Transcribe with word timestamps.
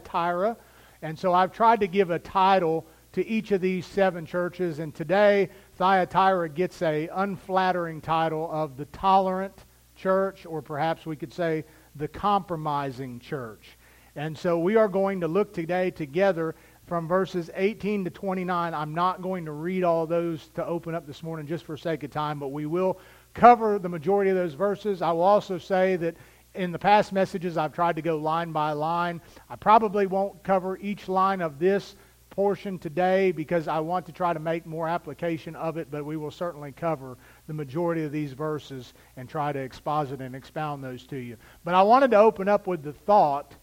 Thyatira. 0.00 0.56
And 1.02 1.18
so 1.18 1.32
I've 1.32 1.52
tried 1.52 1.80
to 1.80 1.86
give 1.86 2.10
a 2.10 2.18
title 2.18 2.86
to 3.12 3.26
each 3.26 3.52
of 3.52 3.60
these 3.60 3.84
seven 3.84 4.24
churches. 4.24 4.78
And 4.78 4.94
today, 4.94 5.50
Thyatira 5.76 6.48
gets 6.48 6.80
a 6.82 7.08
unflattering 7.08 8.00
title 8.00 8.48
of 8.50 8.76
the 8.76 8.86
tolerant 8.86 9.64
church, 9.96 10.46
or 10.46 10.62
perhaps 10.62 11.04
we 11.04 11.16
could 11.16 11.32
say 11.32 11.64
the 11.96 12.08
compromising 12.08 13.20
church. 13.20 13.76
And 14.16 14.36
so 14.36 14.58
we 14.58 14.76
are 14.76 14.88
going 14.88 15.20
to 15.20 15.28
look 15.28 15.52
today 15.52 15.90
together 15.90 16.54
from 16.86 17.08
verses 17.08 17.50
18 17.54 18.04
to 18.04 18.10
29. 18.10 18.74
I'm 18.74 18.94
not 18.94 19.22
going 19.22 19.44
to 19.46 19.52
read 19.52 19.84
all 19.84 20.06
those 20.06 20.48
to 20.54 20.64
open 20.66 20.94
up 20.94 21.06
this 21.06 21.22
morning 21.22 21.46
just 21.46 21.64
for 21.64 21.76
sake 21.76 22.02
of 22.02 22.10
time, 22.10 22.38
but 22.38 22.48
we 22.48 22.66
will 22.66 22.98
cover 23.34 23.78
the 23.78 23.88
majority 23.88 24.30
of 24.30 24.36
those 24.36 24.54
verses. 24.54 25.00
I 25.00 25.12
will 25.12 25.22
also 25.22 25.58
say 25.58 25.96
that 25.96 26.16
in 26.54 26.72
the 26.72 26.78
past 26.78 27.12
messages, 27.12 27.56
I've 27.56 27.72
tried 27.72 27.96
to 27.96 28.02
go 28.02 28.16
line 28.16 28.52
by 28.52 28.72
line. 28.72 29.20
I 29.48 29.56
probably 29.56 30.06
won't 30.06 30.42
cover 30.42 30.76
each 30.78 31.08
line 31.08 31.40
of 31.40 31.58
this 31.58 31.96
portion 32.30 32.78
today 32.78 33.30
because 33.30 33.68
I 33.68 33.78
want 33.80 34.06
to 34.06 34.12
try 34.12 34.32
to 34.32 34.40
make 34.40 34.64
more 34.64 34.88
application 34.88 35.54
of 35.54 35.76
it, 35.76 35.88
but 35.90 36.04
we 36.04 36.16
will 36.16 36.30
certainly 36.30 36.72
cover 36.72 37.18
the 37.46 37.52
majority 37.52 38.04
of 38.04 38.12
these 38.12 38.32
verses 38.32 38.94
and 39.16 39.28
try 39.28 39.52
to 39.52 39.58
exposit 39.58 40.20
and 40.20 40.34
expound 40.34 40.82
those 40.82 41.06
to 41.08 41.16
you. 41.16 41.36
But 41.64 41.74
I 41.74 41.82
wanted 41.82 42.10
to 42.12 42.16
open 42.18 42.48
up 42.48 42.66
with 42.66 42.82
the 42.82 42.92
thought 42.92 43.54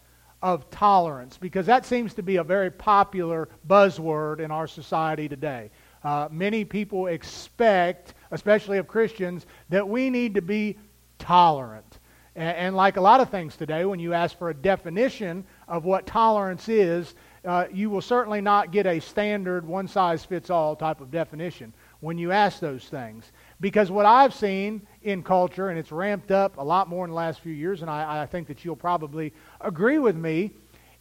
of 0.41 0.69
tolerance 0.69 1.38
because 1.38 1.66
that 1.66 1.85
seems 1.85 2.13
to 2.13 2.23
be 2.23 2.38
a 2.38 2.44
very 2.44 2.71
popular 2.71 3.49
buzzword 3.67 4.39
in 4.39 4.52
our 4.52 4.67
society 4.67 5.27
today. 5.27 5.69
Uh, 6.03 6.30
many 6.31 6.63
people 6.63 7.08
expect, 7.08 8.13
especially 8.31 8.77
of 8.77 8.88
Christians, 8.88 9.45
that 9.69 9.88
we 9.88 10.09
need 10.09 10.35
to 10.35 10.41
be 10.41 10.77
tolerant. 11.17 11.98
And, 12.39 12.55
and, 12.55 12.75
like 12.77 12.95
a 12.95 13.02
lot 13.02 13.20
of 13.20 13.29
things 13.29 13.57
today, 13.57 13.84
when 13.84 13.99
you 13.99 14.13
ask 14.13 14.38
for 14.38 14.49
a 14.49 14.53
definition 14.53 15.43
of 15.67 15.84
what 15.84 16.07
tolerance 16.07 16.70
is, 16.70 17.13
uh, 17.43 17.66
you 17.70 17.89
will 17.89 18.02
certainly 18.02 18.39
not 18.39 18.71
get 18.71 18.88
a 18.88 19.02
standard 19.02 19.67
one 19.67 19.89
size 19.89 20.23
fits 20.23 20.50
all 20.50 20.73
type 20.73 21.02
of 21.02 21.11
definition 21.11 21.73
when 22.00 22.17
you 22.17 22.31
ask 22.31 22.61
those 22.61 22.86
things. 22.86 23.33
Because 23.59 23.91
what 23.91 24.05
I've 24.05 24.33
seen 24.33 24.88
in 25.02 25.22
culture, 25.22 25.67
and 25.67 25.78
it's 25.78 25.91
ramped 25.91 26.31
up 26.31 26.58
a 26.58 26.63
lot 26.63 26.88
more 26.88 27.03
in 27.03 27.11
the 27.11 27.16
last 27.16 27.41
few 27.41 27.52
years, 27.52 27.81
and 27.81 27.91
I, 27.91 28.22
I 28.22 28.25
think 28.25 28.47
that 28.47 28.63
you'll 28.63 28.78
probably 28.78 29.33
agree 29.59 30.00
with 30.00 30.16
me, 30.16 30.52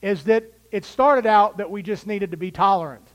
is 0.03 0.25
that 0.25 0.43
it 0.73 0.85
started 0.85 1.25
out 1.25 1.59
that 1.59 1.71
we 1.71 1.85
just 1.85 2.09
needed 2.09 2.33
to 2.33 2.37
be 2.37 2.51
tolerant. 2.51 3.07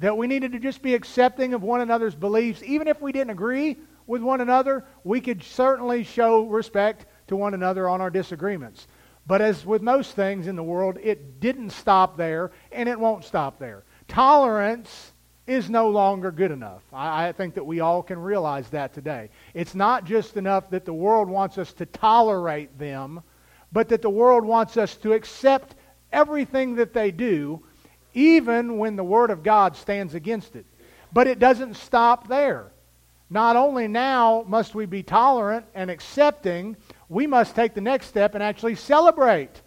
That 0.00 0.16
we 0.16 0.26
needed 0.26 0.50
to 0.50 0.58
just 0.58 0.82
be 0.82 0.94
accepting 0.94 1.54
of 1.54 1.62
one 1.62 1.80
another's 1.80 2.16
beliefs. 2.16 2.60
Even 2.64 2.88
if 2.88 3.00
we 3.00 3.12
didn't 3.12 3.30
agree 3.30 3.76
with 4.08 4.20
one 4.20 4.40
another, 4.40 4.84
we 5.04 5.20
could 5.20 5.44
certainly 5.44 6.02
show 6.02 6.44
respect 6.46 7.06
to 7.28 7.36
one 7.36 7.54
another 7.54 7.88
on 7.88 8.00
our 8.00 8.10
disagreements. 8.10 8.86
But 9.26 9.40
as 9.42 9.64
with 9.66 9.82
most 9.82 10.16
things 10.16 10.46
in 10.46 10.56
the 10.56 10.62
world, 10.62 10.98
it 11.02 11.40
didn't 11.40 11.70
stop 11.70 12.16
there, 12.16 12.50
and 12.72 12.88
it 12.88 12.98
won't 12.98 13.24
stop 13.24 13.58
there. 13.58 13.84
Tolerance 14.08 15.12
is 15.46 15.70
no 15.70 15.88
longer 15.88 16.30
good 16.30 16.50
enough. 16.50 16.82
I, 16.92 17.28
I, 17.28 17.32
think 17.32 17.54
that 17.54 17.64
we 17.64 17.80
all 17.80 18.02
can 18.02 18.18
realize 18.18 18.68
that 18.70 18.92
today. 18.92 19.30
It's 19.54 19.74
not 19.74 20.04
just 20.04 20.36
enough 20.36 20.68
that 20.70 20.84
the 20.84 20.92
world 20.92 21.28
wants 21.28 21.56
us 21.56 21.72
to 21.74 21.86
tolerate 21.86 22.78
them, 22.78 23.22
but 23.72 23.88
that 23.88 24.02
the 24.02 24.10
world 24.10 24.44
wants 24.44 24.76
us 24.76 24.94
to 24.96 25.14
accept 25.14 25.74
everything 26.12 26.76
that 26.76 26.92
they 26.92 27.10
do, 27.10 27.62
even 28.14 28.78
when 28.78 28.96
the 28.96 29.04
Word 29.04 29.30
of 29.30 29.42
God 29.42 29.76
stands 29.76 30.14
against 30.14 30.54
it. 30.54 30.66
But 31.12 31.26
it 31.26 31.38
doesn't 31.38 31.74
stop 31.74 32.28
there. 32.28 32.72
Not 33.30 33.56
only 33.56 33.88
now 33.88 34.44
must 34.46 34.74
we 34.74 34.86
be 34.86 35.02
tolerant 35.02 35.66
and 35.74 35.90
accepting, 35.90 36.76
we 37.08 37.26
must 37.26 37.54
take 37.54 37.74
the 37.74 37.80
next 37.80 38.06
step 38.06 38.34
and 38.34 38.42
actually 38.42 38.74
celebrate 38.74 39.62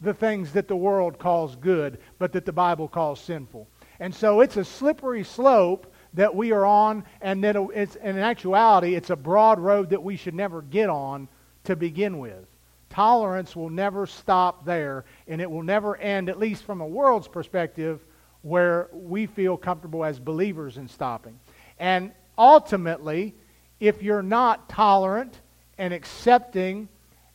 the 0.00 0.14
things 0.14 0.52
that 0.52 0.68
the 0.68 0.76
world 0.76 1.18
calls 1.18 1.56
good, 1.56 1.98
but 2.18 2.32
that 2.32 2.44
the 2.44 2.52
Bible 2.52 2.88
calls 2.88 3.20
sinful. 3.20 3.68
And 3.98 4.14
so 4.14 4.40
it's 4.40 4.56
a 4.56 4.64
slippery 4.64 5.24
slope 5.24 5.92
that 6.14 6.34
we 6.34 6.52
are 6.52 6.64
on, 6.64 7.04
and 7.20 7.44
that 7.44 7.56
it's, 7.74 7.96
in 7.96 8.18
actuality, 8.18 8.94
it's 8.94 9.10
a 9.10 9.16
broad 9.16 9.58
road 9.58 9.90
that 9.90 10.02
we 10.02 10.16
should 10.16 10.34
never 10.34 10.62
get 10.62 10.88
on 10.88 11.28
to 11.64 11.76
begin 11.76 12.18
with. 12.18 12.46
Tolerance 12.88 13.54
will 13.54 13.68
never 13.68 14.06
stop 14.06 14.64
there, 14.64 15.04
and 15.26 15.40
it 15.40 15.50
will 15.50 15.62
never 15.62 15.96
end, 15.96 16.28
at 16.28 16.38
least 16.38 16.64
from 16.64 16.80
a 16.80 16.86
world's 16.86 17.28
perspective, 17.28 18.00
where 18.42 18.88
we 18.92 19.26
feel 19.26 19.56
comfortable 19.56 20.04
as 20.04 20.18
believers 20.18 20.78
in 20.78 20.88
stopping. 20.88 21.38
And 21.78 22.12
ultimately, 22.38 23.34
if 23.80 24.02
you're 24.02 24.22
not 24.22 24.68
tolerant 24.68 25.40
and 25.78 25.92
accepting 25.92 26.88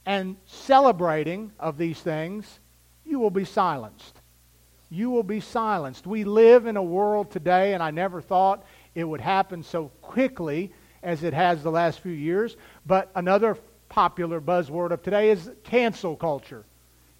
and 0.05 0.35
celebrating 0.45 1.51
of 1.59 1.77
these 1.77 1.99
things, 1.99 2.59
you 3.05 3.19
will 3.19 3.29
be 3.29 3.45
silenced. 3.45 4.19
You 4.89 5.09
will 5.09 5.23
be 5.23 5.39
silenced. 5.39 6.05
We 6.05 6.23
live 6.23 6.65
in 6.65 6.75
a 6.75 6.83
world 6.83 7.31
today, 7.31 7.73
and 7.73 7.81
I 7.81 7.91
never 7.91 8.21
thought 8.21 8.63
it 8.93 9.03
would 9.03 9.21
happen 9.21 9.63
so 9.63 9.91
quickly 10.01 10.73
as 11.03 11.23
it 11.23 11.33
has 11.33 11.63
the 11.63 11.71
last 11.71 12.01
few 12.01 12.11
years. 12.11 12.57
But 12.85 13.09
another 13.15 13.57
popular 13.89 14.41
buzzword 14.41 14.91
of 14.91 15.01
today 15.01 15.29
is 15.29 15.49
cancel 15.63 16.15
culture. 16.15 16.65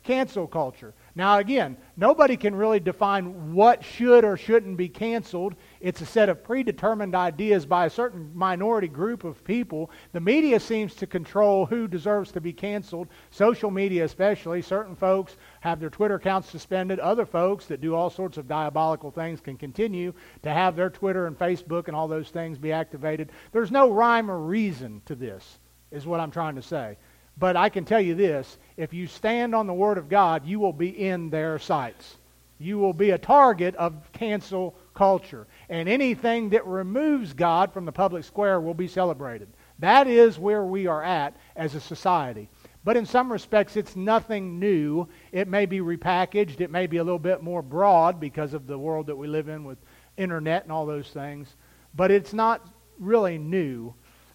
Cancel 0.03 0.47
culture. 0.47 0.93
Now, 1.15 1.37
again, 1.37 1.77
nobody 1.95 2.35
can 2.35 2.55
really 2.55 2.79
define 2.79 3.53
what 3.53 3.83
should 3.83 4.25
or 4.25 4.35
shouldn't 4.35 4.77
be 4.77 4.89
canceled. 4.89 5.55
It's 5.81 6.01
a 6.01 6.05
set 6.05 6.29
of 6.29 6.43
predetermined 6.43 7.15
ideas 7.15 7.65
by 7.65 7.87
a 7.87 7.89
certain 7.89 8.31
minority 8.35 8.87
group 8.87 9.23
of 9.23 9.43
people. 9.43 9.89
The 10.13 10.19
media 10.19 10.59
seems 10.59 10.93
to 10.95 11.07
control 11.07 11.65
who 11.65 11.87
deserves 11.87 12.31
to 12.33 12.41
be 12.41 12.53
canceled. 12.53 13.07
Social 13.31 13.71
media, 13.71 14.05
especially. 14.05 14.61
Certain 14.61 14.95
folks 14.95 15.37
have 15.61 15.79
their 15.79 15.89
Twitter 15.89 16.15
accounts 16.15 16.49
suspended. 16.49 16.99
Other 16.99 17.25
folks 17.25 17.65
that 17.65 17.81
do 17.81 17.95
all 17.95 18.11
sorts 18.11 18.37
of 18.37 18.47
diabolical 18.47 19.09
things 19.09 19.41
can 19.41 19.57
continue 19.57 20.13
to 20.43 20.51
have 20.51 20.75
their 20.75 20.91
Twitter 20.91 21.25
and 21.25 21.37
Facebook 21.37 21.87
and 21.87 21.95
all 21.95 22.07
those 22.07 22.29
things 22.29 22.59
be 22.59 22.71
activated. 22.71 23.31
There's 23.51 23.71
no 23.71 23.89
rhyme 23.91 24.29
or 24.29 24.39
reason 24.39 25.01
to 25.07 25.15
this, 25.15 25.57
is 25.89 26.05
what 26.05 26.19
I'm 26.19 26.31
trying 26.31 26.55
to 26.55 26.61
say. 26.61 26.97
But 27.37 27.55
I 27.55 27.69
can 27.69 27.85
tell 27.85 28.01
you 28.01 28.13
this 28.13 28.59
if 28.77 28.93
you 28.93 29.07
stand 29.07 29.55
on 29.55 29.65
the 29.65 29.73
Word 29.73 29.97
of 29.97 30.09
God, 30.09 30.45
you 30.45 30.59
will 30.59 30.73
be 30.73 30.89
in 30.89 31.31
their 31.31 31.57
sights. 31.57 32.17
You 32.59 32.77
will 32.77 32.93
be 32.93 33.09
a 33.09 33.17
target 33.17 33.75
of 33.75 34.11
cancel 34.13 34.75
culture. 34.93 35.47
And 35.71 35.87
anything 35.87 36.49
that 36.49 36.67
removes 36.67 37.31
God 37.31 37.71
from 37.71 37.85
the 37.85 37.93
public 37.93 38.25
square 38.25 38.59
will 38.59 38.73
be 38.73 38.89
celebrated. 38.89 39.47
That 39.79 40.05
is 40.05 40.37
where 40.37 40.65
we 40.65 40.85
are 40.85 41.01
at 41.01 41.37
as 41.55 41.75
a 41.75 41.79
society. 41.79 42.49
But 42.83 42.97
in 42.97 43.05
some 43.05 43.31
respects, 43.31 43.77
it's 43.77 43.95
nothing 43.95 44.59
new. 44.59 45.07
It 45.31 45.47
may 45.47 45.65
be 45.65 45.79
repackaged. 45.79 46.59
It 46.59 46.71
may 46.71 46.87
be 46.87 46.97
a 46.97 47.03
little 47.03 47.17
bit 47.17 47.41
more 47.41 47.61
broad 47.61 48.19
because 48.19 48.53
of 48.53 48.67
the 48.67 48.77
world 48.77 49.07
that 49.07 49.15
we 49.15 49.27
live 49.27 49.47
in 49.47 49.63
with 49.63 49.77
internet 50.17 50.63
and 50.63 50.73
all 50.73 50.85
those 50.85 51.07
things. 51.07 51.55
But 51.95 52.11
it's 52.11 52.33
not 52.33 52.67
really 52.99 53.37
new 53.37 53.93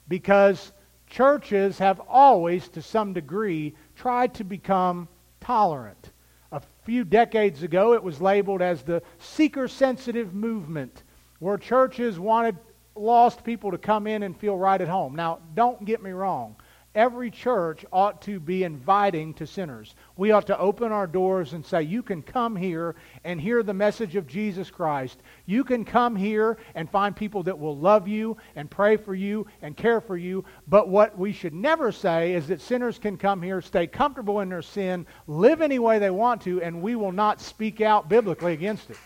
because 0.09 0.73
churches 1.07 1.79
have 1.79 2.01
always, 2.09 2.69
to 2.71 2.81
some 2.81 3.13
degree, 3.13 3.75
tried 3.95 4.33
to 4.35 4.45
become 4.45 5.07
tolerant. 5.41 6.13
A 6.53 6.63
few 6.85 7.05
decades 7.05 7.63
ago, 7.63 7.93
it 7.93 8.03
was 8.03 8.23
labeled 8.23 8.63
as 8.63 8.83
the 8.83 9.03
seeker 9.19 9.69
sensitive 9.69 10.33
movement, 10.33 11.03
where 11.39 11.59
churches 11.59 12.19
wanted 12.19 12.57
lost 12.95 13.45
people 13.45 13.71
to 13.71 13.79
come 13.79 14.07
in 14.07 14.23
and 14.23 14.37
feel 14.39 14.57
right 14.57 14.81
at 14.81 14.89
home. 14.89 15.15
Now, 15.15 15.41
don't 15.55 15.85
get 15.85 16.03
me 16.03 16.11
wrong 16.11 16.57
every 16.97 17.31
church 17.31 17.85
ought 17.93 18.23
to 18.23 18.41
be 18.41 18.65
inviting 18.65 19.35
to 19.35 19.47
sinners. 19.47 19.95
We 20.17 20.33
ought 20.33 20.47
to 20.47 20.59
open 20.59 20.91
our 20.91 21.07
doors 21.07 21.53
and 21.53 21.65
say, 21.65 21.83
You 21.83 22.03
can 22.03 22.23
come 22.23 22.57
here 22.57 22.97
and 23.23 23.41
hear 23.41 23.63
the 23.63 23.75
message 23.75 24.17
of 24.17 24.27
Jesus 24.27 24.71
Christ. 24.71 25.21
You 25.45 25.63
can 25.63 25.85
come 25.85 26.17
here 26.17 26.57
and 26.75 26.91
find 26.91 27.15
people 27.15 27.43
that 27.45 27.59
will 27.59 27.77
love 27.77 28.09
you 28.09 28.39
and 28.57 28.71
pray 28.71 28.97
for 28.97 29.15
you 29.15 29.47
and 29.61 29.77
care 29.77 30.01
for 30.01 30.17
you. 30.17 30.45
But 30.67 30.89
what 30.89 31.17
we 31.17 31.33
should 31.33 31.55
never 31.55 31.93
say 31.93 32.33
is 32.33 32.49
that 32.49 32.63
sinners 32.63 32.99
can 32.99 33.19
come 33.19 33.43
here, 33.43 33.61
stay 33.61 33.87
comfortable 33.87 34.41
in 34.41 34.49
their 34.49 34.63
sin, 34.63 35.07
live 35.27 35.61
any 35.61 35.79
way 35.79 35.99
they 35.99 36.11
want 36.11 36.41
to, 36.43 36.63
and 36.63 36.81
we 36.81 36.97
will 36.97 37.13
not 37.13 37.41
speak 37.43 37.83
out 37.83 38.09
biblically 38.09 38.55
against 38.55 38.91
it. 38.91 38.97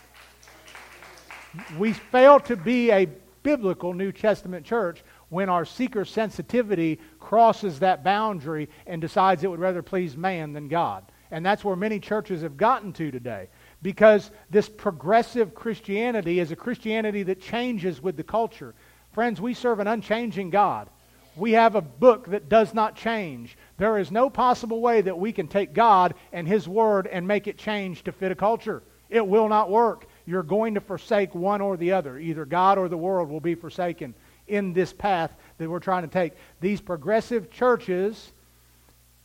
We 1.77 1.93
fail 1.93 2.39
to 2.41 2.55
be 2.55 2.91
a 2.91 3.07
biblical 3.43 3.93
New 3.93 4.11
Testament 4.11 4.65
church 4.65 5.03
when 5.29 5.49
our 5.49 5.65
seeker 5.65 6.05
sensitivity 6.05 6.99
crosses 7.19 7.79
that 7.79 8.03
boundary 8.03 8.69
and 8.85 9.01
decides 9.01 9.43
it 9.43 9.49
would 9.49 9.59
rather 9.59 9.81
please 9.81 10.15
man 10.15 10.53
than 10.53 10.67
God. 10.67 11.03
And 11.31 11.45
that's 11.45 11.63
where 11.63 11.75
many 11.75 11.99
churches 11.99 12.41
have 12.41 12.57
gotten 12.57 12.91
to 12.93 13.09
today. 13.09 13.47
Because 13.81 14.31
this 14.49 14.67
progressive 14.67 15.55
Christianity 15.55 16.39
is 16.39 16.51
a 16.51 16.55
Christianity 16.57 17.23
that 17.23 17.41
changes 17.41 18.01
with 18.01 18.17
the 18.17 18.23
culture. 18.23 18.75
Friends, 19.13 19.41
we 19.41 19.53
serve 19.53 19.79
an 19.79 19.87
unchanging 19.87 20.49
God. 20.49 20.89
We 21.37 21.53
have 21.53 21.75
a 21.75 21.81
book 21.81 22.27
that 22.31 22.49
does 22.49 22.73
not 22.73 22.97
change. 22.97 23.57
There 23.77 23.97
is 23.97 24.11
no 24.11 24.29
possible 24.29 24.81
way 24.81 25.01
that 25.01 25.17
we 25.17 25.31
can 25.31 25.47
take 25.47 25.73
God 25.73 26.13
and 26.33 26.45
His 26.45 26.67
Word 26.67 27.07
and 27.07 27.25
make 27.25 27.47
it 27.47 27.57
change 27.57 28.03
to 28.03 28.11
fit 28.11 28.33
a 28.33 28.35
culture. 28.35 28.83
It 29.09 29.25
will 29.25 29.47
not 29.47 29.69
work. 29.69 30.05
You're 30.31 30.43
going 30.43 30.75
to 30.75 30.79
forsake 30.79 31.35
one 31.35 31.59
or 31.59 31.75
the 31.75 31.91
other. 31.91 32.17
Either 32.17 32.45
God 32.45 32.77
or 32.77 32.87
the 32.87 32.95
world 32.95 33.29
will 33.29 33.41
be 33.41 33.53
forsaken 33.53 34.13
in 34.47 34.71
this 34.71 34.93
path 34.93 35.29
that 35.57 35.69
we're 35.69 35.81
trying 35.81 36.03
to 36.03 36.07
take. 36.07 36.31
These 36.61 36.79
progressive 36.79 37.51
churches 37.51 38.31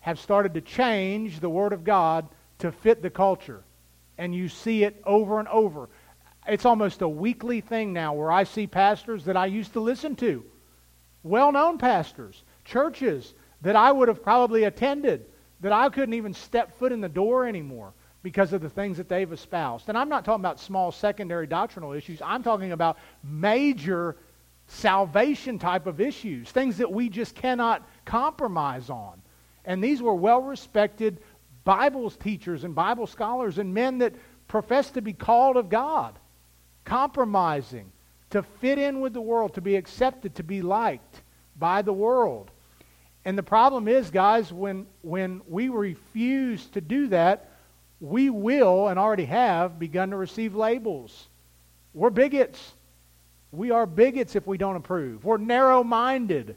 have 0.00 0.18
started 0.18 0.54
to 0.54 0.60
change 0.60 1.38
the 1.38 1.48
Word 1.48 1.72
of 1.72 1.84
God 1.84 2.26
to 2.58 2.72
fit 2.72 3.02
the 3.02 3.10
culture. 3.10 3.62
And 4.18 4.34
you 4.34 4.48
see 4.48 4.82
it 4.82 5.00
over 5.06 5.38
and 5.38 5.46
over. 5.46 5.88
It's 6.44 6.64
almost 6.64 7.02
a 7.02 7.08
weekly 7.08 7.60
thing 7.60 7.92
now 7.92 8.12
where 8.12 8.32
I 8.32 8.42
see 8.42 8.66
pastors 8.66 9.26
that 9.26 9.36
I 9.36 9.46
used 9.46 9.74
to 9.74 9.80
listen 9.80 10.16
to, 10.16 10.44
well 11.22 11.52
known 11.52 11.78
pastors, 11.78 12.42
churches 12.64 13.32
that 13.60 13.76
I 13.76 13.92
would 13.92 14.08
have 14.08 14.24
probably 14.24 14.64
attended, 14.64 15.26
that 15.60 15.70
I 15.70 15.88
couldn't 15.88 16.14
even 16.14 16.34
step 16.34 16.76
foot 16.80 16.90
in 16.90 17.00
the 17.00 17.08
door 17.08 17.46
anymore 17.46 17.92
because 18.26 18.52
of 18.52 18.60
the 18.60 18.68
things 18.68 18.96
that 18.96 19.08
they've 19.08 19.32
espoused. 19.32 19.88
And 19.88 19.96
I'm 19.96 20.08
not 20.08 20.24
talking 20.24 20.42
about 20.42 20.58
small 20.58 20.90
secondary 20.90 21.46
doctrinal 21.46 21.92
issues, 21.92 22.20
I'm 22.20 22.42
talking 22.42 22.72
about 22.72 22.98
major 23.22 24.16
salvation 24.66 25.60
type 25.60 25.86
of 25.86 26.00
issues, 26.00 26.50
things 26.50 26.78
that 26.78 26.90
we 26.90 27.08
just 27.08 27.36
cannot 27.36 27.88
compromise 28.04 28.90
on. 28.90 29.22
And 29.64 29.80
these 29.80 30.02
were 30.02 30.12
well 30.12 30.42
respected 30.42 31.20
Bible 31.62 32.10
teachers 32.10 32.64
and 32.64 32.74
Bible 32.74 33.06
scholars 33.06 33.58
and 33.58 33.72
men 33.72 33.98
that 33.98 34.16
profess 34.48 34.90
to 34.90 35.02
be 35.02 35.12
called 35.12 35.56
of 35.56 35.68
God, 35.68 36.18
compromising 36.84 37.92
to 38.30 38.42
fit 38.42 38.76
in 38.76 39.00
with 39.00 39.12
the 39.12 39.20
world, 39.20 39.54
to 39.54 39.60
be 39.60 39.76
accepted, 39.76 40.34
to 40.34 40.42
be 40.42 40.62
liked 40.62 41.22
by 41.56 41.80
the 41.80 41.92
world. 41.92 42.50
And 43.24 43.38
the 43.38 43.44
problem 43.44 43.86
is, 43.86 44.10
guys, 44.10 44.52
when, 44.52 44.88
when 45.02 45.42
we 45.46 45.68
refuse 45.68 46.66
to 46.70 46.80
do 46.80 47.06
that, 47.06 47.52
we 48.00 48.30
will 48.30 48.88
and 48.88 48.98
already 48.98 49.24
have 49.24 49.78
begun 49.78 50.10
to 50.10 50.16
receive 50.16 50.54
labels. 50.54 51.28
We're 51.94 52.10
bigots. 52.10 52.74
We 53.52 53.70
are 53.70 53.86
bigots 53.86 54.36
if 54.36 54.46
we 54.46 54.58
don't 54.58 54.76
approve. 54.76 55.24
We're 55.24 55.38
narrow 55.38 55.82
minded. 55.82 56.56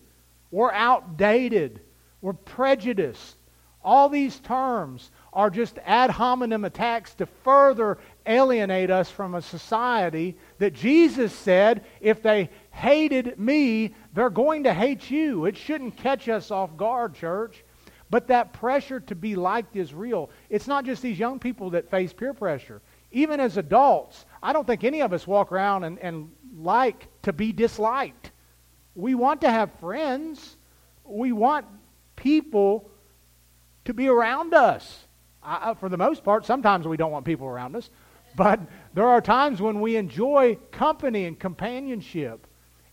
We're 0.51 0.71
outdated. 0.71 1.81
We're 2.21 2.33
prejudiced. 2.33 3.37
All 3.81 4.09
these 4.09 4.39
terms 4.39 5.09
are 5.31 5.49
just 5.49 5.79
ad 5.85 6.09
hominem 6.09 6.65
attacks 6.65 7.13
to 7.15 7.25
further 7.25 7.97
alienate 8.25 8.91
us 8.91 9.09
from 9.09 9.35
a 9.35 9.41
society 9.41 10.37
that 10.57 10.73
Jesus 10.73 11.33
said, 11.33 11.85
if 12.01 12.21
they 12.21 12.49
hated 12.71 13.39
me, 13.39 13.95
they're 14.13 14.29
going 14.29 14.63
to 14.63 14.73
hate 14.73 15.09
you. 15.09 15.45
It 15.45 15.55
shouldn't 15.55 15.95
catch 15.95 16.27
us 16.27 16.51
off 16.51 16.75
guard, 16.75 17.15
church. 17.15 17.63
But 18.09 18.27
that 18.27 18.53
pressure 18.53 18.99
to 19.01 19.15
be 19.15 19.35
liked 19.35 19.75
is 19.75 19.93
real. 19.93 20.29
It's 20.49 20.67
not 20.67 20.85
just 20.85 21.01
these 21.01 21.19
young 21.19 21.39
people 21.39 21.69
that 21.71 21.89
face 21.89 22.11
peer 22.11 22.33
pressure. 22.33 22.81
Even 23.11 23.39
as 23.39 23.57
adults, 23.57 24.25
I 24.41 24.53
don't 24.53 24.65
think 24.65 24.83
any 24.83 25.01
of 25.01 25.13
us 25.13 25.27
walk 25.27 25.51
around 25.51 25.83
and, 25.83 25.99
and 25.99 26.31
like 26.57 27.07
to 27.23 27.33
be 27.33 27.51
disliked. 27.51 28.31
We 28.95 29.15
want 29.15 29.41
to 29.41 29.51
have 29.51 29.71
friends. 29.79 30.57
We 31.03 31.31
want 31.31 31.65
people 32.15 32.89
to 33.85 33.93
be 33.93 34.07
around 34.07 34.53
us. 34.53 35.05
I, 35.41 35.73
for 35.75 35.89
the 35.89 35.97
most 35.97 36.23
part, 36.23 36.45
sometimes 36.45 36.87
we 36.87 36.97
don't 36.97 37.11
want 37.11 37.25
people 37.25 37.47
around 37.47 37.75
us, 37.75 37.89
but 38.35 38.59
there 38.93 39.07
are 39.07 39.21
times 39.21 39.61
when 39.61 39.79
we 39.79 39.95
enjoy 39.95 40.57
company 40.71 41.25
and 41.25 41.39
companionship. 41.39 42.45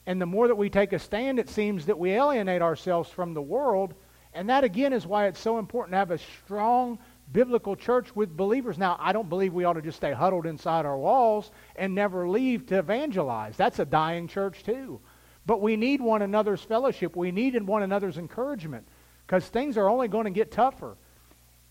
And 0.06 0.20
the 0.22 0.26
more 0.26 0.46
that 0.46 0.54
we 0.54 0.70
take 0.70 0.92
a 0.92 0.98
stand, 0.98 1.38
it 1.38 1.50
seems 1.50 1.86
that 1.86 1.98
we 1.98 2.12
alienate 2.12 2.62
ourselves 2.62 3.10
from 3.10 3.34
the 3.34 3.42
world. 3.42 3.94
And 4.36 4.50
that, 4.50 4.64
again, 4.64 4.92
is 4.92 5.06
why 5.06 5.26
it's 5.26 5.40
so 5.40 5.58
important 5.58 5.94
to 5.94 5.96
have 5.96 6.10
a 6.10 6.18
strong 6.18 6.98
biblical 7.32 7.74
church 7.74 8.14
with 8.14 8.36
believers. 8.36 8.76
Now, 8.76 8.96
I 9.00 9.12
don't 9.12 9.28
believe 9.28 9.54
we 9.54 9.64
ought 9.64 9.72
to 9.72 9.82
just 9.82 9.96
stay 9.96 10.12
huddled 10.12 10.46
inside 10.46 10.84
our 10.84 10.98
walls 10.98 11.50
and 11.74 11.94
never 11.94 12.28
leave 12.28 12.66
to 12.66 12.78
evangelize. 12.78 13.56
That's 13.56 13.78
a 13.78 13.86
dying 13.86 14.28
church, 14.28 14.62
too. 14.62 15.00
But 15.46 15.62
we 15.62 15.76
need 15.76 16.00
one 16.00 16.22
another's 16.22 16.60
fellowship. 16.60 17.16
We 17.16 17.32
need 17.32 17.60
one 17.66 17.82
another's 17.82 18.18
encouragement 18.18 18.86
because 19.26 19.46
things 19.46 19.78
are 19.78 19.88
only 19.88 20.08
going 20.08 20.24
to 20.24 20.30
get 20.30 20.52
tougher. 20.52 20.96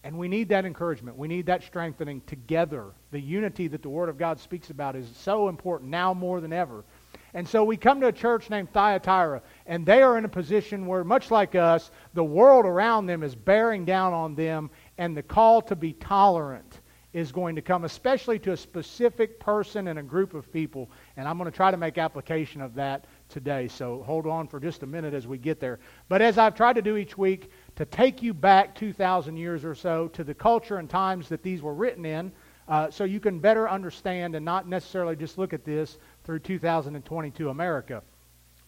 And 0.03 0.17
we 0.17 0.27
need 0.27 0.49
that 0.49 0.65
encouragement. 0.65 1.17
We 1.17 1.27
need 1.27 1.45
that 1.47 1.63
strengthening 1.63 2.21
together. 2.21 2.85
The 3.11 3.19
unity 3.19 3.67
that 3.67 3.81
the 3.81 3.89
Word 3.89 4.09
of 4.09 4.17
God 4.17 4.39
speaks 4.39 4.69
about 4.69 4.95
is 4.95 5.07
so 5.15 5.49
important 5.49 5.91
now 5.91 6.13
more 6.13 6.41
than 6.41 6.53
ever. 6.53 6.83
And 7.33 7.47
so 7.47 7.63
we 7.63 7.75
come 7.75 7.99
to 7.99 8.07
a 8.07 8.13
church 8.13 8.49
named 8.49 8.71
Thyatira, 8.71 9.41
and 9.65 9.85
they 9.85 10.01
are 10.03 10.17
in 10.17 10.25
a 10.25 10.29
position 10.29 10.85
where, 10.85 11.03
much 11.03 11.31
like 11.31 11.55
us, 11.55 11.91
the 12.13 12.23
world 12.23 12.65
around 12.65 13.05
them 13.05 13.23
is 13.23 13.35
bearing 13.35 13.85
down 13.85 14.13
on 14.13 14.35
them, 14.35 14.69
and 14.97 15.15
the 15.15 15.23
call 15.23 15.61
to 15.63 15.75
be 15.75 15.93
tolerant 15.93 16.81
is 17.15 17.31
going 17.31 17.55
to 17.55 17.61
come, 17.61 17.85
especially 17.85 18.37
to 18.37 18.51
a 18.51 18.57
specific 18.57 19.39
person 19.39 19.87
and 19.87 19.97
a 19.97 20.03
group 20.03 20.33
of 20.33 20.51
people. 20.51 20.91
And 21.15 21.29
I'm 21.29 21.37
going 21.37 21.49
to 21.49 21.55
try 21.55 21.71
to 21.71 21.77
make 21.77 21.97
application 21.97 22.61
of 22.61 22.75
that 22.75 23.05
today. 23.29 23.69
So 23.69 24.03
hold 24.03 24.27
on 24.27 24.49
for 24.49 24.59
just 24.59 24.83
a 24.83 24.85
minute 24.85 25.13
as 25.13 25.25
we 25.25 25.37
get 25.37 25.61
there. 25.61 25.79
But 26.09 26.21
as 26.21 26.37
I've 26.37 26.55
tried 26.55 26.73
to 26.73 26.81
do 26.81 26.97
each 26.97 27.17
week, 27.17 27.51
to 27.77 27.85
take 27.85 28.21
you 28.21 28.33
back 28.33 28.75
2,000 28.75 29.37
years 29.37 29.63
or 29.63 29.75
so 29.75 30.09
to 30.09 30.25
the 30.25 30.33
culture 30.33 30.77
and 30.77 30.89
times 30.89 31.29
that 31.29 31.41
these 31.41 31.61
were 31.61 31.73
written 31.73 32.05
in, 32.05 32.33
uh, 32.67 32.91
so 32.91 33.05
you 33.05 33.21
can 33.21 33.39
better 33.39 33.69
understand 33.69 34.35
and 34.35 34.43
not 34.43 34.67
necessarily 34.67 35.15
just 35.15 35.37
look 35.37 35.53
at 35.53 35.63
this 35.63 35.97
through 36.25 36.39
2022 36.39 37.47
America. 37.49 38.03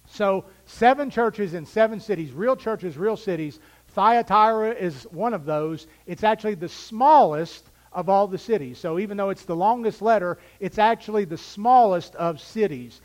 So, 0.08 0.46
seven 0.66 1.10
churches 1.10 1.54
in 1.54 1.66
seven 1.66 2.00
cities, 2.00 2.32
real 2.32 2.56
churches, 2.56 2.98
real 2.98 3.18
cities. 3.18 3.60
Thyatira 3.90 4.72
is 4.72 5.04
one 5.12 5.34
of 5.34 5.46
those. 5.46 5.88
It's 6.06 6.24
actually 6.24 6.56
the 6.56 6.70
smallest 6.70 7.70
of 7.92 8.10
all 8.10 8.28
the 8.28 8.38
cities. 8.38 8.78
So, 8.78 9.00
even 9.00 9.18
though 9.18 9.30
it's 9.30 9.44
the 9.44 9.56
longest 9.56 10.02
letter, 10.02 10.38
it's 10.60 10.78
actually 10.78 11.26
the 11.26 11.38
smallest 11.38 12.16
of 12.16 12.40
cities. 12.40 13.02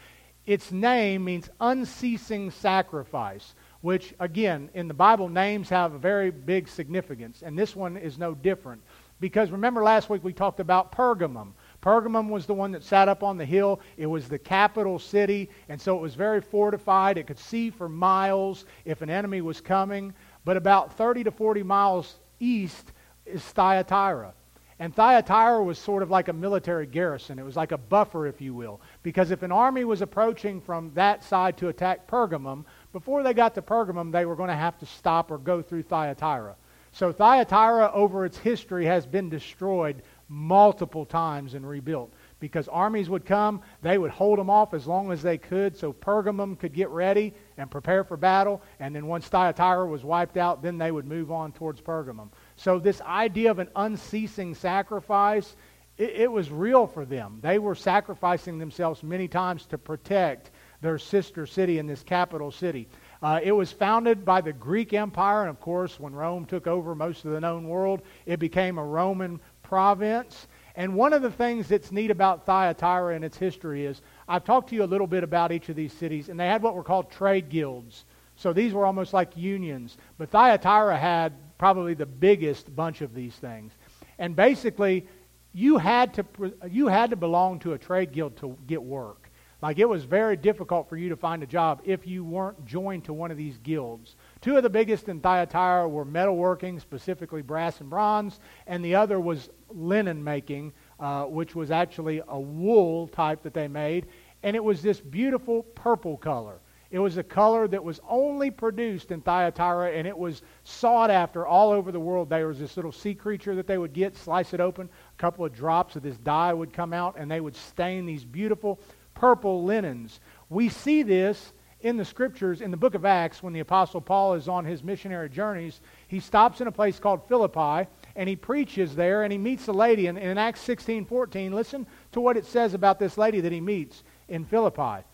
Its 0.47 0.73
name 0.73 1.25
means 1.25 1.51
unceasing 1.61 2.51
sacrifice, 2.51 3.55
which, 3.81 4.15
again, 4.21 4.71
in 4.75 4.89
the 4.89 4.95
Bible, 4.95 5.29
names 5.29 5.69
have 5.69 5.95
a 5.95 5.99
very 5.99 6.31
big 6.31 6.69
significance. 6.69 7.43
And 7.43 7.59
this 7.59 7.75
one 7.75 7.97
is 7.97 8.19
no 8.19 8.35
different. 8.35 8.81
Because 9.21 9.51
remember 9.51 9.83
last 9.83 10.11
week 10.11 10.25
we 10.25 10.33
talked 10.33 10.61
about 10.61 10.93
Pergamum. 10.93 11.53
Pergamum 11.83 12.29
was 12.29 12.47
the 12.47 12.55
one 12.55 12.73
that 12.73 12.85
sat 12.85 13.09
up 13.09 13.23
on 13.23 13.37
the 13.37 13.45
hill. 13.45 13.81
It 13.97 14.07
was 14.07 14.29
the 14.29 14.39
capital 14.39 14.99
city, 14.99 15.51
and 15.69 15.81
so 15.81 15.97
it 15.97 16.01
was 16.01 16.15
very 16.15 16.41
fortified. 16.41 17.19
It 17.19 17.27
could 17.27 17.39
see 17.39 17.71
for 17.71 17.89
miles 17.89 18.65
if 18.85 19.03
an 19.03 19.11
enemy 19.11 19.41
was 19.41 19.61
coming. 19.61 20.15
But 20.45 20.57
about 20.57 20.97
30 20.97 21.25
to 21.25 21.31
40 21.33 21.63
miles 21.65 22.17
east 22.39 22.93
is 23.27 23.43
Thyatira. 23.43 24.33
And 24.79 24.95
Thyatira 24.95 25.63
was 25.63 25.79
sort 25.79 26.03
of 26.03 26.11
like 26.11 26.29
a 26.29 26.33
military 26.33 26.87
garrison. 26.87 27.39
It 27.39 27.45
was 27.45 27.57
like 27.57 27.73
a 27.73 27.79
buffer, 27.79 28.27
if 28.27 28.41
you 28.41 28.55
will. 28.55 28.81
Because 29.03 29.31
if 29.31 29.43
an 29.43 29.53
army 29.53 29.85
was 29.85 30.03
approaching 30.03 30.61
from 30.61 30.91
that 30.95 31.23
side 31.23 31.57
to 31.59 31.69
attack 31.69 32.09
Pergamum, 32.09 32.65
before 32.93 33.23
they 33.23 33.33
got 33.33 33.55
to 33.55 33.63
Pergamum, 33.63 34.11
they 34.11 34.25
were 34.25 34.35
going 34.35 34.49
to 34.49 34.57
have 34.57 34.79
to 34.79 34.87
stop 34.87 35.31
or 35.31 35.39
go 35.39 35.63
through 35.63 35.83
Thyatira. 35.85 36.57
So 36.93 37.13
Thyatira, 37.13 37.91
over 37.93 38.25
its 38.25 38.37
history, 38.39 38.85
has 38.87 39.07
been 39.07 39.31
destroyed 39.31 40.03
multiple 40.33 41.05
times 41.05 41.53
and 41.53 41.69
rebuilt. 41.69 42.15
Because 42.41 42.67
armies 42.69 43.11
would 43.11 43.27
come, 43.27 43.61
they 43.83 43.99
would 43.99 44.11
hold 44.11 44.39
them 44.39 44.49
off 44.49 44.73
as 44.73 44.87
long 44.87 45.13
as 45.13 45.23
they 45.23 45.37
could 45.37 45.77
so 45.77 45.93
Pergamum 45.93 46.59
could 46.59 46.73
get 46.73 46.89
ready 46.89 47.35
and 47.59 47.71
prepare 47.71 48.03
for 48.03 48.17
battle. 48.17 48.63
And 48.81 48.97
then 48.97 49.07
once 49.07 49.29
Thyatira 49.29 49.87
was 49.87 50.05
wiped 50.05 50.39
out, 50.39 50.63
then 50.63 50.79
they 50.79 50.91
would 50.91 51.07
move 51.07 51.31
on 51.31 51.53
towards 51.53 51.83
Pergamum. 51.83 52.31
So, 52.57 52.79
this 52.79 53.03
idea 53.03 53.51
of 53.51 53.59
an 53.59 53.69
unceasing 53.77 54.55
sacrifice, 54.55 55.55
it, 55.99 56.11
it, 56.11 56.33
was 56.33 56.51
real 56.51 56.87
for 56.87 57.05
them. 57.05 57.39
They 57.43 57.59
were 57.59 57.75
sacrificing 57.75 58.59
themselves 58.59 59.03
many 59.03 59.29
times 59.29 59.67
to 59.67 59.79
protect 59.79 60.51
their 60.81 60.99
sister 60.99 61.47
city 61.47 61.79
in 61.79 61.87
this 61.87 62.03
capital 62.03 62.51
city. 62.51 62.89
Uh, 63.23 63.39
it 63.41 63.53
was 63.53 63.71
founded 63.71 64.25
by 64.25 64.41
the 64.41 64.53
Greek 64.53 64.93
Empire, 64.93 65.43
and 65.43 65.51
of 65.51 65.61
course, 65.61 66.01
when 66.01 66.13
Rome 66.13 66.45
took 66.45 66.67
over 66.67 66.95
most 66.95 67.25
of 67.25 67.31
the 67.31 67.41
known 67.41 67.69
world, 67.69 68.03
it 68.27 68.41
became 68.41 68.79
a 68.79 68.85
Roman 68.85 69.41
province. 69.73 70.49
And 70.77 70.95
one 70.95 71.15
of 71.15 71.23
the 71.23 71.31
things 71.31 71.67
that's 71.67 71.91
neat 71.91 72.11
about 72.11 72.45
Thyatira 72.45 73.15
and 73.15 73.25
its 73.25 73.39
history 73.39 73.87
is 73.87 74.03
I've 74.29 74.45
talked 74.45 74.69
to 74.69 74.75
you 74.75 74.85
a 74.85 74.93
little 74.93 75.07
bit 75.07 75.25
about 75.25 75.51
each 75.51 75.71
of 75.71 75.77
these 75.77 75.95
cities, 75.95 76.29
and 76.29 76.39
they 76.39 76.47
had 76.47 76.63
what 76.63 76.75
were 76.75 76.83
called 76.83 77.11
trade 77.11 77.49
guilds. 77.49 78.05
So 78.37 78.53
these 78.53 78.75
were 78.75 78.85
almost 78.85 79.15
like 79.15 79.35
unions. 79.35 79.97
But 80.19 80.29
Thyatira 80.29 80.99
had 80.99 81.33
probably 81.57 81.95
the 81.95 82.05
biggest 82.05 82.77
bunch 82.77 83.01
of 83.01 83.15
these 83.15 83.35
things. 83.37 83.73
And 84.19 84.37
basically, 84.37 85.07
you 85.55 85.79
had 85.79 86.13
to, 86.15 86.27
you 86.71 86.89
had 86.89 87.09
to 87.09 87.17
belong 87.17 87.59
to 87.61 87.73
a 87.73 87.79
trade 87.79 88.13
guild 88.13 88.37
to 88.39 88.59
get 88.67 88.83
work. 88.83 89.31
Like 89.63 89.79
it 89.79 89.89
was 89.89 90.05
very 90.05 90.37
difficult 90.37 90.91
for 90.91 90.99
you 90.99 91.09
to 91.09 91.17
find 91.17 91.43
a 91.43 91.47
job 91.47 91.81
if 91.85 92.07
you 92.07 92.25
weren't 92.25 92.67
joined 92.67 93.05
to 93.05 93.15
one 93.15 93.31
of 93.31 93.39
these 93.39 93.57
guilds. 93.57 94.17
Two 94.43 94.57
of 94.57 94.65
the 94.65 94.71
biggest 94.71 95.09
in 95.09 95.21
Thyatira 95.21 95.89
were 95.89 96.05
metalworking, 96.05 96.81
specifically 96.81 97.43
brass 97.43 97.81
and 97.81 97.89
bronze, 97.89 98.41
and 98.67 98.85
the 98.85 98.97
other 98.97 99.21
was 99.21 99.49
linen 99.71 100.23
making, 100.23 100.73
uh, 100.99 101.25
which 101.25 101.55
was 101.55 101.71
actually 101.71 102.21
a 102.27 102.41
wool 102.41 103.07
type 103.07 103.43
that 103.45 103.55
they 103.55 103.69
made. 103.69 104.09
And 104.43 104.57
it 104.57 104.65
was 104.65 104.83
this 104.83 105.01
beautiful 105.01 105.63
purple 105.63 106.17
color. 106.17 106.59
It 106.91 106.99
was 106.99 107.17
a 107.17 107.23
color 107.23 107.69
that 107.69 107.85
was 107.85 108.01
only 108.07 108.51
produced 108.51 109.13
in 109.13 109.21
Thyatira, 109.21 109.93
and 109.93 110.09
it 110.09 110.19
was 110.19 110.43
sought 110.65 111.11
after 111.11 111.47
all 111.47 111.71
over 111.71 111.93
the 111.93 112.01
world. 112.01 112.29
There 112.29 112.49
was 112.49 112.59
this 112.59 112.77
little 112.77 112.93
sea 112.93 113.15
creature 113.15 113.55
that 113.55 113.69
they 113.69 113.79
would 113.79 113.93
get, 113.93 114.17
slice 114.17 114.53
it 114.53 114.61
open, 114.61 114.91
a 115.17 115.21
couple 115.21 115.45
of 115.45 115.55
drops 115.55 115.95
of 115.95 116.03
this 116.03 116.19
dye 116.19 116.53
would 116.53 116.73
come 116.73 116.93
out, 116.93 117.15
and 117.17 117.31
they 117.31 117.41
would 117.41 117.57
stain 117.57 118.07
these 118.07 118.25
beautiful 118.25 118.81
purple 119.15 119.65
linens. 119.65 120.19
We 120.51 120.69
see 120.69 121.05
this 121.05 121.53
in 121.83 121.97
the 121.97 122.05
scriptures 122.05 122.61
in 122.61 122.71
the 122.71 122.77
book 122.77 122.95
of 122.95 123.05
Acts 123.05 123.43
when 123.43 123.53
the 123.53 123.61
Apostle 123.61 124.01
Paul 124.01 124.35
is 124.35 124.49
on 124.49 124.65
his 124.65 124.83
missionary 124.83 125.29
journeys. 125.29 125.81
He 126.09 126.21
stops 126.21 126.61
in 126.61 126.69
a 126.69 126.73
place 126.73 126.99
called 126.99 127.27
Philippi, 127.29 127.89
and 128.17 128.29
he 128.29 128.37
preaches 128.37 128.95
there, 128.95 129.25
and 129.25 129.33
he 129.33 129.39
meets 129.39 129.69
a 129.69 129.73
lady. 129.73 130.07
And 130.07 130.17
in 130.17 130.39
Acts 130.39 130.61
16 130.61 131.05
14, 131.05 131.53
listen 131.53 131.87
to 132.13 132.21
what 132.21 132.37
it 132.37 132.47
says 132.47 132.75
about 132.75 132.99
this 132.99 133.19
lady 133.19 133.41
that 133.41 133.53
he 133.53 133.61
meets 133.61 134.05
in 134.29 134.45
Philippi. 134.45 135.05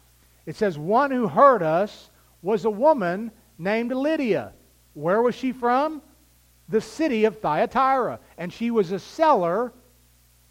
It 0.46 0.56
says, 0.56 0.78
One 0.78 1.10
who 1.10 1.26
heard 1.26 1.62
us 1.62 2.10
was 2.42 2.64
a 2.64 2.70
woman 2.70 3.32
named 3.58 3.92
Lydia. 3.92 4.52
Where 4.94 5.22
was 5.22 5.34
she 5.34 5.52
from? 5.52 6.02
The 6.68 6.80
city 6.80 7.25
of 7.25 7.40
Thyatira. 7.40 8.20
And 8.37 8.52
she 8.52 8.70
was 8.70 8.92
a 8.92 8.98
seller 8.98 9.72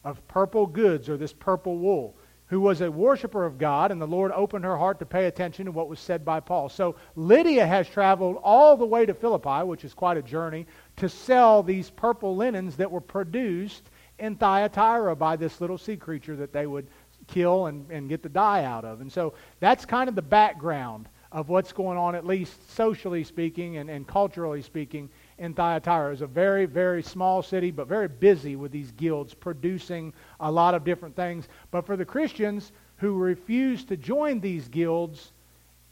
of 0.04 0.26
purple 0.28 0.66
goods, 0.66 1.10
or 1.10 1.18
this 1.18 1.34
purple 1.34 1.78
wool 1.78 2.17
who 2.48 2.62
was 2.62 2.82
a 2.82 2.90
worshiper 2.90 3.46
of 3.46 3.58
God, 3.58 3.92
and 3.92 4.02
the 4.02 4.08
Lord 4.08 4.32
opened 4.32 4.64
her 4.64 4.78
heart 4.78 5.00
to 5.00 5.06
pay 5.06 5.26
attention 5.26 5.66
to 5.66 5.72
what 5.72 5.90
was 5.90 6.00
said 6.00 6.24
by 6.24 6.40
Paul. 6.40 6.70
So 6.70 6.96
Lydia 7.16 7.68
has 7.68 7.90
traveled 7.90 8.40
all 8.42 8.78
the 8.78 8.86
way 8.86 9.06
to 9.06 9.14
Philippi, 9.14 9.66
which 9.66 9.84
is 9.84 9.94
quite 9.94 10.18
a 10.18 10.22
journey, 10.22 10.66
to 10.96 11.10
sell 11.10 11.62
these 11.62 11.90
purple 11.90 12.36
linens 12.36 12.78
that 12.78 12.90
were 12.90 13.02
produced 13.02 13.90
in 14.20 14.36
Thyatira 14.36 15.16
by 15.16 15.36
this 15.36 15.60
little 15.60 15.78
sea 15.78 15.98
creature 15.98 16.38
that 16.38 16.54
they 16.54 16.68
would 16.68 16.88
kill 17.28 17.66
and, 17.66 17.90
and 17.92 18.08
get 18.08 18.24
the 18.24 18.30
dye 18.30 18.64
out 18.64 18.86
of. 18.86 19.02
And 19.02 19.12
so 19.12 19.34
that's 19.60 19.86
kind 19.86 20.08
of 20.08 20.16
the 20.16 20.22
background 20.22 21.10
of 21.32 21.50
what's 21.50 21.74
going 21.74 21.98
on, 21.98 22.16
at 22.16 22.26
least 22.26 22.74
socially 22.74 23.24
speaking 23.26 23.78
and, 23.78 23.90
and 23.90 24.08
culturally 24.08 24.62
speaking, 24.62 25.10
in 25.38 25.54
Thyatira. 25.54 26.12
It's 26.12 26.22
a 26.22 26.28
very, 26.28 26.66
very 26.66 27.04
small 27.04 27.42
city, 27.42 27.72
but 27.72 27.88
very 27.88 28.08
busy 28.08 28.56
with 28.56 28.72
these 28.72 28.92
guilds 28.92 29.34
producing 29.34 30.14
a 30.40 30.52
lot 30.52 30.74
of 30.74 30.84
different 30.84 31.16
things. 31.16 31.48
But 31.72 31.86
for 31.86 31.96
the 31.96 32.06
Christians 32.06 32.72
who 32.98 33.18
refused 33.18 33.90
to 33.90 33.98
join 33.98 34.40
these 34.40 34.68
guilds, 34.68 35.32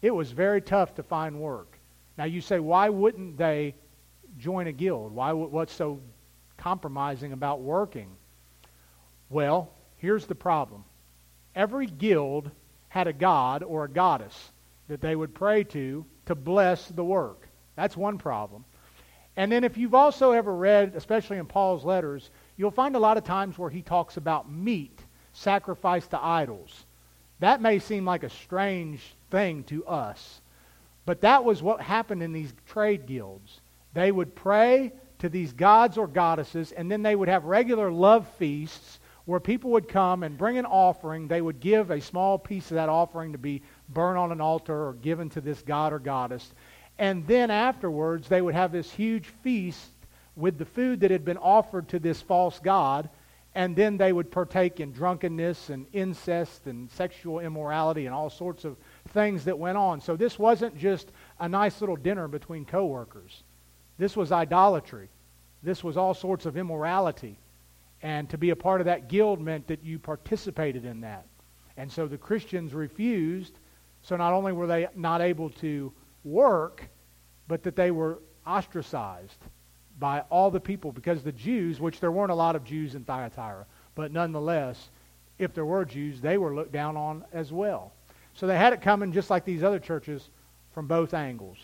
it 0.02 0.12
was 0.12 0.32
very 0.32 0.62
tough 0.62 0.96
to 0.96 1.04
find 1.04 1.40
work. 1.40 1.78
Now 2.18 2.26
you 2.26 2.42
say, 2.42 2.60
why 2.60 2.90
wouldn't 2.90 3.38
they 3.38 3.76
join 4.40 4.68
a 4.68 4.72
guild? 4.72 5.12
Why? 5.12 5.32
What's 5.32 5.74
so 5.74 6.00
compromising 6.58 7.34
about 7.34 7.62
working? 7.62 8.10
Well, 9.30 9.70
here's 9.98 10.26
the 10.26 10.36
problem. 10.36 10.84
Every 11.56 11.88
guild 11.88 12.52
had 12.90 13.08
a 13.08 13.14
god 13.14 13.64
or 13.64 13.84
a 13.84 13.90
goddess 13.90 14.52
that 14.88 15.02
they 15.02 15.16
would 15.16 15.34
pray 15.34 15.64
to 15.64 16.06
to 16.26 16.36
bless 16.36 16.88
the 16.88 17.04
work. 17.04 17.48
That's 17.76 17.98
one 17.98 18.18
problem. 18.18 18.66
And 19.38 19.52
then 19.52 19.64
if 19.64 19.78
you've 19.78 19.96
also 19.96 20.32
ever 20.32 20.56
read, 20.56 20.94
especially 20.96 21.38
in 21.38 21.46
Paul's 21.46 21.84
letters, 21.84 22.30
you'll 22.58 22.72
find 22.72 22.96
a 22.96 23.00
lot 23.00 23.18
of 23.18 23.24
times 23.24 23.58
where 23.58 23.70
he 23.70 23.82
talks 23.82 24.18
about 24.18 24.52
meat 24.52 25.00
sacrificed 25.34 26.12
to 26.12 26.24
idols. 26.24 26.86
That 27.40 27.62
may 27.62 27.80
seem 27.80 28.06
like 28.06 28.24
a 28.24 28.30
strange 28.30 29.02
thing 29.30 29.64
to 29.66 29.86
us, 29.86 30.42
but 31.06 31.22
that 31.22 31.44
was 31.44 31.62
what 31.62 31.82
happened 31.82 32.24
in 32.24 32.32
these 32.32 32.54
trade 32.66 33.06
guilds. 33.06 33.60
They 33.94 34.12
would 34.12 34.36
pray 34.36 34.94
to 35.20 35.30
these 35.30 35.52
gods 35.52 35.98
or 35.98 36.08
goddesses, 36.08 36.72
and 36.72 36.90
then 36.90 37.04
they 37.04 37.16
would 37.16 37.28
have 37.28 37.44
regular 37.44 37.92
love 37.92 38.28
feasts 38.38 39.00
where 39.26 39.40
people 39.40 39.72
would 39.72 39.88
come 39.88 40.24
and 40.24 40.38
bring 40.38 40.58
an 40.58 40.66
offering. 40.66 41.28
They 41.28 41.42
would 41.42 41.60
give 41.60 41.90
a 41.90 42.00
small 42.00 42.38
piece 42.38 42.72
of 42.72 42.76
that 42.76 42.90
offering 42.90 43.32
to 43.32 43.38
be 43.38 43.64
burned 43.90 44.18
on 44.18 44.32
an 44.32 44.40
altar 44.40 44.88
or 44.88 44.94
given 44.94 45.30
to 45.32 45.42
this 45.42 45.62
god 45.62 45.94
or 45.94 46.00
goddess. 46.00 46.54
And 46.98 47.28
then 47.28 47.52
afterwards, 47.52 48.28
they 48.28 48.42
would 48.42 48.56
have 48.56 48.72
this 48.72 48.92
huge 48.92 49.28
feast 49.44 49.92
with 50.36 50.58
the 50.58 50.66
food 50.66 51.02
that 51.02 51.12
had 51.12 51.26
been 51.26 51.38
offered 51.38 51.90
to 51.90 52.00
this 52.00 52.22
false 52.22 52.60
god. 52.60 53.10
And 53.54 53.76
then 53.76 53.96
they 53.96 54.12
would 54.12 54.32
partake 54.32 54.82
in 54.82 54.92
drunkenness 54.92 55.70
and 55.70 55.86
incest 55.94 56.68
and 56.68 56.92
sexual 56.92 57.40
immorality 57.40 58.06
and 58.06 58.14
all 58.14 58.30
sorts 58.30 58.66
of 58.66 58.76
things 59.10 59.46
that 59.46 59.58
went 59.58 59.78
on. 59.78 60.02
So 60.02 60.18
this 60.18 60.38
wasn't 60.38 60.78
just 60.78 61.10
a 61.40 61.48
nice 61.48 61.80
little 61.80 61.96
dinner 61.96 62.28
between 62.28 62.66
coworkers. 62.66 63.44
This 63.98 64.18
was 64.18 64.34
idolatry. 64.34 65.08
This 65.64 65.86
was 65.86 65.96
all 65.96 66.14
sorts 66.14 66.46
of 66.46 66.58
immorality. 66.58 67.38
And 68.02 68.30
to 68.30 68.38
be 68.38 68.50
a 68.50 68.56
part 68.58 68.82
of 68.82 68.86
that 68.86 69.08
guild 69.08 69.40
meant 69.40 69.68
that 69.68 69.84
you 69.84 70.00
participated 70.00 70.84
in 70.84 71.02
that. 71.02 71.26
And 71.78 71.90
so 71.90 72.08
the 72.08 72.18
Christians 72.18 72.74
refused. 72.74 73.58
So 74.02 74.18
not 74.18 74.34
only 74.34 74.52
were 74.52 74.68
they 74.68 74.88
not 74.96 75.22
able 75.22 75.50
to 75.62 75.94
work, 76.26 76.90
but 77.48 77.64
that 77.64 77.76
they 77.76 77.92
were 77.92 78.20
ostracized 78.46 79.40
by 80.00 80.22
all 80.30 80.52
the 80.52 80.60
people 80.60 80.92
because 80.92 81.24
the 81.24 81.32
Jews, 81.32 81.80
which 81.80 82.00
there 82.00 82.12
weren't 82.12 82.32
a 82.32 82.36
lot 82.36 82.56
of 82.56 82.66
Jews 82.66 82.96
in 82.96 83.06
Thyatira, 83.06 83.66
but 83.94 84.12
nonetheless, 84.12 84.90
if 85.40 85.54
there 85.54 85.66
were 85.66 85.86
Jews, 85.86 86.20
they 86.20 86.38
were 86.38 86.54
looked 86.54 86.72
down 86.72 86.98
on 86.98 87.24
as 87.32 87.52
well. 87.52 87.94
So 88.34 88.48
they 88.48 88.58
had 88.58 88.74
it 88.74 88.82
coming 88.82 89.14
just 89.14 89.30
like 89.30 89.46
these 89.46 89.64
other 89.64 89.80
churches 89.80 90.30
from 90.74 90.88
both 90.88 91.14
angles. 91.14 91.58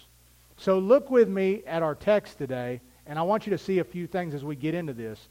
So 0.58 0.80
look 0.80 1.10
with 1.10 1.28
me 1.28 1.64
at 1.66 1.84
our 1.84 1.96
text 1.96 2.38
today, 2.38 2.80
and 3.06 3.20
I 3.20 3.24
want 3.24 3.46
you 3.46 3.52
to 3.52 3.58
see 3.58 3.80
a 3.80 3.84
few 3.84 4.08
things 4.08 4.34
as 4.34 4.46
we 4.46 4.56
get 4.56 4.76
into 4.76 4.94
this. 4.94 5.28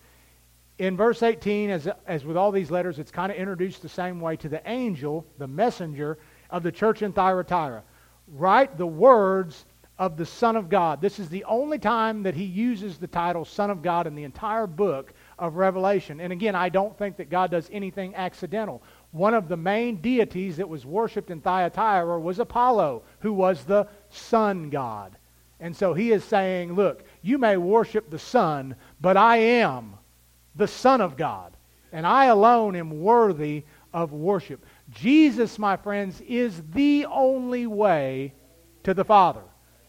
In 0.78 0.96
verse 0.96 1.22
18, 1.22 1.70
as, 1.70 1.88
as 2.06 2.25
with 2.25 2.37
all 2.37 2.52
these 2.52 2.70
letters, 2.70 2.99
it's 2.99 3.10
kind 3.10 3.30
of 3.30 3.38
introduced 3.38 3.82
the 3.82 3.88
same 3.88 4.20
way 4.20 4.37
to 4.37 4.49
the 4.49 4.62
angel, 4.68 5.25
the 5.38 5.46
messenger 5.46 6.18
of 6.50 6.62
the 6.62 6.72
church 6.72 7.02
in 7.02 7.12
Thyatira 7.12 7.82
write 8.30 8.78
the 8.78 8.87
words 8.87 9.64
of 9.99 10.16
the 10.16 10.25
Son 10.25 10.56
of 10.56 10.70
God. 10.70 11.02
This 11.02 11.18
is 11.18 11.28
the 11.28 11.44
only 11.44 11.78
time 11.78 12.22
that 12.22 12.34
he 12.34 12.44
uses 12.44 12.96
the 12.96 13.06
title 13.06 13.44
Son 13.44 13.70
of 13.70 13.82
God 13.82 14.06
in 14.06 14.14
the 14.14 14.25
entire 14.25 14.66
book 14.66 15.12
of 15.38 15.56
Revelation. 15.56 16.20
And 16.20 16.32
again, 16.32 16.54
I 16.54 16.70
don't 16.70 16.96
think 16.96 17.18
that 17.18 17.28
God 17.28 17.50
does 17.50 17.68
anything 17.70 18.14
accidental. 18.14 18.82
One 19.10 19.34
of 19.34 19.49
the 19.49 19.58
main 19.58 19.96
deities 19.96 20.56
that 20.56 20.68
was 20.68 20.87
worshipped 20.87 21.30
in 21.30 21.42
Thyatira 21.42 22.18
was 22.18 22.38
Apollo, 22.38 23.02
who 23.18 23.34
was 23.34 23.64
the 23.64 23.88
sun 24.08 24.70
god. 24.70 25.18
And 25.60 25.76
so 25.76 25.92
he 25.92 26.12
is 26.12 26.25
saying, 26.25 26.72
look, 26.72 27.04
you 27.20 27.37
may 27.37 27.58
worship 27.58 28.08
the 28.08 28.18
sun, 28.18 28.76
but 29.02 29.18
I 29.18 29.37
am 29.37 29.99
the 30.56 30.68
Son 30.68 31.02
of 31.02 31.18
God. 31.18 31.54
And 31.92 32.06
I 32.06 32.26
alone 32.26 32.75
am 32.75 33.02
worthy 33.02 33.64
of 33.92 34.12
worship. 34.12 34.64
Jesus, 34.90 35.59
my 35.59 35.76
friends, 35.76 36.20
is 36.23 36.62
the 36.73 37.06
only 37.06 37.66
way 37.66 38.35
to 38.82 38.94
the 38.94 39.04
Father. 39.04 39.42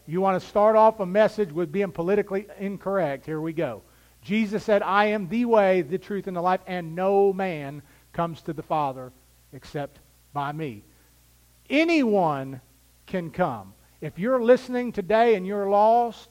You 0.06 0.20
want 0.20 0.40
to 0.40 0.48
start 0.48 0.76
off 0.76 1.00
a 1.00 1.06
message 1.06 1.52
with 1.52 1.72
being 1.72 1.92
politically 1.92 2.46
incorrect? 2.58 3.26
Here 3.26 3.40
we 3.40 3.52
go. 3.52 3.82
Jesus 4.22 4.62
said, 4.62 4.82
I 4.82 5.06
am 5.06 5.28
the 5.28 5.44
way, 5.44 5.82
the 5.82 5.98
truth, 5.98 6.26
and 6.26 6.36
the 6.36 6.40
life, 6.40 6.60
and 6.66 6.94
no 6.94 7.32
man 7.32 7.82
comes 8.12 8.42
to 8.42 8.52
the 8.52 8.62
Father 8.62 9.12
except 9.52 9.98
by 10.32 10.52
me. 10.52 10.84
Anyone 11.68 12.60
can 13.06 13.30
come. 13.30 13.74
If 14.00 14.18
you're 14.18 14.42
listening 14.42 14.92
today 14.92 15.34
and 15.34 15.46
you're 15.46 15.68
lost, 15.68 16.28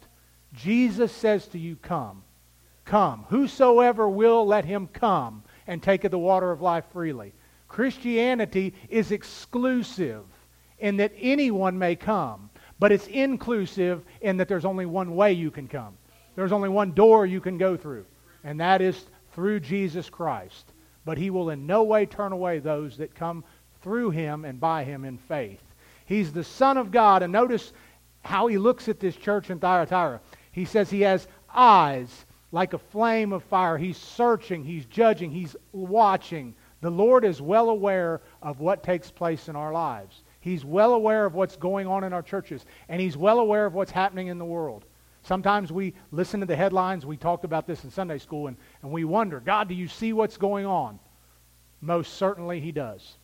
Jesus 0.53 1.11
says 1.11 1.47
to 1.47 1.59
you, 1.59 1.75
Come. 1.75 2.23
Come. 2.85 3.25
Whosoever 3.29 4.09
will, 4.09 4.45
let 4.45 4.65
him 4.65 4.87
come 4.87 5.43
and 5.67 5.81
take 5.81 6.03
of 6.03 6.11
the 6.11 6.19
water 6.19 6.51
of 6.51 6.61
life 6.61 6.85
freely. 6.91 7.33
Christianity 7.71 8.73
is 8.89 9.13
exclusive 9.13 10.25
in 10.79 10.97
that 10.97 11.13
anyone 11.17 11.79
may 11.79 11.95
come, 11.95 12.49
but 12.79 12.91
it's 12.91 13.07
inclusive 13.07 14.03
in 14.19 14.35
that 14.37 14.49
there's 14.49 14.65
only 14.65 14.85
one 14.85 15.15
way 15.15 15.31
you 15.31 15.49
can 15.49 15.69
come. 15.69 15.97
There's 16.35 16.51
only 16.51 16.67
one 16.67 16.91
door 16.91 17.25
you 17.25 17.39
can 17.39 17.57
go 17.57 17.77
through, 17.77 18.05
and 18.43 18.59
that 18.59 18.81
is 18.81 19.05
through 19.31 19.61
Jesus 19.61 20.09
Christ. 20.09 20.73
But 21.05 21.17
he 21.17 21.29
will 21.29 21.49
in 21.49 21.65
no 21.65 21.83
way 21.83 22.05
turn 22.05 22.33
away 22.33 22.59
those 22.59 22.97
that 22.97 23.15
come 23.15 23.45
through 23.81 24.09
him 24.09 24.43
and 24.43 24.59
by 24.59 24.83
him 24.83 25.05
in 25.05 25.17
faith. 25.17 25.63
He's 26.05 26.33
the 26.33 26.43
Son 26.43 26.75
of 26.75 26.91
God, 26.91 27.23
and 27.23 27.31
notice 27.31 27.71
how 28.21 28.47
he 28.47 28.57
looks 28.57 28.89
at 28.89 28.99
this 28.99 29.15
church 29.15 29.49
in 29.49 29.59
Thyatira. 29.59 30.19
He 30.51 30.65
says 30.65 30.89
he 30.89 31.01
has 31.01 31.25
eyes 31.49 32.25
like 32.51 32.73
a 32.73 32.77
flame 32.77 33.31
of 33.31 33.45
fire. 33.45 33.77
He's 33.77 33.95
searching, 33.95 34.65
he's 34.65 34.85
judging, 34.87 35.31
he's 35.31 35.55
watching 35.71 36.53
the 36.81 36.89
Lord 36.89 37.23
is 37.23 37.41
well 37.41 37.69
aware 37.69 38.21
of 38.41 38.59
what 38.59 38.83
takes 38.83 39.09
place 39.09 39.47
in 39.47 39.55
our 39.55 39.71
lives. 39.71 40.23
He's 40.39 40.65
well 40.65 40.93
aware 40.93 41.25
of 41.25 41.35
what's 41.35 41.55
going 41.55 41.87
on 41.87 42.03
in 42.03 42.11
our 42.11 42.23
churches, 42.23 42.65
and 42.89 42.99
He's 42.99 43.15
well 43.15 43.39
aware 43.39 43.65
of 43.65 43.73
what's 43.73 43.91
happening 43.91 44.27
in 44.27 44.39
the 44.39 44.45
world. 44.45 44.85
Sometimes 45.23 45.71
we 45.71 45.93
listen 46.11 46.39
to 46.39 46.47
the 46.47 46.55
headlines. 46.55 47.05
We 47.05 47.15
talked 47.15 47.45
about 47.45 47.67
this 47.67 47.83
in 47.83 47.91
Sunday 47.91 48.17
school, 48.17 48.47
and, 48.47 48.57
and 48.81 48.91
we 48.91 49.03
wonder, 49.03 49.39
God, 49.39 49.67
do 49.67 49.75
you 49.75 49.87
see 49.87 50.13
what's 50.13 50.37
going 50.37 50.65
on? 50.65 50.99
Most 51.79 52.15
certainly 52.15 52.59
He 52.59 52.71
does. 52.71 53.17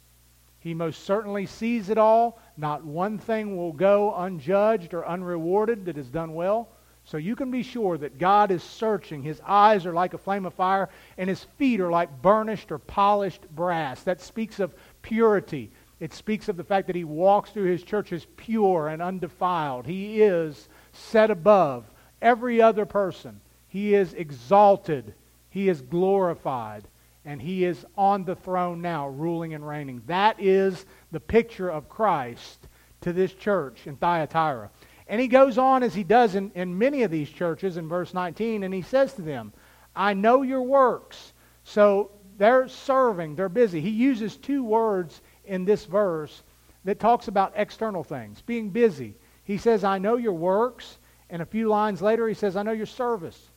He 0.60 0.76
most 0.76 1.06
certainly 1.06 1.48
sees 1.48 1.90
it 1.90 1.98
all. 1.98 2.40
Not 2.58 2.84
one 2.84 3.18
thing 3.18 3.58
will 3.58 3.74
go 3.74 4.14
unjudged 4.16 4.94
or 4.94 5.08
unrewarded 5.08 5.86
that 5.86 5.98
is 5.98 6.10
done 6.10 6.34
well. 6.34 6.70
So 7.08 7.16
you 7.16 7.38
can 7.38 7.52
be 7.52 7.64
sure 7.64 7.98
that 7.98 8.18
God 8.18 8.52
is 8.52 8.62
searching. 8.62 9.24
His 9.24 9.42
eyes 9.46 9.86
are 9.86 9.94
like 9.94 10.14
a 10.14 10.18
flame 10.18 10.46
of 10.46 10.54
fire, 10.54 10.90
and 11.18 11.30
his 11.30 11.46
feet 11.58 11.80
are 11.80 11.90
like 11.90 12.22
burnished 12.22 12.70
or 12.70 12.80
polished 12.80 13.50
brass. 13.56 14.04
That 14.04 14.20
speaks 14.20 14.60
of 14.60 14.76
purity. 15.02 15.72
It 16.02 16.14
speaks 16.14 16.50
of 16.50 16.58
the 16.58 16.66
fact 16.66 16.86
that 16.88 16.98
he 16.98 17.06
walks 17.06 17.52
through 17.52 17.72
his 17.72 17.84
church 17.84 18.12
as 18.12 18.28
pure 18.36 18.90
and 18.90 19.02
undefiled. 19.02 19.86
He 19.86 20.22
is 20.22 20.68
set 20.92 21.32
above 21.32 21.86
every 22.22 22.62
other 22.62 22.86
person. 22.86 23.40
He 23.70 23.96
is 23.96 24.14
exalted. 24.14 25.14
He 25.50 25.70
is 25.70 25.82
glorified. 25.82 26.90
And 27.24 27.42
he 27.42 27.64
is 27.64 27.86
on 27.98 28.26
the 28.26 28.36
throne 28.36 28.82
now, 28.82 29.08
ruling 29.08 29.54
and 29.54 29.66
reigning. 29.66 30.02
That 30.08 30.42
is 30.42 30.86
the 31.14 31.22
picture 31.22 31.70
of 31.70 31.88
Christ 31.88 32.68
to 33.00 33.14
this 33.14 33.34
church 33.34 33.88
in 33.88 33.96
Thyatira. 33.96 34.72
And 35.08 35.22
he 35.22 35.28
goes 35.28 35.58
on 35.58 35.84
as 35.84 35.96
he 35.96 36.04
does 36.04 36.36
in, 36.36 36.52
in 36.54 36.78
many 36.78 37.04
of 37.04 37.12
these 37.12 37.30
churches 37.30 37.78
in 37.78 37.88
verse 37.88 38.14
19, 38.14 38.64
and 38.64 38.74
he 38.74 38.82
says 38.82 39.14
to 39.14 39.22
them, 39.22 39.54
I 39.96 40.14
know 40.14 40.42
your 40.42 40.62
works. 40.62 41.34
So 41.64 42.12
they're 42.38 42.68
serving, 42.68 43.36
they're 43.36 43.50
busy. 43.50 43.82
He 43.82 43.90
uses 43.90 44.38
two 44.38 44.64
words 44.64 45.22
in 45.46 45.66
this 45.66 45.86
verse 45.86 46.44
that 46.84 47.00
talks 47.00 47.28
about 47.28 47.54
external 47.56 48.04
things, 48.04 48.42
being 48.42 48.70
busy. 48.70 49.16
He 49.44 49.58
says, 49.58 49.84
I 49.84 49.98
know 49.98 50.18
your 50.18 50.34
works. 50.34 50.98
And 51.30 51.42
a 51.42 51.46
few 51.46 51.68
lines 51.68 52.02
later, 52.02 52.28
he 52.28 52.34
says, 52.34 52.56
I 52.56 52.64
know 52.64 52.72
your 52.72 52.86
service. 52.86 53.50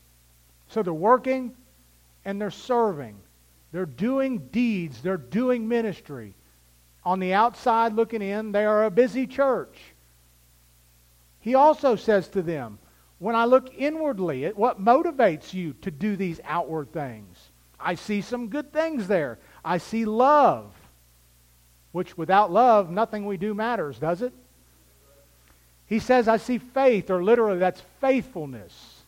So 0.68 0.82
they're 0.82 0.92
working 0.92 1.54
and 2.24 2.40
they're 2.40 2.50
serving. 2.50 3.16
They're 3.72 3.86
doing 3.86 4.38
deeds. 4.50 5.02
They're 5.02 5.16
doing 5.16 5.68
ministry. 5.68 6.34
On 7.04 7.18
the 7.18 7.34
outside 7.34 7.92
looking 7.94 8.22
in, 8.22 8.52
they 8.52 8.64
are 8.64 8.84
a 8.84 8.90
busy 8.90 9.26
church. 9.26 9.78
He 11.40 11.54
also 11.54 11.96
says 11.96 12.28
to 12.28 12.42
them, 12.42 12.78
when 13.18 13.34
I 13.34 13.44
look 13.44 13.74
inwardly 13.76 14.46
at 14.46 14.56
what 14.56 14.82
motivates 14.82 15.52
you 15.52 15.74
to 15.82 15.90
do 15.90 16.16
these 16.16 16.40
outward 16.44 16.92
things, 16.92 17.50
I 17.78 17.94
see 17.94 18.20
some 18.20 18.48
good 18.48 18.72
things 18.72 19.08
there. 19.08 19.38
I 19.64 19.78
see 19.78 20.04
love, 20.04 20.72
which 21.92 22.16
without 22.16 22.50
love, 22.50 22.90
nothing 22.90 23.26
we 23.26 23.36
do 23.36 23.54
matters, 23.54 23.98
does 23.98 24.22
it? 24.22 24.32
He 25.86 25.98
says, 25.98 26.28
I 26.28 26.36
see 26.36 26.58
faith, 26.58 27.10
or 27.10 27.22
literally, 27.22 27.58
that's 27.58 27.82
faithfulness. 28.00 29.02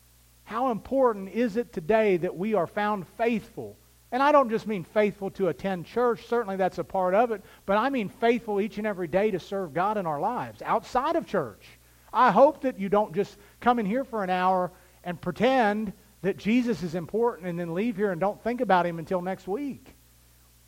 How 0.44 0.70
important 0.70 1.30
is 1.30 1.56
it 1.56 1.72
today 1.72 2.16
that 2.18 2.36
we 2.36 2.54
are 2.54 2.66
found 2.66 3.06
faithful? 3.16 3.76
And 4.10 4.22
I 4.22 4.32
don't 4.32 4.50
just 4.50 4.66
mean 4.66 4.84
faithful 4.84 5.30
to 5.32 5.48
attend 5.48 5.86
church, 5.86 6.26
certainly 6.26 6.56
that's 6.56 6.78
a 6.78 6.84
part 6.84 7.14
of 7.14 7.30
it, 7.30 7.42
but 7.64 7.78
I 7.78 7.88
mean 7.88 8.10
faithful 8.10 8.60
each 8.60 8.76
and 8.76 8.86
every 8.86 9.06
day 9.06 9.30
to 9.30 9.40
serve 9.40 9.72
God 9.72 9.96
in 9.96 10.06
our 10.06 10.20
lives 10.20 10.60
outside 10.60 11.16
of 11.16 11.26
church. 11.26 11.64
I 12.12 12.30
hope 12.30 12.62
that 12.62 12.78
you 12.78 12.88
don't 12.88 13.14
just 13.14 13.36
come 13.60 13.78
in 13.78 13.86
here 13.86 14.04
for 14.04 14.22
an 14.22 14.30
hour 14.30 14.70
and 15.04 15.20
pretend 15.20 15.92
that 16.22 16.36
Jesus 16.36 16.82
is 16.82 16.94
important 16.94 17.48
and 17.48 17.58
then 17.58 17.74
leave 17.74 17.96
here 17.96 18.12
and 18.12 18.20
don't 18.20 18.42
think 18.42 18.60
about 18.60 18.86
him 18.86 18.98
until 18.98 19.20
next 19.20 19.48
week. 19.48 19.94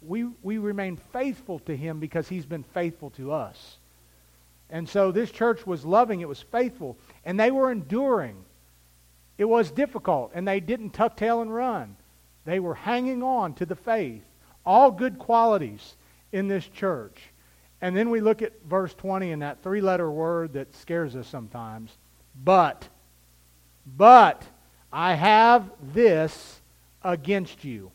We, 0.02 0.24
we 0.42 0.58
remain 0.58 0.96
faithful 1.12 1.60
to 1.60 1.76
him 1.76 2.00
because 2.00 2.28
he's 2.28 2.46
been 2.46 2.64
faithful 2.64 3.10
to 3.10 3.32
us. 3.32 3.78
And 4.70 4.88
so 4.88 5.12
this 5.12 5.30
church 5.30 5.66
was 5.66 5.84
loving, 5.84 6.20
it 6.20 6.28
was 6.28 6.40
faithful, 6.40 6.98
and 7.24 7.38
they 7.38 7.50
were 7.50 7.70
enduring. 7.70 8.44
It 9.38 9.44
was 9.44 9.70
difficult, 9.70 10.32
and 10.34 10.46
they 10.46 10.60
didn't 10.60 10.90
tuck 10.90 11.16
tail 11.16 11.42
and 11.42 11.54
run. 11.54 11.96
They 12.44 12.60
were 12.60 12.74
hanging 12.74 13.22
on 13.22 13.54
to 13.54 13.66
the 13.66 13.76
faith. 13.76 14.22
All 14.66 14.90
good 14.90 15.18
qualities 15.18 15.96
in 16.32 16.48
this 16.48 16.66
church. 16.66 17.20
And 17.85 17.95
then 17.95 18.09
we 18.09 18.23
look 18.23 18.41
at 18.41 18.55
verse 18.67 18.95
20 18.95 19.33
and 19.33 19.43
that 19.43 19.62
three 19.62 19.83
letter 19.83 20.11
word 20.11 20.55
that 20.55 20.75
scares 20.75 21.14
us 21.17 21.29
sometimes. 21.29 21.95
But, 22.35 22.88
but, 23.85 24.43
I 24.91 25.12
have 25.12 25.71
this 25.93 26.62
against 27.03 27.62
you. 27.62 27.93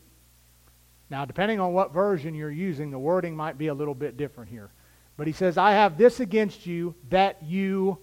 Now, 1.10 1.24
depending 1.24 1.58
on 1.58 1.72
what 1.72 1.92
version 1.92 2.36
you're 2.36 2.52
using, 2.52 2.92
the 2.92 3.00
wording 3.00 3.34
might 3.34 3.58
be 3.58 3.66
a 3.66 3.74
little 3.74 3.96
bit 3.96 4.16
different 4.16 4.48
here. 4.48 4.70
But 5.16 5.26
he 5.26 5.32
says, 5.32 5.58
I 5.58 5.72
have 5.72 5.98
this 5.98 6.20
against 6.20 6.66
you 6.66 6.94
that 7.08 7.42
you, 7.42 7.98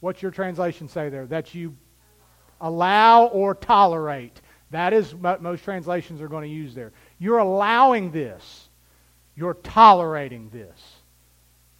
what's 0.00 0.22
your 0.22 0.30
translation 0.30 0.88
say 0.88 1.10
there? 1.10 1.26
That 1.26 1.54
you 1.54 1.76
allow 2.58 3.26
or 3.26 3.54
tolerate. 3.54 4.40
That 4.70 4.94
is 4.94 5.14
what 5.14 5.42
most 5.42 5.62
translations 5.62 6.22
are 6.22 6.28
going 6.28 6.48
to 6.48 6.56
use 6.56 6.74
there. 6.74 6.92
You're 7.18 7.36
allowing 7.36 8.12
this. 8.12 8.70
You're 9.34 9.54
tolerating 9.54 10.48
this. 10.48 10.91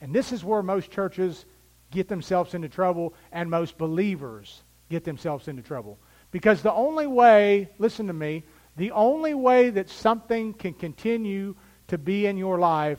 And 0.03 0.13
this 0.13 0.33
is 0.33 0.45
where 0.45 0.65
most 0.65 0.91
churches 0.91 1.47
get 1.93 2.09
themselves 2.09 2.55
into 2.55 2.69
trouble 2.69 3.15
and 3.31 3.49
most 3.49 3.79
believers 3.79 4.65
get 4.91 5.05
themselves 5.05 5.47
into 5.47 5.63
trouble. 5.63 5.97
Because 6.33 6.61
the 6.61 6.73
only 6.73 7.07
way, 7.07 7.71
listen 7.79 8.09
to 8.09 8.13
me, 8.13 8.43
the 8.77 8.91
only 8.91 9.33
way 9.33 9.71
that 9.71 9.89
something 9.89 10.55
can 10.55 10.75
continue 10.75 11.55
to 11.87 11.99
be 11.99 12.27
in 12.27 12.37
your 12.37 12.59
life 12.59 12.99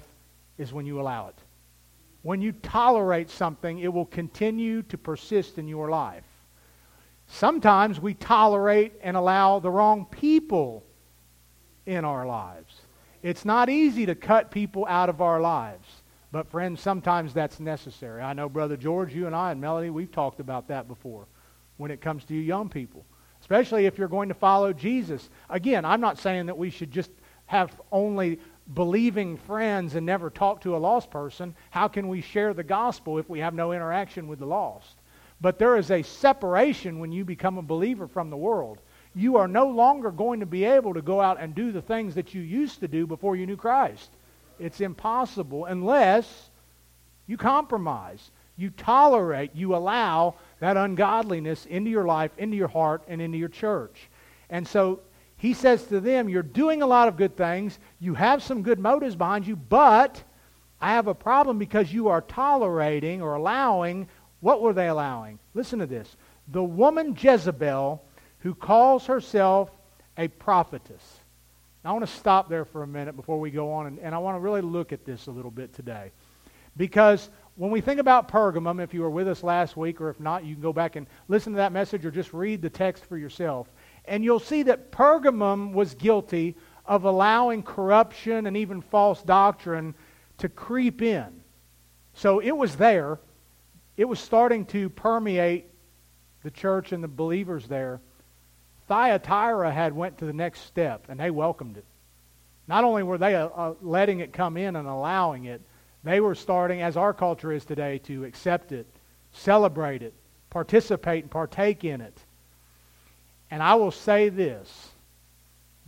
is 0.57 0.72
when 0.72 0.86
you 0.86 1.01
allow 1.01 1.27
it. 1.27 1.36
When 2.22 2.41
you 2.41 2.53
tolerate 2.53 3.30
something, 3.30 3.80
it 3.80 3.91
will 3.91 4.06
continue 4.06 4.82
to 4.84 4.97
persist 4.97 5.58
in 5.58 5.67
your 5.67 5.89
life. 5.89 6.23
Sometimes 7.28 7.99
we 7.99 8.13
tolerate 8.13 8.93
and 9.01 9.17
allow 9.17 9.60
the 9.60 9.71
wrong 9.71 10.06
people 10.06 10.86
in 11.86 12.06
our 12.06 12.25
lives. 12.25 12.82
It's 13.21 13.43
not 13.43 13.69
easy 13.69 14.06
to 14.06 14.15
cut 14.15 14.51
people 14.51 14.86
out 14.88 15.10
of 15.10 15.19
our 15.19 15.41
lives. 15.41 16.03
But, 16.34 16.50
friends, 16.50 16.82
sometimes 16.82 17.32
that's 17.32 17.60
necessary. 17.60 18.19
I 18.19 18.34
know, 18.34 18.50
Brother 18.50 18.76
George, 18.76 19.13
you 19.13 19.28
and 19.28 19.36
I 19.36 19.52
and 19.52 19.62
Melody, 19.62 19.91
we've 19.91 20.12
talked 20.12 20.39
about 20.39 20.67
that 20.69 20.88
before 20.88 21.28
when 21.78 21.91
it 21.91 22.02
comes 22.02 22.26
to 22.26 22.34
you 22.34 22.41
young 22.41 22.69
people, 22.69 23.06
especially 23.39 23.86
if 23.86 24.00
you're 24.00 24.08
going 24.08 24.30
to 24.30 24.34
follow 24.34 24.74
Jesus. 24.74 25.30
Again, 25.48 25.86
I'm 25.86 26.02
not 26.02 26.17
saying 26.17 26.48
that 26.48 26.58
we 26.58 26.72
should 26.72 26.89
just 26.89 27.12
have 27.46 27.80
only 27.91 28.39
believing 28.74 29.38
friends 29.38 29.93
and 29.93 30.08
never 30.08 30.32
talk 30.32 30.62
to 30.62 30.76
a 30.76 30.78
lost 30.78 31.12
person. 31.12 31.54
How 31.69 31.88
can 31.88 32.08
we 32.08 32.22
share 32.22 32.56
the 32.56 32.63
gospel 32.63 33.19
if 33.19 33.30
we 33.30 33.38
have 33.38 33.54
no 33.54 33.72
interaction 33.72 34.28
with 34.28 34.39
the 34.39 34.48
lost? 34.48 34.96
But 35.39 35.60
there 35.60 35.78
is 35.78 35.91
a 35.91 36.02
separation 36.02 36.98
when 36.98 37.12
you 37.12 37.26
become 37.26 37.60
a 37.60 37.62
believer 37.62 38.08
from 38.08 38.32
the 38.32 38.38
world. 38.38 38.80
You 39.13 39.38
are 39.38 39.48
no 39.48 39.67
longer 39.67 40.10
going 40.10 40.39
to 40.39 40.48
be 40.48 40.65
able 40.65 40.96
to 40.96 41.02
go 41.04 41.22
out 41.22 41.39
and 41.39 41.54
do 41.54 41.72
the 41.72 41.84
things 41.84 42.15
that 42.15 42.34
you 42.34 42.41
used 42.41 42.80
to 42.80 42.88
do 42.88 43.06
before 43.06 43.36
you 43.36 43.46
knew 43.46 43.56
Christ. 43.56 44.10
It's 44.63 44.82
impossible 44.82 45.65
unless 45.65 46.49
you 47.28 47.38
compromise, 47.38 48.32
you 48.56 48.69
tolerate, 48.69 49.52
you 49.56 49.76
allow 49.76 50.36
that 50.60 50.78
ungodliness 50.78 51.65
into 51.65 51.89
your 51.89 52.06
life, 52.06 52.32
into 52.38 52.56
your 52.56 52.67
heart, 52.67 53.04
and 53.08 53.21
into 53.21 53.38
your 53.38 53.49
church. 53.49 54.10
And 54.49 54.67
so 54.67 55.02
he 55.38 55.54
says 55.54 55.86
to 55.88 55.99
them, 55.99 56.30
You're 56.30 56.43
doing 56.43 56.82
a 56.82 56.88
lot 56.88 57.08
of 57.08 57.17
good 57.17 57.36
things. 57.36 57.80
You 57.99 58.13
have 58.13 58.43
some 58.43 58.62
good 58.62 58.80
motives 58.80 59.15
behind 59.15 59.45
you, 59.45 59.56
but 59.56 60.23
I 60.80 60.93
have 60.93 61.08
a 61.08 61.15
problem 61.15 61.58
because 61.58 61.91
you 61.91 62.08
are 62.10 62.21
tolerating 62.21 63.21
or 63.21 63.36
allowing. 63.36 64.08
What 64.39 64.62
were 64.62 64.73
they 64.73 64.88
allowing? 64.88 65.39
Listen 65.54 65.80
to 65.80 65.86
this. 65.86 66.15
The 66.49 66.63
woman 66.63 67.17
Jezebel, 67.19 68.04
who 68.39 68.54
calls 68.54 69.06
herself 69.06 69.71
a 70.17 70.28
prophetess. 70.28 71.22
I 71.86 71.91
want 71.91 72.06
to 72.06 72.13
stop 72.13 72.48
there 72.48 72.63
for 72.63 72.84
a 72.84 72.88
minute 72.88 73.15
before 73.15 73.39
we 73.39 73.52
go 73.52 73.72
on, 73.72 73.88
and, 73.88 74.00
and 74.00 74.15
I 74.15 74.17
want 74.17 74.36
to 74.36 74.39
really 74.39 74.62
look 74.62 74.93
at 74.93 75.04
this 75.04 75.28
a 75.28 75.32
little 75.32 75.52
bit 75.52 75.74
today. 75.74 76.12
Because 76.78 77.30
when 77.56 77.72
we 77.72 77.82
think 77.82 78.00
about 78.00 78.30
Pergamum, 78.30 78.82
if 78.82 78.93
you 78.93 79.02
were 79.02 79.10
with 79.10 79.28
us 79.28 79.43
last 79.43 79.76
week, 79.76 80.00
or 80.02 80.10
if 80.10 80.19
not, 80.19 80.46
you 80.46 80.56
can 80.56 80.62
go 80.62 80.74
back 80.74 80.96
and 80.96 81.06
listen 81.28 81.54
to 81.54 81.58
that 81.58 81.72
message 81.72 82.06
or 82.06 82.12
just 82.12 82.34
read 82.34 82.62
the 82.62 82.69
text 82.69 83.06
for 83.06 83.17
yourself. 83.17 83.67
And 84.06 84.24
you'll 84.24 84.39
see 84.39 84.63
that 84.63 84.91
Pergamum 84.91 85.74
was 85.74 85.93
guilty 85.93 86.56
of 86.86 87.04
allowing 87.04 87.63
corruption 87.63 88.48
and 88.48 88.58
even 88.58 88.82
false 88.82 89.22
doctrine 89.22 89.93
to 90.38 90.50
creep 90.50 91.02
in. 91.02 91.41
So 92.13 92.39
it 92.39 92.52
was 92.52 92.76
there. 92.76 93.19
It 93.98 94.06
was 94.06 94.19
starting 94.19 94.65
to 94.67 94.89
permeate 94.89 95.67
the 96.43 96.52
church 96.52 96.91
and 96.91 97.04
the 97.04 97.08
believers 97.08 97.67
there. 97.67 98.02
Thyatira 98.93 99.71
had 99.71 99.95
went 99.95 100.19
to 100.19 100.25
the 100.25 100.34
next 100.34 100.67
step, 100.67 101.06
and 101.10 101.19
they 101.19 101.32
welcomed 101.32 101.77
it. 101.77 101.86
Not 102.67 102.84
only 102.84 103.01
were 103.01 103.17
they 103.17 103.34
uh, 103.34 103.47
uh, 103.47 103.73
letting 103.82 104.19
it 104.19 104.34
come 104.34 104.56
in 104.56 104.75
and 104.75 104.88
allowing 104.88 105.45
it, 105.45 105.62
they 106.03 106.19
were 106.19 106.36
starting, 106.36 106.84
as 106.84 106.95
our 106.95 107.12
culture 107.12 107.51
is 107.51 107.65
today, 107.65 107.97
to 107.99 108.23
accept 108.23 108.71
it, 108.71 108.86
celebrate 109.32 110.03
it, 110.03 110.13
participate 110.51 111.23
and 111.23 111.32
partake 111.32 111.84
in 111.84 112.01
it. 112.01 112.15
And 113.49 113.63
I 113.63 113.73
will 113.73 113.89
say 113.89 114.29
this. 114.29 114.89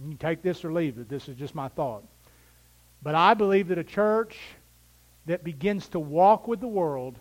You 0.03 0.15
take 0.15 0.41
this 0.41 0.65
or 0.65 0.73
leave 0.73 0.97
it. 0.97 1.07
This 1.07 1.29
is 1.29 1.35
just 1.35 1.53
my 1.53 1.67
thought. 1.67 2.03
But 3.03 3.13
I 3.13 3.35
believe 3.35 3.67
that 3.67 3.77
a 3.77 3.83
church 3.83 4.35
that 5.27 5.43
begins 5.43 5.89
to 5.89 5.99
walk 5.99 6.47
with 6.47 6.59
the 6.59 6.67
world 6.67 7.19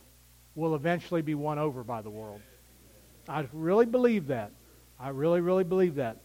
will 0.55 0.77
eventually 0.77 1.21
be 1.21 1.35
won 1.35 1.59
over 1.59 1.85
by 1.85 2.01
the 2.01 2.11
world. 2.11 2.41
I 3.29 3.47
really 3.53 3.87
believe 3.87 4.29
that. 4.29 4.51
I 4.99 5.09
really, 5.09 5.41
really 5.41 5.65
believe 5.65 5.97
that. 5.97 6.19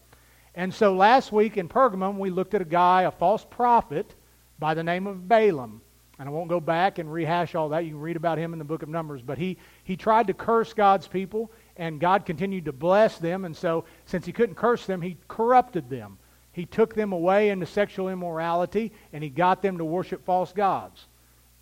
And 0.55 0.73
so 0.73 0.93
last 0.93 1.31
week 1.31 1.57
in 1.57 1.69
Pergamum, 1.69 2.17
we 2.17 2.29
looked 2.29 2.53
at 2.53 2.61
a 2.61 2.65
guy, 2.65 3.03
a 3.03 3.11
false 3.11 3.45
prophet, 3.49 4.15
by 4.57 4.73
the 4.73 4.83
name 4.83 5.07
of 5.07 5.27
Balaam. 5.27 5.81
And 6.17 6.27
I 6.27 6.31
won't 6.31 6.49
go 6.49 6.59
back 6.59 6.97
and 6.97 7.11
rehash 7.11 7.55
all 7.55 7.69
that. 7.69 7.85
You 7.85 7.91
can 7.91 8.01
read 8.01 8.17
about 8.17 8.37
him 8.37 8.51
in 8.51 8.59
the 8.59 8.65
book 8.65 8.83
of 8.83 8.89
Numbers. 8.89 9.21
But 9.21 9.37
he, 9.37 9.57
he 9.85 9.95
tried 9.95 10.27
to 10.27 10.33
curse 10.33 10.73
God's 10.73 11.07
people, 11.07 11.49
and 11.77 11.99
God 11.99 12.25
continued 12.25 12.65
to 12.65 12.73
bless 12.73 13.17
them. 13.19 13.45
And 13.45 13.55
so, 13.55 13.85
since 14.05 14.25
he 14.25 14.33
couldn't 14.33 14.55
curse 14.55 14.85
them, 14.85 15.01
he 15.01 15.17
corrupted 15.29 15.89
them. 15.89 16.17
He 16.51 16.65
took 16.65 16.93
them 16.93 17.13
away 17.13 17.51
into 17.51 17.65
sexual 17.65 18.09
immorality, 18.09 18.91
and 19.13 19.23
he 19.23 19.29
got 19.29 19.61
them 19.61 19.77
to 19.77 19.85
worship 19.85 20.25
false 20.25 20.51
gods. 20.51 21.05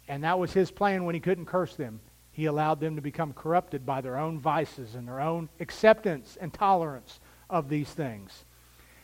And 0.07 0.23
that 0.23 0.39
was 0.39 0.53
his 0.53 0.71
plan 0.71 1.05
when 1.05 1.13
he 1.13 1.21
couldn't 1.21 1.45
curse 1.45 1.75
them 1.75 1.99
he 2.37 2.45
allowed 2.45 2.79
them 2.79 2.95
to 2.95 3.01
become 3.01 3.33
corrupted 3.33 3.83
by 3.83 3.99
their 3.99 4.15
own 4.15 4.37
vices 4.37 4.93
and 4.93 5.07
their 5.07 5.19
own 5.19 5.49
acceptance 5.59 6.37
and 6.39 6.53
tolerance 6.53 7.19
of 7.49 7.67
these 7.67 7.89
things. 7.89 8.45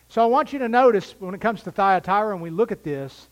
So 0.08 0.22
I 0.22 0.28
want 0.28 0.54
you 0.54 0.60
to 0.60 0.70
notice 0.70 1.16
when 1.18 1.34
it 1.34 1.42
comes 1.42 1.64
to 1.64 1.72
Thyatira, 1.72 2.32
and 2.32 2.44
we 2.44 2.52
look 2.52 2.72
at 2.72 2.84
this, 2.84 3.30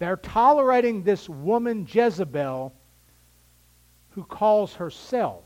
they're 0.00 0.16
tolerating 0.16 1.04
this 1.04 1.28
woman 1.28 1.86
Jezebel 1.88 2.74
who 4.10 4.24
calls 4.24 4.74
herself 4.74 5.44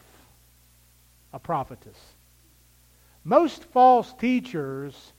a 1.35 1.39
prophetess. 1.39 1.99
Most 3.25 3.63
false 3.65 4.15
teachers 4.15 5.13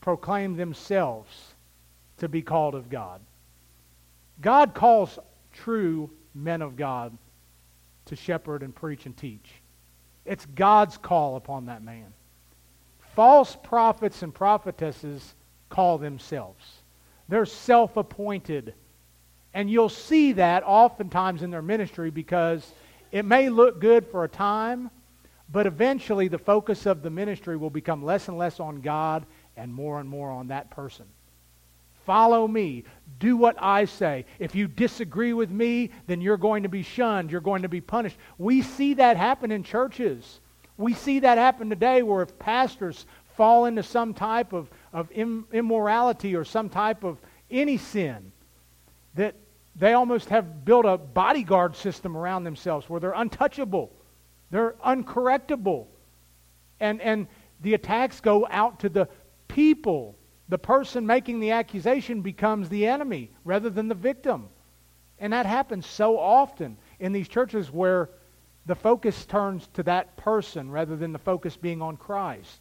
proclaim 0.00 0.56
themselves 0.56 1.28
to 2.16 2.28
be 2.30 2.40
called 2.40 2.74
of 2.74 2.88
God. 2.88 3.20
God 4.40 4.72
calls 4.72 5.18
true 5.52 6.08
men 6.34 6.62
of 6.62 6.76
God 6.76 7.14
to 8.06 8.16
shepherd 8.16 8.62
and 8.62 8.74
preach 8.74 9.06
and 9.06 9.16
teach. 9.16 9.50
It's 10.24 10.46
God's 10.46 10.96
call 10.96 11.36
upon 11.36 11.66
that 11.66 11.82
man. 11.82 12.12
False 13.14 13.56
prophets 13.62 14.22
and 14.22 14.34
prophetesses 14.34 15.34
call 15.68 15.98
themselves. 15.98 16.64
They're 17.28 17.46
self 17.46 17.96
appointed. 17.96 18.74
And 19.54 19.70
you'll 19.70 19.88
see 19.88 20.32
that 20.32 20.64
oftentimes 20.66 21.42
in 21.42 21.50
their 21.50 21.62
ministry 21.62 22.10
because 22.10 22.72
it 23.10 23.24
may 23.24 23.48
look 23.48 23.80
good 23.80 24.06
for 24.06 24.24
a 24.24 24.28
time, 24.28 24.90
but 25.50 25.66
eventually 25.66 26.28
the 26.28 26.38
focus 26.38 26.84
of 26.84 27.02
the 27.02 27.08
ministry 27.08 27.56
will 27.56 27.70
become 27.70 28.04
less 28.04 28.28
and 28.28 28.36
less 28.36 28.60
on 28.60 28.82
God 28.82 29.24
and 29.56 29.72
more 29.72 29.98
and 29.98 30.08
more 30.08 30.30
on 30.30 30.48
that 30.48 30.70
person. 30.70 31.06
Follow 32.06 32.46
me. 32.46 32.84
Do 33.18 33.36
what 33.36 33.56
I 33.58 33.84
say. 33.84 34.24
If 34.38 34.54
you 34.54 34.68
disagree 34.68 35.32
with 35.32 35.50
me, 35.50 35.90
then 36.06 36.20
you're 36.20 36.36
going 36.36 36.62
to 36.62 36.68
be 36.68 36.82
shunned. 36.82 37.30
You're 37.30 37.40
going 37.40 37.62
to 37.62 37.68
be 37.68 37.80
punished. 37.80 38.16
We 38.38 38.62
see 38.62 38.94
that 38.94 39.16
happen 39.16 39.50
in 39.50 39.64
churches. 39.64 40.40
We 40.76 40.94
see 40.94 41.20
that 41.20 41.36
happen 41.36 41.68
today 41.68 42.02
where 42.02 42.22
if 42.22 42.38
pastors 42.38 43.06
fall 43.34 43.66
into 43.66 43.82
some 43.82 44.14
type 44.14 44.52
of, 44.52 44.70
of 44.92 45.10
immorality 45.10 46.36
or 46.36 46.44
some 46.44 46.68
type 46.68 47.04
of 47.04 47.18
any 47.50 47.76
sin, 47.76 48.32
that 49.14 49.34
they 49.74 49.92
almost 49.92 50.28
have 50.28 50.64
built 50.64 50.86
a 50.86 50.96
bodyguard 50.96 51.74
system 51.74 52.16
around 52.16 52.44
themselves 52.44 52.88
where 52.88 53.00
they're 53.00 53.12
untouchable, 53.12 53.90
they're 54.50 54.74
uncorrectable. 54.84 55.86
And, 56.78 57.00
and 57.00 57.26
the 57.62 57.74
attacks 57.74 58.20
go 58.20 58.46
out 58.50 58.80
to 58.80 58.88
the 58.88 59.08
people 59.48 60.16
the 60.48 60.58
person 60.58 61.06
making 61.06 61.40
the 61.40 61.50
accusation 61.50 62.22
becomes 62.22 62.68
the 62.68 62.86
enemy 62.86 63.30
rather 63.44 63.70
than 63.70 63.88
the 63.88 63.94
victim. 63.94 64.48
And 65.18 65.32
that 65.32 65.46
happens 65.46 65.86
so 65.86 66.18
often 66.18 66.76
in 67.00 67.12
these 67.12 67.28
churches 67.28 67.70
where 67.72 68.10
the 68.66 68.74
focus 68.74 69.24
turns 69.26 69.68
to 69.74 69.82
that 69.84 70.16
person 70.16 70.70
rather 70.70 70.96
than 70.96 71.12
the 71.12 71.18
focus 71.18 71.56
being 71.56 71.80
on 71.80 71.96
Christ. 71.96 72.60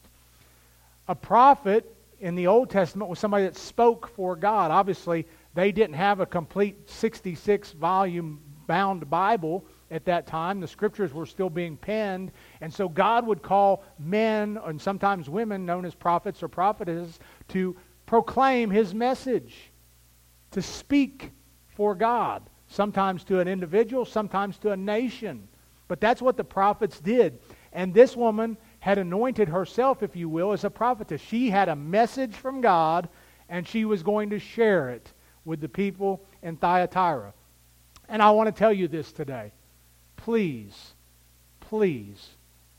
A 1.08 1.15
prophet 1.15 1.95
in 2.19 2.36
the 2.36 2.48
Old 2.48 2.69
Testament 2.69 3.10
was 3.10 3.19
somebody 3.19 3.43
that 3.43 3.58
spoke 3.58 4.08
for 4.08 4.36
God. 4.36 4.71
Obviously, 4.71 5.28
they 5.54 5.71
didn't 5.71 5.95
have 5.95 6.19
a 6.19 6.26
complete 6.26 6.89
66 6.89 7.74
volume 7.74 8.41
bound 8.67 9.10
Bible 9.10 9.65
at 9.91 10.06
that 10.06 10.26
time. 10.26 10.60
The 10.60 10.67
scriptures 10.67 11.13
were 11.13 11.26
still 11.26 11.50
being 11.50 11.78
penned. 11.78 12.32
And 12.62 12.74
so 12.74 12.89
God 12.89 13.26
would 13.28 13.41
call 13.41 13.84
men 14.00 14.60
and 14.65 14.82
sometimes 14.82 15.30
women 15.30 15.65
known 15.65 15.86
as 15.86 15.93
prophets 15.93 16.41
or 16.41 16.48
prophetesses 16.48 17.19
to 17.49 17.75
proclaim 18.05 18.69
his 18.69 18.93
message, 18.93 19.71
to 20.51 20.62
speak 20.62 21.31
for 21.75 21.95
God, 21.95 22.43
sometimes 22.67 23.23
to 23.25 23.39
an 23.39 23.47
individual, 23.47 24.05
sometimes 24.05 24.58
to 24.60 24.71
a 24.71 24.77
nation. 24.77 25.47
But 25.88 26.01
that's 26.01 26.21
what 26.21 26.38
the 26.38 26.43
prophets 26.43 26.99
did. 26.99 27.39
And 27.73 27.93
this 27.93 28.15
woman 28.15 28.58
had 28.79 28.97
anointed 28.97 29.49
herself, 29.49 30.01
if 30.01 30.15
you 30.15 30.29
will, 30.29 30.51
as 30.51 30.63
a 30.63 30.69
prophetess. 30.69 31.21
She 31.21 31.49
had 31.49 31.69
a 31.69 31.75
message 31.75 32.34
from 32.34 32.62
God, 32.62 33.10
and 33.49 33.67
she 33.67 33.86
was 33.86 34.01
going 34.01 34.29
to 34.29 34.39
share 34.39 34.89
it 34.89 35.12
with 35.43 35.60
the 35.60 35.69
people 35.69 36.23
in 36.41 36.58
Thyatira. 36.58 37.34
And 38.10 38.21
I 38.21 38.31
want 38.31 38.47
to 38.47 38.58
tell 38.58 38.73
you 38.73 38.88
this 38.88 39.12
today. 39.12 39.51
Please, 40.15 40.93
please, 41.60 42.29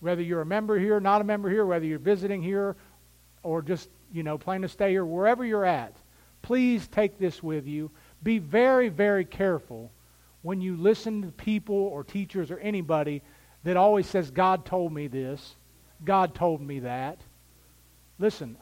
whether 0.00 0.22
you're 0.22 0.40
a 0.40 0.46
member 0.46 0.78
here, 0.78 0.98
not 1.00 1.20
a 1.20 1.24
member 1.24 1.50
here, 1.50 1.66
whether 1.66 1.84
you're 1.84 1.98
visiting 1.98 2.42
here, 2.42 2.76
or 3.42 3.62
just, 3.62 3.88
you 4.16 4.22
know, 4.22 4.38
plan 4.38 4.62
to 4.62 4.68
stay 4.68 4.90
here, 4.90 5.04
wherever 5.04 5.44
you're 5.44 5.64
at, 5.64 5.94
please 6.42 6.88
take 6.88 7.18
this 7.18 7.42
with 7.42 7.66
you. 7.66 7.90
Be 8.22 8.38
very, 8.38 8.88
very 8.88 9.24
careful 9.24 9.92
when 10.42 10.60
you 10.60 10.76
listen 10.76 11.22
to 11.22 11.28
people 11.28 11.76
or 11.76 12.02
teachers 12.02 12.50
or 12.50 12.58
anybody 12.58 13.22
that 13.64 13.76
always 13.76 14.06
says, 14.06 14.30
God 14.30 14.64
told 14.64 14.92
me 14.92 15.06
this, 15.06 15.56
God 16.04 16.34
told 16.34 16.60
me 16.60 16.80
that. 16.80 17.20
Listen, 18.18 18.56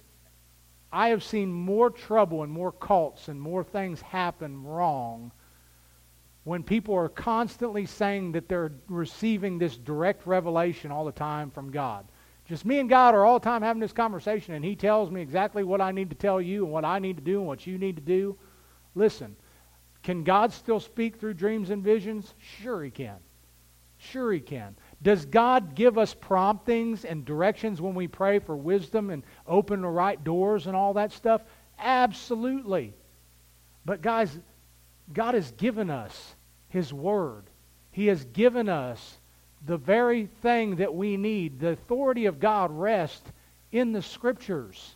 I 0.93 1.09
have 1.09 1.23
seen 1.23 1.53
more 1.53 1.91
trouble 1.91 2.43
and 2.43 2.51
more 2.51 2.73
cults 2.73 3.29
and 3.29 3.41
more 3.41 3.63
things 3.63 4.01
happen 4.01 4.63
wrong 4.65 5.31
when 6.45 6.63
people 6.63 6.95
are 6.95 7.09
constantly 7.09 7.87
saying 7.87 8.33
that 8.33 8.49
they're 8.49 8.73
receiving 8.89 9.59
this 9.59 9.77
direct 9.77 10.27
revelation 10.27 10.91
all 10.91 11.05
the 11.05 11.13
time 11.13 11.51
from 11.51 11.71
God. 11.71 12.07
Just 12.47 12.67
me 12.67 12.79
and 12.79 12.89
God 12.89 13.15
are 13.15 13.25
all 13.25 13.39
the 13.39 13.45
time 13.45 13.63
having 13.63 13.81
this 13.81 13.93
conversation, 13.93 14.55
and 14.55 14.65
He 14.65 14.77
tells 14.77 15.11
me 15.11 15.23
exactly 15.23 15.65
what 15.65 15.81
I 15.81 15.93
need 15.93 16.11
to 16.11 16.17
tell 16.17 16.41
you 16.41 16.65
and 16.65 16.73
what 16.73 16.85
I 16.85 16.99
need 16.99 17.17
to 17.17 17.23
do 17.23 17.39
and 17.39 17.47
what 17.47 17.67
you 17.67 17.79
need 17.79 17.97
to 17.97 18.03
do. 18.03 18.37
Listen, 18.95 19.35
can 20.03 20.25
God 20.25 20.53
still 20.53 20.81
speak 20.81 21.17
through 21.17 21.35
dreams 21.35 21.71
and 21.71 21.83
visions? 21.83 22.35
Sure, 22.39 22.85
He 22.85 22.91
can. 22.91 23.17
Sure, 23.97 24.31
He 24.31 24.41
can. 24.41 24.77
Does 25.01 25.25
God 25.25 25.75
give 25.75 25.97
us 25.97 26.13
promptings 26.13 27.07
and 27.07 27.25
directions 27.25 27.81
when 27.81 27.95
we 27.95 28.09
pray 28.09 28.39
for 28.39 28.57
wisdom 28.57 29.09
and 29.09 29.23
open 29.47 29.81
the 29.81 29.89
right 29.89 30.23
doors 30.23 30.67
and 30.67 30.77
all 30.77 30.95
that 30.95 31.13
stuff? 31.13 31.43
Absolutely. 31.79 32.95
But, 33.87 34.03
guys, 34.03 34.39
God 35.13 35.35
has 35.35 35.51
given 35.53 35.89
us 35.89 36.35
His 36.69 36.93
Word. 36.93 37.45
He 37.91 38.09
has 38.09 38.25
given 38.27 38.69
us 38.69 39.19
the 39.67 39.77
very 39.77 40.27
thing 40.43 40.77
that 40.77 40.95
we 40.95 41.17
need. 41.17 41.61
The 41.61 41.71
authority 41.71 42.27
of 42.27 42.41
God 42.41 42.71
rests 42.71 43.31
in 43.73 43.93
the 43.93 44.03
Scriptures. 44.03 44.95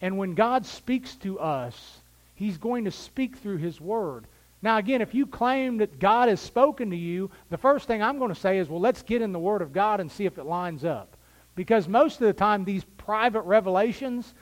And 0.00 0.18
when 0.18 0.34
God 0.34 0.66
speaks 0.66 1.14
to 1.16 1.38
us, 1.38 2.00
He's 2.34 2.58
going 2.58 2.84
to 2.84 2.90
speak 2.90 3.36
through 3.36 3.58
His 3.58 3.80
Word. 3.80 4.26
Now, 4.62 4.78
again, 4.78 5.00
if 5.00 5.14
you 5.14 5.26
claim 5.26 5.78
that 5.78 5.98
God 5.98 6.28
has 6.28 6.40
spoken 6.40 6.90
to 6.90 6.96
you, 6.96 7.30
the 7.50 7.58
first 7.58 7.86
thing 7.86 8.02
I'm 8.02 8.18
going 8.18 8.34
to 8.34 8.40
say 8.40 8.58
is, 8.58 8.68
well, 8.68 8.80
let's 8.80 9.02
get 9.02 9.22
in 9.22 9.32
the 9.32 9.38
Word 9.38 9.62
of 9.62 9.72
God 9.72 10.00
and 10.00 10.10
see 10.10 10.26
if 10.26 10.38
it 10.38 10.44
lines 10.44 10.84
up. 10.84 11.16
Because 11.54 11.88
most 11.88 12.20
of 12.20 12.26
the 12.26 12.32
time, 12.32 12.64
these 12.64 12.84
private 12.98 13.42
revelations 13.42 14.34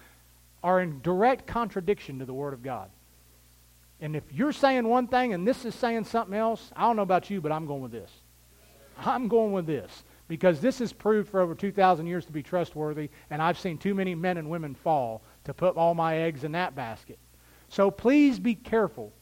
are 0.62 0.80
in 0.80 1.00
direct 1.02 1.46
contradiction 1.46 2.18
to 2.20 2.24
the 2.24 2.34
Word 2.34 2.54
of 2.54 2.62
God. 2.62 2.88
And 4.00 4.16
if 4.16 4.24
you're 4.32 4.52
saying 4.52 4.88
one 4.88 5.06
thing 5.06 5.32
and 5.32 5.46
this 5.46 5.64
is 5.64 5.74
saying 5.74 6.04
something 6.04 6.34
else, 6.34 6.72
I 6.74 6.82
don't 6.82 6.96
know 6.96 7.02
about 7.02 7.30
you, 7.30 7.40
but 7.40 7.52
I'm 7.52 7.66
going 7.66 7.82
with 7.82 7.92
this. 7.92 8.10
I'm 8.98 9.28
going 9.28 9.52
with 9.52 9.66
this 9.66 10.04
because 10.28 10.60
this 10.60 10.78
has 10.78 10.92
proved 10.92 11.28
for 11.28 11.40
over 11.40 11.54
2,000 11.54 12.06
years 12.06 12.24
to 12.26 12.32
be 12.32 12.42
trustworthy, 12.42 13.10
and 13.30 13.42
I've 13.42 13.58
seen 13.58 13.78
too 13.78 13.94
many 13.94 14.14
men 14.14 14.36
and 14.38 14.48
women 14.48 14.74
fall 14.74 15.22
to 15.44 15.54
put 15.54 15.76
all 15.76 15.94
my 15.94 16.18
eggs 16.18 16.44
in 16.44 16.52
that 16.52 16.74
basket. 16.74 17.18
So 17.68 17.90
please 17.90 18.38
be 18.38 18.54
careful 18.54 19.12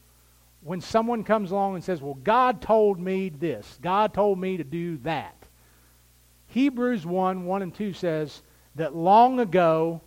when 0.61 0.79
someone 0.79 1.23
comes 1.23 1.51
along 1.51 1.75
and 1.75 1.83
says, 1.83 2.01
Well, 2.01 2.13
God 2.13 2.61
told 2.61 2.99
me 2.99 3.29
this, 3.29 3.79
God 3.81 4.13
told 4.13 4.39
me 4.39 4.57
to 4.57 4.63
do 4.63 4.97
that. 4.97 5.35
Hebrews 6.47 7.05
1 7.05 7.45
1 7.45 7.61
and 7.61 7.73
2 7.73 7.93
says 7.93 8.41
that 8.75 8.95
long 8.95 9.39
ago, 9.39 10.01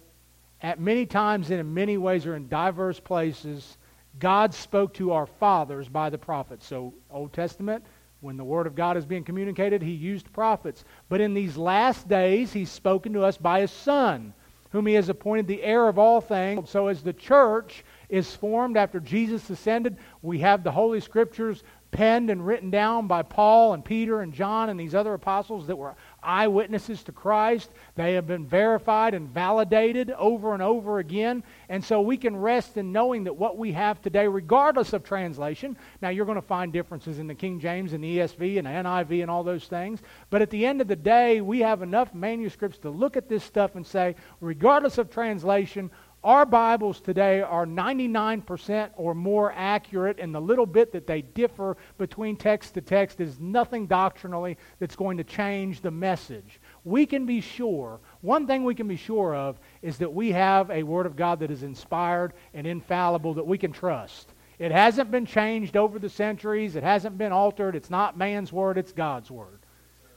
at 0.62 0.80
many 0.80 1.04
times 1.04 1.50
and 1.50 1.60
in 1.60 1.74
many 1.74 1.98
ways 1.98 2.24
or 2.24 2.36
in 2.36 2.48
diverse 2.48 2.98
places, 2.98 3.76
God 4.18 4.54
spoke 4.54 4.94
to 4.94 5.12
our 5.12 5.26
fathers 5.26 5.88
by 5.88 6.08
the 6.08 6.18
prophets. 6.18 6.66
So, 6.66 6.94
Old 7.10 7.32
Testament, 7.32 7.84
when 8.20 8.36
the 8.36 8.44
Word 8.44 8.66
of 8.66 8.74
God 8.74 8.96
is 8.96 9.04
being 9.04 9.24
communicated, 9.24 9.82
He 9.82 9.92
used 9.92 10.32
prophets. 10.32 10.84
But 11.08 11.20
in 11.20 11.34
these 11.34 11.56
last 11.56 12.08
days, 12.08 12.52
He's 12.52 12.70
spoken 12.70 13.12
to 13.12 13.22
us 13.22 13.36
by 13.36 13.60
His 13.60 13.70
Son, 13.70 14.32
whom 14.70 14.86
He 14.86 14.94
has 14.94 15.08
appointed 15.08 15.46
the 15.46 15.62
heir 15.62 15.88
of 15.88 15.98
all 15.98 16.20
things. 16.20 16.70
So 16.70 16.88
as 16.88 17.02
the 17.02 17.12
church 17.12 17.84
is 18.08 18.34
formed 18.34 18.76
after 18.76 19.00
Jesus 19.00 19.48
ascended, 19.50 19.96
we 20.22 20.38
have 20.38 20.64
the 20.64 20.72
Holy 20.72 21.00
Scriptures 21.00 21.62
penned 21.90 22.30
and 22.30 22.46
written 22.46 22.70
down 22.70 23.06
by 23.06 23.22
Paul 23.22 23.74
and 23.74 23.84
Peter 23.84 24.20
and 24.20 24.32
John 24.32 24.68
and 24.68 24.78
these 24.78 24.94
other 24.94 25.14
apostles 25.14 25.66
that 25.66 25.76
were 25.76 25.94
eyewitnesses 26.22 27.02
to 27.04 27.12
Christ. 27.12 27.70
They 27.94 28.14
have 28.14 28.26
been 28.26 28.46
verified 28.46 29.14
and 29.14 29.28
validated 29.28 30.10
over 30.12 30.52
and 30.52 30.62
over 30.62 30.98
again. 30.98 31.42
And 31.68 31.84
so 31.84 32.00
we 32.00 32.16
can 32.16 32.36
rest 32.36 32.76
in 32.76 32.92
knowing 32.92 33.24
that 33.24 33.36
what 33.36 33.56
we 33.56 33.72
have 33.72 34.02
today, 34.02 34.26
regardless 34.26 34.92
of 34.92 35.04
translation, 35.04 35.76
now 36.02 36.08
you're 36.08 36.26
going 36.26 36.36
to 36.36 36.42
find 36.42 36.72
differences 36.72 37.18
in 37.18 37.26
the 37.26 37.34
King 37.34 37.60
James 37.60 37.92
and 37.92 38.02
the 38.02 38.18
ESV 38.18 38.58
and 38.58 38.66
the 38.66 38.70
NIV 38.70 39.22
and 39.22 39.30
all 39.30 39.44
those 39.44 39.66
things. 39.66 40.00
But 40.30 40.42
at 40.42 40.50
the 40.50 40.66
end 40.66 40.80
of 40.80 40.88
the 40.88 40.96
day, 40.96 41.40
we 41.40 41.60
have 41.60 41.82
enough 41.82 42.14
manuscripts 42.14 42.78
to 42.78 42.90
look 42.90 43.16
at 43.16 43.28
this 43.28 43.44
stuff 43.44 43.76
and 43.76 43.86
say, 43.86 44.16
regardless 44.40 44.98
of 44.98 45.10
translation, 45.10 45.90
our 46.26 46.44
Bibles 46.44 46.98
today 47.00 47.40
are 47.40 47.64
99% 47.64 48.90
or 48.96 49.14
more 49.14 49.52
accurate, 49.54 50.18
and 50.18 50.34
the 50.34 50.40
little 50.40 50.66
bit 50.66 50.90
that 50.90 51.06
they 51.06 51.22
differ 51.22 51.76
between 51.98 52.34
text 52.34 52.74
to 52.74 52.80
text 52.80 53.20
is 53.20 53.38
nothing 53.38 53.86
doctrinally 53.86 54.58
that's 54.80 54.96
going 54.96 55.18
to 55.18 55.24
change 55.24 55.82
the 55.82 55.90
message. 55.92 56.60
We 56.82 57.06
can 57.06 57.26
be 57.26 57.40
sure, 57.40 58.00
one 58.22 58.48
thing 58.48 58.64
we 58.64 58.74
can 58.74 58.88
be 58.88 58.96
sure 58.96 59.36
of 59.36 59.60
is 59.82 59.98
that 59.98 60.12
we 60.12 60.32
have 60.32 60.68
a 60.68 60.82
Word 60.82 61.06
of 61.06 61.14
God 61.14 61.38
that 61.38 61.52
is 61.52 61.62
inspired 61.62 62.32
and 62.54 62.66
infallible 62.66 63.34
that 63.34 63.46
we 63.46 63.56
can 63.56 63.70
trust. 63.70 64.28
It 64.58 64.72
hasn't 64.72 65.12
been 65.12 65.26
changed 65.26 65.76
over 65.76 66.00
the 66.00 66.08
centuries, 66.08 66.74
it 66.74 66.82
hasn't 66.82 67.18
been 67.18 67.30
altered. 67.30 67.76
It's 67.76 67.88
not 67.88 68.18
man's 68.18 68.52
Word, 68.52 68.78
it's 68.78 68.92
God's 68.92 69.30
Word. 69.30 69.60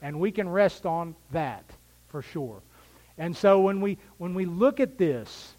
And 0.02 0.18
we 0.18 0.32
can 0.32 0.48
rest 0.48 0.86
on 0.86 1.14
that 1.30 1.70
for 2.08 2.20
sure. 2.20 2.62
And 3.16 3.36
so 3.36 3.60
when 3.60 3.80
we, 3.80 3.98
when 4.18 4.34
we 4.34 4.44
look 4.44 4.80
at 4.80 4.98
this, 4.98 5.54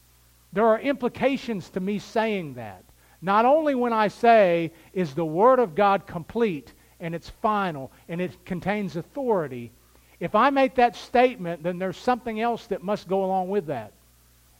There 0.53 0.65
are 0.65 0.79
implications 0.79 1.69
to 1.71 1.79
me 1.79 1.99
saying 1.99 2.55
that. 2.55 2.83
Not 3.21 3.45
only 3.45 3.75
when 3.75 3.93
I 3.93 4.07
say, 4.07 4.71
is 4.93 5.13
the 5.13 5.25
Word 5.25 5.59
of 5.59 5.75
God 5.75 6.07
complete 6.07 6.73
and 6.99 7.13
it's 7.13 7.29
final 7.29 7.91
and 8.09 8.19
it 8.19 8.45
contains 8.45 8.95
authority, 8.95 9.71
if 10.19 10.35
I 10.35 10.49
make 10.49 10.75
that 10.75 10.95
statement, 10.95 11.63
then 11.63 11.79
there's 11.79 11.97
something 11.97 12.41
else 12.41 12.67
that 12.67 12.83
must 12.83 13.07
go 13.07 13.23
along 13.23 13.49
with 13.49 13.67
that. 13.67 13.91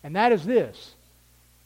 And 0.04 0.15
that 0.15 0.32
is 0.32 0.45
this. 0.45 0.95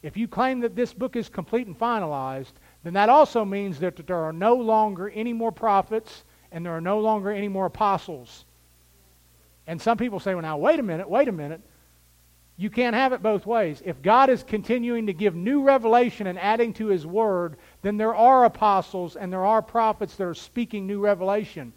If 0.02 0.16
you 0.16 0.28
claim 0.28 0.60
that 0.60 0.76
this 0.76 0.92
book 0.92 1.16
is 1.16 1.28
complete 1.28 1.66
and 1.66 1.78
finalized, 1.78 2.52
then 2.84 2.92
that 2.94 3.08
also 3.08 3.44
means 3.44 3.78
that 3.80 4.06
there 4.06 4.22
are 4.24 4.32
no 4.32 4.54
longer 4.54 5.08
any 5.10 5.32
more 5.32 5.50
prophets 5.50 6.24
and 6.52 6.64
there 6.64 6.72
are 6.72 6.80
no 6.80 7.00
longer 7.00 7.30
any 7.30 7.48
more 7.48 7.66
apostles. 7.66 8.44
And 9.66 9.80
some 9.80 9.98
people 9.98 10.20
say, 10.20 10.34
well, 10.34 10.42
now, 10.42 10.58
wait 10.58 10.78
a 10.78 10.82
minute, 10.82 11.08
wait 11.08 11.28
a 11.28 11.32
minute. 11.32 11.60
You 12.58 12.70
can't 12.70 12.96
have 12.96 13.12
it 13.12 13.22
both 13.22 13.44
ways. 13.44 13.82
If 13.84 14.00
God 14.00 14.30
is 14.30 14.42
continuing 14.42 15.06
to 15.06 15.12
give 15.12 15.34
new 15.34 15.62
revelation 15.62 16.26
and 16.26 16.38
adding 16.38 16.72
to 16.74 16.86
His 16.86 17.06
Word, 17.06 17.56
then 17.82 17.98
there 17.98 18.14
are 18.14 18.46
apostles 18.46 19.16
and 19.16 19.30
there 19.30 19.44
are 19.44 19.60
prophets 19.60 20.16
that 20.16 20.26
are 20.26 20.34
speaking 20.34 20.86
new 20.86 21.00
revelation. 21.00 21.74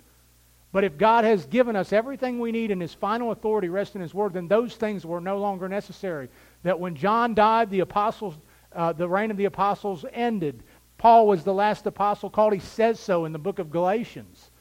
But 0.71 0.85
if 0.85 0.97
God 0.97 1.25
has 1.25 1.45
given 1.47 1.75
us 1.75 1.91
everything 1.91 2.39
we 2.39 2.53
need 2.53 2.71
and 2.71 2.81
His 2.81 2.93
final 2.93 3.31
authority 3.31 3.67
rests 3.67 3.95
in 3.95 4.01
His 4.01 4.13
Word, 4.13 4.33
then 4.33 4.47
those 4.47 4.75
things 4.75 5.05
were 5.05 5.19
no 5.19 5.39
longer 5.39 5.67
necessary. 5.67 6.29
That 6.63 6.79
when 6.79 6.95
John 6.95 7.33
died, 7.33 7.69
the 7.71 7.81
apostles, 7.81 8.35
uh, 8.71 8.93
the 8.93 9.09
reign 9.09 9.31
of 9.31 9.37
the 9.37 9.45
apostles 9.45 10.05
ended. 10.13 10.63
Paul 10.97 11.27
was 11.27 11.43
the 11.43 11.53
last 11.53 11.87
apostle 11.87 12.29
called. 12.29 12.53
He 12.53 12.59
says 12.59 12.99
so 13.01 13.25
in 13.25 13.33
the 13.33 13.39
book 13.39 13.59
of 13.59 13.71
Galatians. 13.71 14.51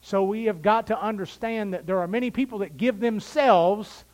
So 0.00 0.24
we 0.24 0.44
have 0.44 0.62
got 0.62 0.88
to 0.88 1.00
understand 1.00 1.74
that 1.74 1.86
there 1.86 2.00
are 2.00 2.08
many 2.08 2.30
people 2.30 2.58
that 2.58 2.76
give 2.76 2.98
themselves 2.98 4.04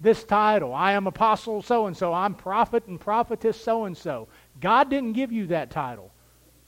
this 0.00 0.24
title. 0.24 0.72
I 0.74 0.92
am 0.92 1.06
apostle 1.06 1.62
so 1.62 1.86
and 1.86 1.96
so. 1.96 2.12
I'm 2.12 2.34
prophet 2.34 2.86
and 2.86 3.00
prophetess 3.00 3.60
so 3.60 3.84
and 3.84 3.96
so. 3.96 4.28
God 4.60 4.90
didn't 4.90 5.12
give 5.12 5.32
you 5.32 5.48
that 5.48 5.70
title. 5.70 6.12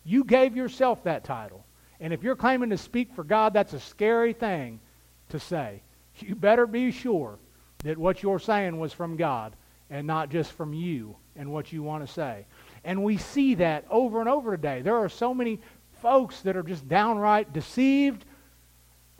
You 0.04 0.24
gave 0.24 0.56
yourself 0.56 1.04
that 1.04 1.24
title. 1.24 1.64
And 2.00 2.12
if 2.12 2.22
you're 2.22 2.36
claiming 2.36 2.70
to 2.70 2.78
speak 2.78 3.12
for 3.14 3.24
God, 3.24 3.52
that's 3.52 3.74
a 3.74 3.80
scary 3.80 4.32
thing 4.32 4.80
to 5.28 5.38
say. 5.38 5.82
You 6.18 6.34
better 6.34 6.66
be 6.66 6.90
sure 6.90 7.38
that 7.84 7.98
what 7.98 8.22
you're 8.22 8.38
saying 8.38 8.78
was 8.78 8.92
from 8.92 9.16
God 9.16 9.54
and 9.90 10.06
not 10.06 10.30
just 10.30 10.52
from 10.52 10.72
you 10.72 11.16
and 11.36 11.50
what 11.52 11.72
you 11.72 11.82
want 11.82 12.06
to 12.06 12.12
say. 12.12 12.46
And 12.84 13.04
we 13.04 13.16
see 13.16 13.54
that 13.56 13.84
over 13.90 14.20
and 14.20 14.28
over 14.28 14.56
today. 14.56 14.82
There 14.82 14.96
are 14.96 15.08
so 15.08 15.34
many 15.34 15.60
folks 16.00 16.40
that 16.40 16.56
are 16.56 16.62
just 16.62 16.88
downright 16.88 17.52
deceived 17.52 18.24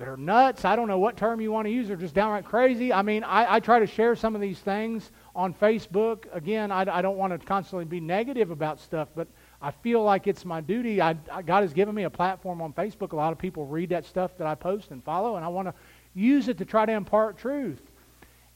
that 0.00 0.08
are 0.08 0.16
nuts. 0.16 0.64
I 0.64 0.76
don't 0.76 0.88
know 0.88 0.98
what 0.98 1.18
term 1.18 1.42
you 1.42 1.52
want 1.52 1.66
to 1.66 1.70
use. 1.70 1.86
They're 1.86 1.94
just 1.94 2.14
downright 2.14 2.46
crazy. 2.46 2.90
I 2.90 3.02
mean, 3.02 3.22
I, 3.22 3.56
I 3.56 3.60
try 3.60 3.78
to 3.78 3.86
share 3.86 4.16
some 4.16 4.34
of 4.34 4.40
these 4.40 4.58
things 4.58 5.10
on 5.36 5.52
Facebook. 5.52 6.24
Again, 6.32 6.72
I, 6.72 6.86
I, 6.90 7.02
don't 7.02 7.18
want 7.18 7.38
to 7.38 7.46
constantly 7.46 7.84
be 7.84 8.00
negative 8.00 8.50
about 8.50 8.80
stuff, 8.80 9.08
but 9.14 9.28
I 9.60 9.70
feel 9.70 10.02
like 10.02 10.26
it's 10.26 10.46
my 10.46 10.62
duty. 10.62 11.02
I, 11.02 11.12
God 11.44 11.60
has 11.60 11.74
given 11.74 11.94
me 11.94 12.04
a 12.04 12.10
platform 12.10 12.62
on 12.62 12.72
Facebook. 12.72 13.12
A 13.12 13.16
lot 13.16 13.30
of 13.30 13.38
people 13.38 13.66
read 13.66 13.90
that 13.90 14.06
stuff 14.06 14.38
that 14.38 14.46
I 14.46 14.54
post 14.54 14.90
and 14.90 15.04
follow, 15.04 15.36
and 15.36 15.44
I 15.44 15.48
want 15.48 15.68
to 15.68 15.74
use 16.14 16.48
it 16.48 16.56
to 16.56 16.64
try 16.64 16.86
to 16.86 16.92
impart 16.92 17.36
truth. 17.36 17.82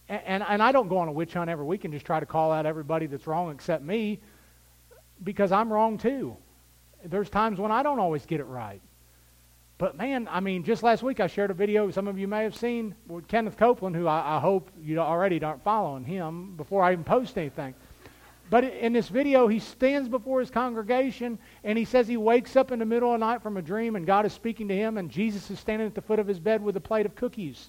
And, 0.09 0.23
and, 0.25 0.45
and 0.49 0.63
I 0.63 0.73
don't 0.73 0.89
go 0.89 0.97
on 0.97 1.09
a 1.09 1.13
witch 1.13 1.35
hunt 1.35 1.51
every 1.51 1.67
week 1.67 1.85
and 1.85 1.93
just 1.93 2.07
try 2.07 2.21
to 2.21 2.27
call 2.27 2.53
out 2.53 2.65
everybody 2.65 3.05
that's 3.05 3.27
wrong 3.27 3.51
except 3.51 3.85
me 3.85 4.19
because 5.23 5.53
I'm 5.53 5.71
wrong 5.71 5.99
too. 5.99 6.39
There's 7.05 7.29
times 7.29 7.59
when 7.59 7.71
I 7.71 7.83
don't 7.83 7.99
always 7.99 8.25
get 8.25 8.41
it 8.41 8.45
right. 8.45 8.81
But 9.85 9.99
man, 9.99 10.29
I 10.31 10.41
mean, 10.41 10.65
just 10.65 10.83
last 10.83 11.03
week 11.03 11.21
I 11.21 11.27
shared 11.27 11.51
a 11.51 11.53
video 11.53 11.91
some 11.91 12.09
of 12.09 12.19
you 12.19 12.27
may 12.27 12.43
have 12.45 12.57
seen 12.57 12.95
with 13.07 13.29
Kenneth 13.29 13.59
Copeland, 13.59 13.95
who 13.95 14.07
I, 14.07 14.37
I 14.37 14.41
hope 14.41 14.71
you 14.83 14.99
already 14.99 15.45
aren't 15.45 15.63
following 15.63 16.05
him 16.05 16.57
before 16.57 16.83
I 16.83 16.93
even 16.93 17.05
post 17.05 17.37
anything. 17.37 17.75
But 18.49 18.65
in 18.65 18.95
this 18.95 19.11
video, 19.11 19.47
he 19.47 19.59
stands 19.59 20.09
before 20.09 20.41
his 20.41 20.51
congregation 20.51 21.39
and 21.65 21.77
he 21.77 21.85
says 21.85 22.09
he 22.09 22.17
wakes 22.17 22.57
up 22.57 22.73
in 22.73 22.79
the 22.79 22.87
middle 22.87 23.13
of 23.13 23.21
the 23.21 23.27
night 23.27 23.43
from 23.43 23.59
a 23.59 23.63
dream 23.63 23.95
and 23.95 24.07
God 24.07 24.25
is 24.25 24.33
speaking 24.33 24.69
to 24.69 24.75
him 24.75 24.97
and 24.97 25.11
Jesus 25.11 25.51
is 25.51 25.61
standing 25.61 25.87
at 25.87 25.95
the 25.95 26.01
foot 26.01 26.19
of 26.19 26.27
his 26.27 26.41
bed 26.41 26.63
with 26.63 26.79
a 26.79 26.81
plate 26.81 27.05
of 27.05 27.15
cookies. 27.15 27.69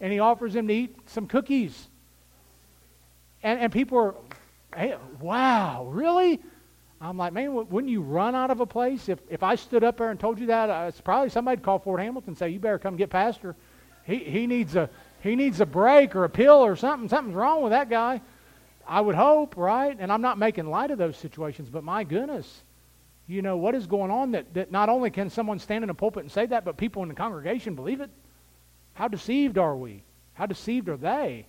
And 0.00 0.12
he 0.12 0.20
offers 0.20 0.54
him 0.54 0.68
to 0.68 0.72
eat 0.72 0.96
some 1.06 1.26
cookies. 1.26 1.88
And, 3.42 3.58
and 3.58 3.72
people 3.72 3.98
are, 3.98 4.14
hey, 4.76 4.94
wow, 5.20 5.88
really? 5.90 6.38
I'm 7.00 7.16
like, 7.16 7.32
man, 7.32 7.54
wouldn't 7.54 7.90
you 7.90 8.00
run 8.00 8.34
out 8.34 8.50
of 8.50 8.60
a 8.60 8.66
place? 8.66 9.08
If, 9.08 9.20
if 9.28 9.42
I 9.42 9.54
stood 9.54 9.84
up 9.84 9.98
there 9.98 10.10
and 10.10 10.18
told 10.18 10.40
you 10.40 10.46
that, 10.46 10.68
uh, 10.68 10.86
it's 10.88 11.00
probably 11.00 11.30
somebody'd 11.30 11.62
call 11.62 11.78
Fort 11.78 12.00
Hamilton 12.00 12.30
and 12.30 12.38
say, 12.38 12.48
you 12.48 12.58
better 12.58 12.78
come 12.78 12.96
get 12.96 13.08
Pastor. 13.08 13.54
He, 14.04 14.16
he, 14.16 14.46
needs 14.46 14.74
a, 14.74 14.90
he 15.20 15.36
needs 15.36 15.60
a 15.60 15.66
break 15.66 16.16
or 16.16 16.24
a 16.24 16.28
pill 16.28 16.56
or 16.56 16.74
something. 16.74 17.08
Something's 17.08 17.36
wrong 17.36 17.62
with 17.62 17.70
that 17.70 17.88
guy. 17.88 18.20
I 18.86 19.00
would 19.00 19.14
hope, 19.14 19.56
right? 19.56 19.96
And 19.98 20.10
I'm 20.10 20.22
not 20.22 20.38
making 20.38 20.68
light 20.68 20.90
of 20.90 20.98
those 20.98 21.16
situations, 21.16 21.68
but 21.68 21.84
my 21.84 22.02
goodness, 22.02 22.62
you 23.28 23.42
know, 23.42 23.58
what 23.58 23.74
is 23.74 23.86
going 23.86 24.10
on 24.10 24.32
that, 24.32 24.54
that 24.54 24.72
not 24.72 24.88
only 24.88 25.10
can 25.10 25.30
someone 25.30 25.58
stand 25.58 25.84
in 25.84 25.90
a 25.90 25.94
pulpit 25.94 26.22
and 26.22 26.32
say 26.32 26.46
that, 26.46 26.64
but 26.64 26.78
people 26.78 27.02
in 27.02 27.10
the 27.10 27.14
congregation 27.14 27.74
believe 27.74 28.00
it? 28.00 28.10
How 28.94 29.06
deceived 29.06 29.58
are 29.58 29.76
we? 29.76 30.02
How 30.32 30.46
deceived 30.46 30.88
are 30.88 30.96
they? 30.96 31.46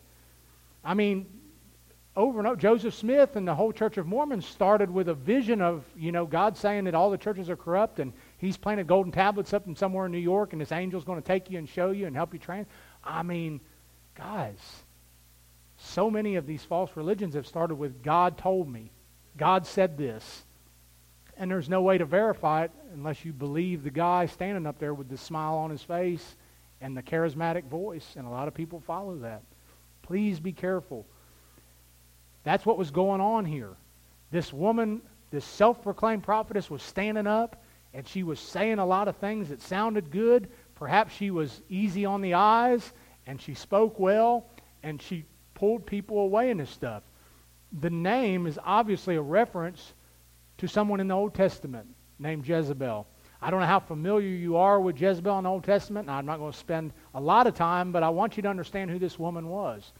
I 0.83 0.93
mean, 0.93 1.25
over 2.15 2.39
and 2.39 2.47
over. 2.47 2.57
Joseph 2.57 2.93
Smith 2.93 3.35
and 3.35 3.47
the 3.47 3.55
whole 3.55 3.71
Church 3.71 3.97
of 3.97 4.05
Mormon 4.05 4.41
started 4.41 4.89
with 4.89 5.09
a 5.09 5.13
vision 5.13 5.61
of, 5.61 5.83
you 5.95 6.11
know, 6.11 6.25
God 6.25 6.57
saying 6.57 6.85
that 6.85 6.95
all 6.95 7.09
the 7.09 7.17
churches 7.17 7.49
are 7.49 7.55
corrupt 7.55 7.99
and 7.99 8.13
he's 8.37 8.57
planted 8.57 8.87
golden 8.87 9.11
tablets 9.11 9.53
up 9.53 9.67
in 9.67 9.75
somewhere 9.75 10.05
in 10.05 10.11
New 10.11 10.17
York 10.17 10.51
and 10.51 10.61
this 10.61 10.71
angel's 10.71 11.03
going 11.03 11.21
to 11.21 11.27
take 11.27 11.49
you 11.49 11.57
and 11.57 11.69
show 11.69 11.91
you 11.91 12.07
and 12.07 12.15
help 12.15 12.33
you 12.33 12.39
train. 12.39 12.65
I 13.03 13.23
mean, 13.23 13.61
guys, 14.15 14.57
so 15.77 16.09
many 16.11 16.35
of 16.35 16.45
these 16.45 16.63
false 16.63 16.91
religions 16.95 17.35
have 17.35 17.47
started 17.47 17.75
with 17.75 18.03
God 18.03 18.37
told 18.37 18.69
me. 18.69 18.91
God 19.37 19.65
said 19.65 19.97
this. 19.97 20.43
And 21.37 21.49
there's 21.49 21.69
no 21.69 21.81
way 21.81 21.97
to 21.97 22.05
verify 22.05 22.65
it 22.65 22.71
unless 22.93 23.23
you 23.23 23.31
believe 23.31 23.83
the 23.83 23.89
guy 23.89 24.25
standing 24.25 24.65
up 24.65 24.77
there 24.77 24.93
with 24.93 25.07
the 25.07 25.17
smile 25.17 25.55
on 25.55 25.69
his 25.69 25.81
face 25.81 26.35
and 26.81 26.97
the 26.97 27.01
charismatic 27.01 27.63
voice. 27.63 28.15
And 28.17 28.27
a 28.27 28.29
lot 28.29 28.49
of 28.49 28.53
people 28.53 28.81
follow 28.81 29.15
that. 29.19 29.43
Please 30.01 30.41
be 30.41 30.51
careful. 30.51 31.05
That's 32.43 32.65
what 32.65 32.77
was 32.77 32.91
going 32.91 33.21
on 33.21 33.45
here. 33.45 33.75
This 34.31 34.53
woman, 34.53 35.01
this 35.31 35.45
self 35.45 35.81
proclaimed 35.81 36.23
prophetess, 36.23 36.69
was 36.69 36.81
standing 36.81 37.27
up 37.27 37.61
and 37.93 38.07
she 38.07 38.23
was 38.23 38.39
saying 38.39 38.79
a 38.79 38.85
lot 38.85 39.07
of 39.07 39.17
things 39.17 39.49
that 39.49 39.61
sounded 39.61 40.11
good. 40.11 40.49
Perhaps 40.75 41.13
she 41.13 41.31
was 41.31 41.61
easy 41.69 42.05
on 42.05 42.21
the 42.21 42.35
eyes 42.35 42.93
and 43.27 43.41
she 43.41 43.53
spoke 43.53 43.99
well 43.99 44.45
and 44.83 45.01
she 45.01 45.25
pulled 45.55 45.85
people 45.85 46.19
away 46.19 46.51
in 46.51 46.57
this 46.57 46.69
stuff. 46.69 47.03
The 47.81 47.89
name 47.89 48.47
is 48.47 48.59
obviously 48.63 49.15
a 49.15 49.21
reference 49.21 49.93
to 50.59 50.67
someone 50.67 50.99
in 50.99 51.07
the 51.07 51.15
Old 51.15 51.33
Testament 51.33 51.87
named 52.17 52.47
Jezebel. 52.47 53.07
I 53.41 53.51
don't 53.51 53.61
know 53.61 53.65
how 53.65 53.79
familiar 53.79 54.27
you 54.27 54.57
are 54.57 54.79
with 54.79 54.99
Jezebel 54.99 55.37
in 55.37 55.43
the 55.45 55.49
Old 55.49 55.63
Testament, 55.63 56.07
and 56.07 56.15
I'm 56.15 56.25
not 56.25 56.39
going 56.39 56.51
to 56.51 56.57
spend 56.57 56.91
a 57.13 57.21
lot 57.21 57.47
of 57.47 57.55
time, 57.55 57.91
but 57.91 58.03
I 58.03 58.09
want 58.09 58.35
you 58.35 58.43
to 58.43 58.49
understand 58.49 58.91
who 58.91 58.99
this 58.99 59.17
woman 59.17 59.47
was. 59.47 59.93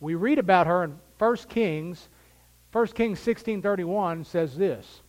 We 0.00 0.14
read 0.14 0.38
about 0.38 0.66
her 0.66 0.84
in 0.84 0.98
1 1.18 1.36
Kings, 1.48 2.08
1 2.72 2.86
Kings 2.88 3.18
16:31 3.20 4.24
says 4.24 4.56
this. 4.56 5.02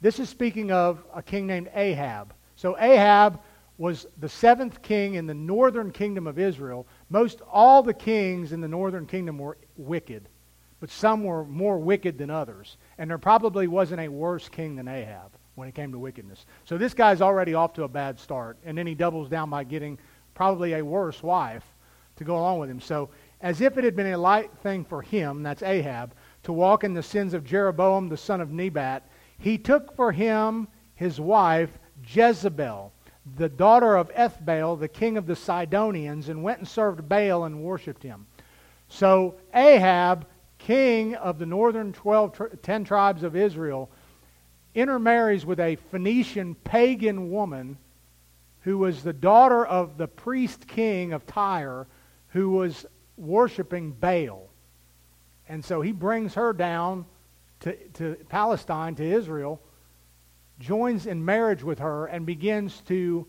This 0.00 0.18
is 0.18 0.28
speaking 0.28 0.70
of 0.70 1.02
a 1.14 1.22
king 1.22 1.46
named 1.46 1.70
Ahab. 1.74 2.34
So 2.56 2.76
Ahab 2.78 3.40
was 3.78 4.06
the 4.18 4.28
seventh 4.28 4.82
king 4.82 5.14
in 5.14 5.26
the 5.26 5.34
northern 5.34 5.90
kingdom 5.90 6.26
of 6.26 6.38
Israel. 6.38 6.86
Most 7.08 7.40
all 7.50 7.82
the 7.82 7.94
kings 7.94 8.52
in 8.52 8.60
the 8.60 8.68
northern 8.68 9.06
kingdom 9.06 9.38
were 9.38 9.58
wicked, 9.76 10.28
but 10.80 10.90
some 10.90 11.24
were 11.24 11.44
more 11.44 11.78
wicked 11.78 12.18
than 12.18 12.30
others. 12.30 12.76
And 12.98 13.10
there 13.10 13.18
probably 13.18 13.66
wasn't 13.66 14.00
a 14.00 14.08
worse 14.08 14.48
king 14.48 14.76
than 14.76 14.88
Ahab 14.88 15.32
when 15.54 15.68
it 15.68 15.74
came 15.74 15.92
to 15.92 15.98
wickedness. 15.98 16.44
So 16.64 16.76
this 16.78 16.94
guy's 16.94 17.22
already 17.22 17.54
off 17.54 17.74
to 17.74 17.84
a 17.84 17.88
bad 17.88 18.18
start. 18.18 18.58
And 18.64 18.76
then 18.76 18.86
he 18.86 18.94
doubles 18.94 19.28
down 19.28 19.50
by 19.50 19.64
getting 19.64 19.98
probably 20.34 20.74
a 20.74 20.84
worse 20.84 21.22
wife 21.22 21.64
to 22.16 22.24
go 22.24 22.36
along 22.36 22.58
with 22.60 22.70
him. 22.70 22.80
So 22.80 23.10
as 23.40 23.60
if 23.60 23.76
it 23.76 23.84
had 23.84 23.96
been 23.96 24.12
a 24.12 24.18
light 24.18 24.50
thing 24.62 24.84
for 24.84 25.02
him, 25.02 25.42
that's 25.42 25.62
Ahab, 25.62 26.14
to 26.44 26.52
walk 26.52 26.84
in 26.84 26.94
the 26.94 27.02
sins 27.02 27.34
of 27.34 27.44
Jeroboam 27.44 28.08
the 28.08 28.16
son 28.16 28.40
of 28.40 28.50
Nebat, 28.50 29.08
he 29.38 29.58
took 29.58 29.94
for 29.94 30.12
him 30.12 30.68
his 30.94 31.20
wife 31.20 31.78
Jezebel, 32.06 32.92
the 33.36 33.48
daughter 33.48 33.96
of 33.96 34.10
Ethbaal, 34.14 34.78
the 34.78 34.88
king 34.88 35.16
of 35.16 35.26
the 35.26 35.36
Sidonians, 35.36 36.28
and 36.28 36.42
went 36.42 36.58
and 36.58 36.68
served 36.68 37.08
Baal 37.08 37.44
and 37.44 37.62
worshipped 37.62 38.02
him. 38.02 38.26
So 38.88 39.34
Ahab, 39.52 40.26
king 40.58 41.14
of 41.16 41.38
the 41.38 41.46
northern 41.46 41.92
12, 41.92 42.62
10 42.62 42.84
tribes 42.84 43.22
of 43.22 43.36
Israel, 43.36 43.90
intermarries 44.74 45.44
with 45.44 45.58
a 45.58 45.76
Phoenician 45.76 46.54
pagan 46.54 47.30
woman 47.30 47.78
who 48.60 48.78
was 48.78 49.02
the 49.02 49.12
daughter 49.12 49.64
of 49.64 49.96
the 49.96 50.08
priest 50.08 50.66
king 50.66 51.12
of 51.12 51.26
Tyre, 51.26 51.86
who 52.28 52.50
was 52.50 52.86
worshiping 53.16 53.92
Baal. 53.92 54.48
And 55.48 55.64
so 55.64 55.80
he 55.80 55.92
brings 55.92 56.34
her 56.34 56.52
down 56.52 57.06
to, 57.60 57.74
to 57.94 58.16
Palestine, 58.28 58.94
to 58.96 59.04
Israel, 59.04 59.60
joins 60.58 61.06
in 61.06 61.24
marriage 61.24 61.62
with 61.62 61.78
her, 61.78 62.06
and 62.06 62.26
begins 62.26 62.80
to 62.88 63.26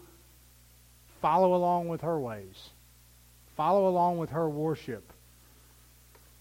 follow 1.21 1.55
along 1.55 1.87
with 1.87 2.01
her 2.01 2.19
ways, 2.19 2.69
follow 3.55 3.87
along 3.87 4.17
with 4.17 4.29
her 4.31 4.49
worship. 4.49 5.13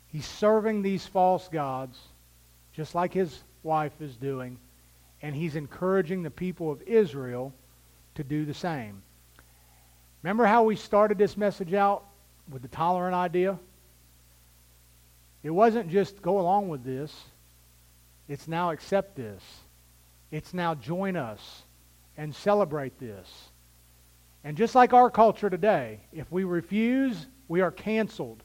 He's 0.09 0.27
serving 0.27 0.83
these 0.83 1.07
false 1.07 1.49
gods, 1.49 1.99
just 2.73 2.95
like 2.95 3.13
his 3.13 3.43
wife 3.63 4.01
is 4.01 4.17
doing, 4.17 4.59
and 5.23 5.35
he's 5.35 5.57
encouraging 5.57 6.23
the 6.23 6.31
people 6.31 6.71
of 6.71 6.83
Israel 6.83 7.53
to 8.15 8.25
do 8.25 8.45
the 8.45 8.55
same. 8.55 9.03
Remember 10.23 10.47
how 10.47 10.65
we 10.65 10.77
started 10.77 11.19
this 11.19 11.37
message 11.37 11.75
out 11.75 12.05
with 12.51 12.63
the 12.63 12.69
tolerant 12.69 13.15
idea? 13.15 13.59
It 15.43 15.51
wasn't 15.51 15.91
just 15.91 16.23
go 16.23 16.41
along 16.41 16.69
with 16.69 16.85
this. 16.85 17.15
It's 18.29 18.49
now 18.49 18.71
accept 18.71 19.17
this. 19.17 19.43
It's 20.31 20.53
now 20.53 20.75
join 20.75 21.17
us 21.17 21.63
and 22.17 22.35
celebrate 22.35 22.99
this. 22.99 23.29
And 24.43 24.57
just 24.57 24.75
like 24.75 24.93
our 24.93 25.11
culture 25.11 25.51
today, 25.51 26.01
if 26.13 26.31
we 26.31 26.45
refuse, 26.45 27.27
we 27.49 27.61
are 27.61 27.71
canceled. 27.71 28.43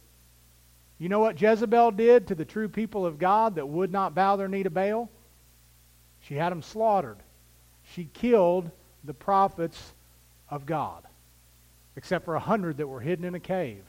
You 1.00 1.10
know 1.10 1.20
what 1.20 1.42
Jezebel 1.42 1.92
did 1.92 2.28
to 2.28 2.36
the 2.36 2.46
true 2.46 2.70
people 2.70 3.06
of 3.06 3.18
God 3.18 3.56
that 3.56 3.68
would 3.68 3.92
not 3.92 4.14
bow 4.14 4.36
their 4.36 4.48
knee 4.48 4.64
to 4.64 4.70
Baal? 4.70 5.10
She 6.22 6.36
had 6.36 6.52
them 6.52 6.62
slaughtered. 6.62 7.18
She 7.94 8.06
killed 8.06 8.70
the 9.04 9.14
prophets 9.14 9.94
of 10.50 10.66
God, 10.68 11.04
except 11.96 12.26
for 12.26 12.36
a 12.36 12.40
hundred 12.40 12.78
that 12.78 12.88
were 12.88 13.00
hidden 13.00 13.26
in 13.26 13.34
a 13.34 13.40
cave. 13.40 13.84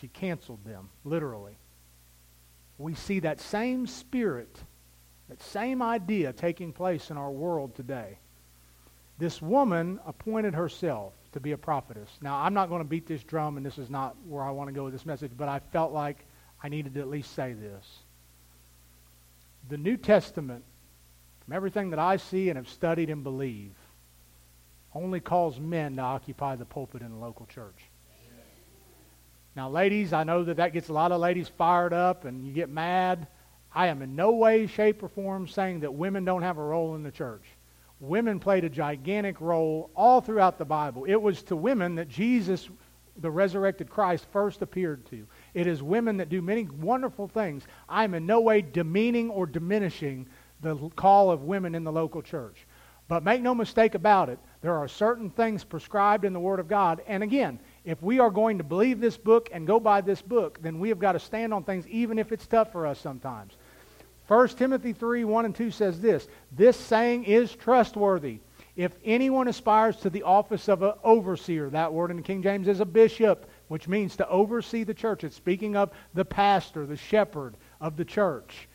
She 0.00 0.08
canceled 0.08 0.64
them, 0.64 0.88
literally. 1.04 1.56
We 2.78 2.94
see 2.94 3.20
that 3.20 3.40
same 3.40 3.86
spirit, 3.86 4.54
that 5.28 5.42
same 5.42 5.80
idea 5.80 6.32
taking 6.32 6.72
place 6.72 7.10
in 7.10 7.16
our 7.16 7.30
world 7.30 7.74
today. 7.74 8.18
This 9.18 9.40
woman 9.40 9.98
appointed 10.06 10.54
herself 10.54 11.14
to 11.32 11.40
be 11.40 11.52
a 11.52 11.58
prophetess. 11.58 12.10
Now, 12.20 12.36
I'm 12.36 12.52
not 12.52 12.68
going 12.68 12.80
to 12.80 12.88
beat 12.88 13.06
this 13.06 13.24
drum, 13.24 13.56
and 13.56 13.64
this 13.64 13.78
is 13.78 13.88
not 13.88 14.14
where 14.26 14.42
I 14.42 14.50
want 14.50 14.68
to 14.68 14.74
go 14.74 14.84
with 14.84 14.92
this 14.92 15.06
message, 15.06 15.32
but 15.36 15.48
I 15.48 15.60
felt 15.72 15.92
like 15.92 16.26
I 16.62 16.68
needed 16.68 16.94
to 16.94 17.00
at 17.00 17.08
least 17.08 17.34
say 17.34 17.54
this. 17.54 18.00
The 19.68 19.78
New 19.78 19.96
Testament, 19.96 20.64
from 21.44 21.54
everything 21.54 21.90
that 21.90 21.98
I 21.98 22.18
see 22.18 22.50
and 22.50 22.58
have 22.58 22.68
studied 22.68 23.08
and 23.08 23.24
believe, 23.24 23.72
only 24.94 25.20
calls 25.20 25.58
men 25.58 25.96
to 25.96 26.02
occupy 26.02 26.56
the 26.56 26.64
pulpit 26.64 27.02
in 27.02 27.10
the 27.10 27.18
local 27.18 27.46
church. 27.46 27.88
Now, 29.56 29.70
ladies, 29.70 30.12
I 30.12 30.22
know 30.22 30.44
that 30.44 30.58
that 30.58 30.74
gets 30.74 30.90
a 30.90 30.92
lot 30.92 31.12
of 31.12 31.20
ladies 31.20 31.48
fired 31.48 31.94
up 31.94 32.26
and 32.26 32.46
you 32.46 32.52
get 32.52 32.68
mad. 32.68 33.26
I 33.74 33.86
am 33.86 34.02
in 34.02 34.14
no 34.14 34.32
way, 34.32 34.66
shape, 34.66 35.02
or 35.02 35.08
form 35.08 35.48
saying 35.48 35.80
that 35.80 35.94
women 35.94 36.26
don't 36.26 36.42
have 36.42 36.58
a 36.58 36.62
role 36.62 36.94
in 36.94 37.02
the 37.02 37.10
church. 37.10 37.42
Women 37.98 38.38
played 38.38 38.64
a 38.64 38.68
gigantic 38.68 39.40
role 39.40 39.90
all 39.94 40.20
throughout 40.20 40.58
the 40.58 40.66
Bible. 40.66 41.04
It 41.04 41.16
was 41.16 41.42
to 41.44 41.56
women 41.56 41.94
that 41.94 42.10
Jesus, 42.10 42.68
the 43.16 43.30
resurrected 43.30 43.88
Christ, 43.88 44.26
first 44.30 44.60
appeared 44.60 45.06
to. 45.06 45.26
It 45.54 45.66
is 45.66 45.82
women 45.82 46.18
that 46.18 46.28
do 46.28 46.42
many 46.42 46.64
wonderful 46.64 47.26
things. 47.26 47.64
I 47.88 48.04
am 48.04 48.12
in 48.12 48.26
no 48.26 48.40
way 48.42 48.60
demeaning 48.60 49.30
or 49.30 49.46
diminishing 49.46 50.26
the 50.60 50.76
call 50.96 51.30
of 51.30 51.44
women 51.44 51.74
in 51.74 51.82
the 51.82 51.92
local 51.92 52.20
church. 52.20 52.66
But 53.08 53.24
make 53.24 53.40
no 53.40 53.54
mistake 53.54 53.94
about 53.94 54.28
it, 54.28 54.38
there 54.60 54.74
are 54.74 54.88
certain 54.88 55.30
things 55.30 55.64
prescribed 55.64 56.24
in 56.24 56.32
the 56.32 56.40
Word 56.40 56.58
of 56.58 56.68
God. 56.68 57.02
And 57.06 57.22
again, 57.22 57.60
if 57.86 58.02
we 58.02 58.18
are 58.18 58.30
going 58.30 58.58
to 58.58 58.64
believe 58.64 59.00
this 59.00 59.16
book 59.16 59.48
and 59.52 59.66
go 59.66 59.78
by 59.78 60.00
this 60.00 60.20
book, 60.20 60.60
then 60.60 60.80
we 60.80 60.88
have 60.90 60.98
got 60.98 61.12
to 61.12 61.20
stand 61.20 61.54
on 61.54 61.62
things 61.62 61.86
even 61.86 62.18
if 62.18 62.32
it's 62.32 62.46
tough 62.46 62.72
for 62.72 62.84
us 62.84 62.98
sometimes. 62.98 63.54
1 64.26 64.48
Timothy 64.48 64.92
3 64.92 65.24
1 65.24 65.44
and 65.44 65.54
2 65.54 65.70
says 65.70 66.00
this 66.00 66.28
This 66.50 66.76
saying 66.76 67.24
is 67.24 67.54
trustworthy. 67.54 68.40
If 68.74 68.92
anyone 69.04 69.48
aspires 69.48 69.96
to 69.98 70.10
the 70.10 70.24
office 70.24 70.68
of 70.68 70.82
an 70.82 70.94
overseer, 71.02 71.70
that 71.70 71.92
word 71.92 72.10
in 72.10 72.18
the 72.18 72.22
King 72.22 72.42
James 72.42 72.68
is 72.68 72.80
a 72.80 72.84
bishop, 72.84 73.48
which 73.68 73.88
means 73.88 74.16
to 74.16 74.28
oversee 74.28 74.82
the 74.82 74.92
church. 74.92 75.24
It's 75.24 75.36
speaking 75.36 75.76
of 75.76 75.92
the 76.12 76.24
pastor, 76.24 76.84
the 76.86 76.96
shepherd 76.96 77.56
of 77.80 77.96
the 77.96 78.04
church. 78.04 78.68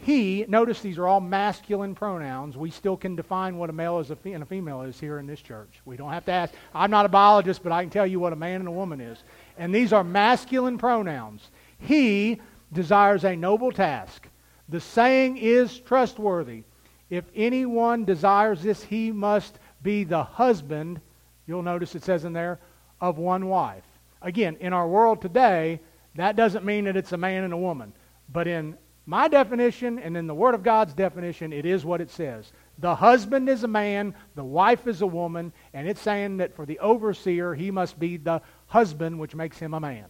He, 0.00 0.44
notice 0.48 0.80
these 0.80 0.96
are 0.96 1.06
all 1.06 1.20
masculine 1.20 1.94
pronouns. 1.94 2.56
We 2.56 2.70
still 2.70 2.96
can 2.96 3.16
define 3.16 3.58
what 3.58 3.68
a 3.68 3.72
male 3.72 3.98
is 3.98 4.10
and 4.10 4.42
a 4.42 4.46
female 4.46 4.82
is 4.82 4.98
here 4.98 5.18
in 5.18 5.26
this 5.26 5.40
church. 5.40 5.80
We 5.84 5.96
don't 5.96 6.12
have 6.12 6.24
to 6.26 6.32
ask. 6.32 6.54
I'm 6.72 6.90
not 6.90 7.04
a 7.04 7.08
biologist, 7.08 7.62
but 7.62 7.72
I 7.72 7.82
can 7.82 7.90
tell 7.90 8.06
you 8.06 8.20
what 8.20 8.32
a 8.32 8.36
man 8.36 8.60
and 8.60 8.68
a 8.68 8.72
woman 8.72 9.00
is. 9.00 9.22
And 9.58 9.74
these 9.74 9.92
are 9.92 10.04
masculine 10.04 10.78
pronouns. 10.78 11.50
He 11.78 12.40
desires 12.72 13.24
a 13.24 13.34
noble 13.34 13.72
task. 13.72 14.28
The 14.68 14.80
saying 14.80 15.38
is 15.38 15.80
trustworthy. 15.80 16.62
If 17.10 17.24
anyone 17.34 18.04
desires 18.04 18.62
this, 18.62 18.82
he 18.82 19.10
must 19.10 19.58
be 19.82 20.04
the 20.04 20.22
husband, 20.22 21.00
you'll 21.46 21.62
notice 21.62 21.94
it 21.94 22.04
says 22.04 22.24
in 22.24 22.32
there, 22.32 22.60
of 23.00 23.18
one 23.18 23.48
wife. 23.48 23.84
Again, 24.22 24.56
in 24.60 24.72
our 24.72 24.86
world 24.86 25.22
today, 25.22 25.80
that 26.16 26.36
doesn't 26.36 26.64
mean 26.64 26.84
that 26.84 26.96
it's 26.96 27.12
a 27.12 27.16
man 27.16 27.44
and 27.44 27.52
a 27.52 27.58
woman. 27.58 27.92
But 28.32 28.46
in 28.46 28.76
my 29.08 29.26
definition 29.26 29.98
and 29.98 30.18
in 30.18 30.26
the 30.26 30.34
Word 30.34 30.54
of 30.54 30.62
God's 30.62 30.92
definition, 30.92 31.50
it 31.50 31.64
is 31.64 31.82
what 31.82 32.02
it 32.02 32.10
says. 32.10 32.52
The 32.76 32.94
husband 32.94 33.48
is 33.48 33.64
a 33.64 33.68
man, 33.68 34.14
the 34.34 34.44
wife 34.44 34.86
is 34.86 35.00
a 35.00 35.06
woman, 35.06 35.50
and 35.72 35.88
it's 35.88 36.02
saying 36.02 36.36
that 36.36 36.54
for 36.54 36.66
the 36.66 36.78
overseer, 36.78 37.54
he 37.54 37.70
must 37.70 37.98
be 37.98 38.18
the 38.18 38.42
husband, 38.66 39.18
which 39.18 39.34
makes 39.34 39.58
him 39.58 39.72
a 39.72 39.80
man. 39.80 40.04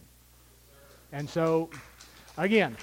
And 1.13 1.29
so, 1.29 1.69
again, 2.37 2.75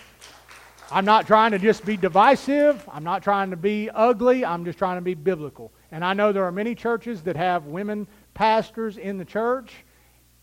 I'm 0.90 1.04
not 1.04 1.26
trying 1.26 1.50
to 1.50 1.58
just 1.58 1.84
be 1.84 1.98
divisive. 1.98 2.82
I'm 2.90 3.04
not 3.04 3.22
trying 3.22 3.50
to 3.50 3.56
be 3.58 3.90
ugly. 3.90 4.42
I'm 4.42 4.64
just 4.64 4.78
trying 4.78 4.96
to 4.96 5.02
be 5.02 5.12
biblical. 5.12 5.70
And 5.92 6.02
I 6.02 6.14
know 6.14 6.32
there 6.32 6.46
are 6.46 6.52
many 6.52 6.74
churches 6.74 7.20
that 7.24 7.36
have 7.36 7.66
women 7.66 8.08
pastors 8.32 8.96
in 8.96 9.18
the 9.18 9.24
church, 9.26 9.74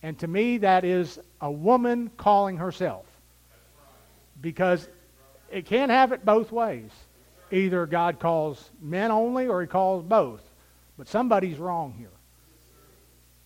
and 0.03 0.19
to 0.19 0.27
me, 0.27 0.59
that 0.59 0.85
is 0.85 1.17
a 1.41 1.49
woman 1.51 2.11
calling 2.15 2.57
herself. 2.57 3.07
Because 4.39 4.87
it 5.53 5.65
can't 5.65 5.91
have 5.91 6.11
it 6.11 6.25
both 6.25 6.51
ways. 6.51 6.89
Either 7.51 7.85
God 7.85 8.19
calls 8.19 8.71
men 8.81 9.11
only 9.11 9.47
or 9.47 9.61
he 9.61 9.67
calls 9.67 10.03
both. 10.03 10.41
But 10.97 11.07
somebody's 11.07 11.59
wrong 11.59 11.93
here. 11.97 12.09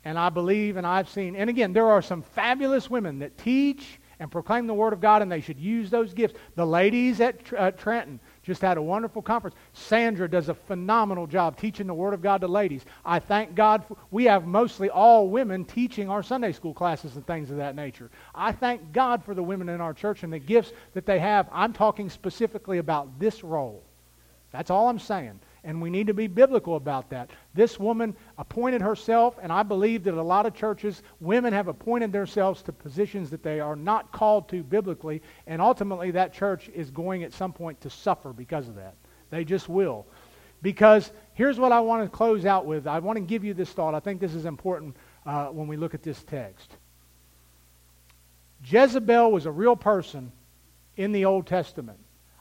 And 0.06 0.18
I 0.18 0.30
believe, 0.30 0.78
and 0.78 0.88
I've 0.88 1.10
seen, 1.10 1.36
and 1.36 1.50
again, 1.50 1.74
there 1.74 1.88
are 1.88 2.02
some 2.02 2.22
fabulous 2.22 2.90
women 2.90 3.20
that 3.20 3.38
teach 3.38 4.00
and 4.20 4.32
proclaim 4.32 4.66
the 4.66 4.74
Word 4.74 4.94
of 4.94 5.02
God, 5.02 5.22
and 5.22 5.32
they 5.32 5.42
should 5.42 5.60
use 5.60 5.90
those 5.90 6.14
gifts. 6.14 6.40
The 6.56 6.66
ladies 6.66 7.20
at 7.20 7.54
uh, 7.54 7.72
Trenton 7.72 8.20
just 8.48 8.62
had 8.62 8.78
a 8.78 8.82
wonderful 8.82 9.22
conference. 9.22 9.58
Sandra 9.74 10.30
does 10.30 10.48
a 10.48 10.54
phenomenal 10.54 11.28
job 11.28 11.58
teaching 11.58 11.86
the 11.86 11.94
Word 11.94 12.14
of 12.14 12.22
God 12.22 12.40
to 12.40 12.48
ladies. 12.48 12.86
I 13.04 13.20
thank 13.20 13.56
God. 13.56 13.84
For, 13.84 13.98
we 14.10 14.24
have 14.24 14.48
mostly 14.48 14.90
all 14.90 15.28
women 15.28 15.66
teaching 15.66 16.10
our 16.10 16.24
Sunday 16.24 16.54
school 16.54 16.74
classes 16.74 17.18
and 17.18 17.28
things 17.28 17.52
of 17.52 17.58
that 17.58 17.76
nature. 17.76 18.10
I 18.34 18.54
thank 18.54 18.94
God 18.94 19.22
for 19.22 19.34
the 19.34 19.44
women 19.44 19.68
in 19.68 19.82
our 19.82 19.94
church 19.94 20.24
and 20.24 20.32
the 20.32 20.40
gifts 20.40 20.72
that 20.94 21.06
they 21.06 21.20
have. 21.20 21.50
I'm 21.52 21.74
talking 21.74 22.10
specifically 22.10 22.78
about 22.78 23.20
this 23.20 23.44
role. 23.44 23.84
That's 24.52 24.72
all 24.72 24.88
I'm 24.88 25.00
saying 25.00 25.42
and 25.68 25.82
we 25.82 25.90
need 25.90 26.08
to 26.08 26.14
be 26.14 26.28
biblical 26.28 26.78
about 26.78 27.10
that. 27.10 27.30
This 27.54 27.78
woman 27.78 28.16
appointed 28.38 28.82
herself, 28.82 29.38
and 29.42 29.52
I 29.52 29.64
believe 29.64 30.06
that 30.06 30.14
a 30.14 30.22
lot 30.24 30.46
of 30.46 30.54
churches, 30.54 31.04
women 31.20 31.52
have 31.52 31.68
appointed 31.68 32.14
themselves 32.14 32.62
to 32.64 32.72
positions 32.72 33.30
that 33.32 33.44
they 33.44 33.60
are 33.60 33.76
not 33.76 34.14
called 34.14 34.48
to 34.48 34.64
biblically, 34.64 35.22
and 35.46 35.62
ultimately 35.62 36.10
that 36.12 36.34
church 36.34 36.70
is 36.74 36.90
going 36.90 37.26
at 37.26 37.34
some 37.34 37.52
point 37.52 37.82
to 37.82 37.90
suffer 37.90 38.32
because 38.32 38.70
of 38.70 38.76
that. 38.76 38.96
They 39.30 39.44
just 39.44 39.68
will. 39.68 40.08
Because 40.62 41.12
here's 41.34 41.60
what 41.60 41.74
I 41.74 41.82
want 41.82 42.02
to 42.10 42.10
close 42.10 42.46
out 42.46 42.66
with. 42.66 42.88
I 42.88 43.00
want 43.00 43.18
to 43.18 43.26
give 43.26 43.44
you 43.44 43.54
this 43.54 43.70
thought. 43.70 43.94
I 43.94 44.00
think 44.00 44.22
this 44.22 44.36
is 44.36 44.46
important 44.46 44.96
uh, 45.26 45.48
when 45.48 45.68
we 45.68 45.76
look 45.76 45.94
at 45.94 46.02
this 46.02 46.24
text. 46.24 46.72
Jezebel 48.64 49.34
was 49.34 49.46
a 49.46 49.52
real 49.52 49.76
person 49.76 50.32
in 50.96 51.12
the 51.12 51.26
Old 51.26 51.46
Testament. 51.46 52.00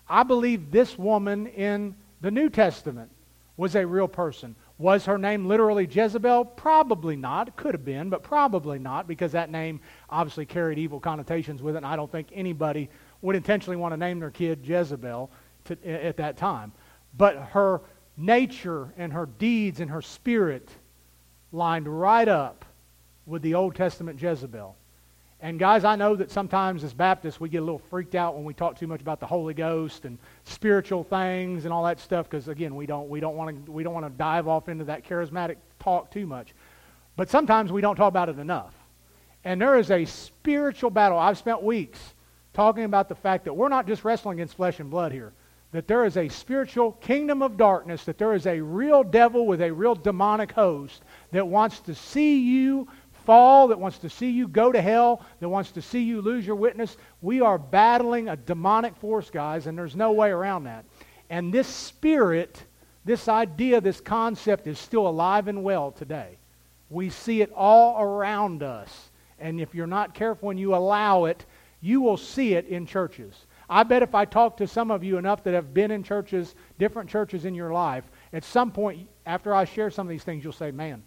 I 0.08 0.22
believe 0.22 0.70
this 0.70 0.96
woman 0.96 1.48
in 1.48 1.96
the 2.20 2.30
New 2.30 2.48
Testament 2.50 3.10
was 3.56 3.74
a 3.74 3.86
real 3.86 4.08
person. 4.08 4.54
Was 4.78 5.06
her 5.06 5.16
name 5.16 5.46
literally 5.46 5.86
Jezebel? 5.86 6.44
Probably 6.44 7.16
not. 7.16 7.56
Could 7.56 7.74
have 7.74 7.84
been, 7.84 8.10
but 8.10 8.22
probably 8.22 8.78
not 8.78 9.08
because 9.08 9.32
that 9.32 9.50
name 9.50 9.80
obviously 10.10 10.44
carried 10.44 10.78
evil 10.78 11.00
connotations 11.00 11.62
with 11.62 11.74
it, 11.74 11.78
and 11.78 11.86
I 11.86 11.96
don't 11.96 12.12
think 12.12 12.28
anybody 12.32 12.90
would 13.22 13.36
intentionally 13.36 13.76
want 13.76 13.92
to 13.92 13.96
name 13.96 14.20
their 14.20 14.30
kid 14.30 14.66
Jezebel 14.66 15.30
to, 15.64 16.04
at 16.04 16.18
that 16.18 16.36
time. 16.36 16.72
But 17.16 17.36
her 17.36 17.80
nature 18.16 18.92
and 18.98 19.12
her 19.12 19.26
deeds 19.26 19.80
and 19.80 19.90
her 19.90 20.02
spirit 20.02 20.68
lined 21.52 21.88
right 21.88 22.28
up 22.28 22.64
with 23.24 23.42
the 23.42 23.54
Old 23.54 23.74
Testament 23.74 24.20
Jezebel. 24.20 24.76
And 25.40 25.58
guys, 25.58 25.84
I 25.84 25.96
know 25.96 26.16
that 26.16 26.30
sometimes 26.30 26.82
as 26.82 26.94
Baptists 26.94 27.38
we 27.38 27.50
get 27.50 27.58
a 27.58 27.64
little 27.64 27.82
freaked 27.90 28.14
out 28.14 28.34
when 28.34 28.44
we 28.44 28.54
talk 28.54 28.78
too 28.78 28.86
much 28.86 29.02
about 29.02 29.20
the 29.20 29.26
Holy 29.26 29.52
Ghost 29.52 30.06
and 30.06 30.18
spiritual 30.44 31.04
things 31.04 31.66
and 31.66 31.74
all 31.74 31.84
that 31.84 32.00
stuff 32.00 32.28
because 32.28 32.48
again, 32.48 32.74
we 32.74 32.86
don't 32.86 33.08
we 33.08 33.20
don't 33.20 33.36
want 33.36 33.66
to 33.66 33.72
we 33.72 33.82
don't 33.82 33.92
want 33.92 34.06
to 34.06 34.18
dive 34.18 34.48
off 34.48 34.68
into 34.68 34.84
that 34.84 35.04
charismatic 35.04 35.56
talk 35.78 36.10
too 36.10 36.26
much. 36.26 36.54
But 37.16 37.28
sometimes 37.28 37.70
we 37.70 37.80
don't 37.80 37.96
talk 37.96 38.08
about 38.08 38.28
it 38.28 38.38
enough. 38.38 38.74
And 39.44 39.60
there 39.60 39.78
is 39.78 39.90
a 39.90 40.04
spiritual 40.06 40.90
battle. 40.90 41.18
I've 41.18 41.38
spent 41.38 41.62
weeks 41.62 42.14
talking 42.52 42.84
about 42.84 43.08
the 43.08 43.14
fact 43.14 43.44
that 43.44 43.52
we're 43.52 43.68
not 43.68 43.86
just 43.86 44.04
wrestling 44.04 44.38
against 44.38 44.56
flesh 44.56 44.80
and 44.80 44.90
blood 44.90 45.12
here. 45.12 45.32
That 45.72 45.86
there 45.86 46.06
is 46.06 46.16
a 46.16 46.28
spiritual 46.28 46.92
kingdom 46.92 47.42
of 47.42 47.56
darkness, 47.58 48.04
that 48.04 48.16
there 48.16 48.32
is 48.34 48.46
a 48.46 48.60
real 48.60 49.04
devil 49.04 49.46
with 49.46 49.60
a 49.60 49.70
real 49.70 49.94
demonic 49.94 50.52
host 50.52 51.02
that 51.32 51.46
wants 51.46 51.80
to 51.80 51.94
see 51.94 52.38
you 52.38 52.88
fall, 53.26 53.68
that 53.68 53.78
wants 53.78 53.98
to 53.98 54.08
see 54.08 54.30
you 54.30 54.48
go 54.48 54.72
to 54.72 54.80
hell, 54.80 55.20
that 55.40 55.48
wants 55.48 55.72
to 55.72 55.82
see 55.82 56.02
you 56.02 56.22
lose 56.22 56.46
your 56.46 56.56
witness. 56.56 56.96
We 57.20 57.40
are 57.40 57.58
battling 57.58 58.28
a 58.28 58.36
demonic 58.36 58.96
force, 58.96 59.28
guys, 59.28 59.66
and 59.66 59.76
there's 59.76 59.96
no 59.96 60.12
way 60.12 60.30
around 60.30 60.64
that. 60.64 60.84
And 61.28 61.52
this 61.52 61.66
spirit, 61.66 62.62
this 63.04 63.28
idea, 63.28 63.80
this 63.80 64.00
concept 64.00 64.66
is 64.66 64.78
still 64.78 65.06
alive 65.06 65.48
and 65.48 65.62
well 65.62 65.90
today. 65.90 66.38
We 66.88 67.10
see 67.10 67.42
it 67.42 67.52
all 67.52 68.00
around 68.00 68.62
us. 68.62 69.10
And 69.38 69.60
if 69.60 69.74
you're 69.74 69.86
not 69.86 70.14
careful 70.14 70.50
and 70.50 70.58
you 70.58 70.74
allow 70.74 71.24
it, 71.24 71.44
you 71.80 72.00
will 72.00 72.16
see 72.16 72.54
it 72.54 72.66
in 72.66 72.86
churches. 72.86 73.46
I 73.68 73.82
bet 73.82 74.02
if 74.02 74.14
I 74.14 74.24
talk 74.24 74.56
to 74.58 74.68
some 74.68 74.90
of 74.90 75.02
you 75.02 75.18
enough 75.18 75.42
that 75.44 75.54
have 75.54 75.74
been 75.74 75.90
in 75.90 76.02
churches, 76.02 76.54
different 76.78 77.10
churches 77.10 77.44
in 77.44 77.54
your 77.54 77.72
life, 77.72 78.04
at 78.32 78.44
some 78.44 78.70
point 78.70 79.08
after 79.26 79.54
I 79.54 79.64
share 79.64 79.90
some 79.90 80.06
of 80.06 80.10
these 80.10 80.22
things, 80.22 80.44
you'll 80.44 80.52
say, 80.52 80.70
man, 80.70 81.02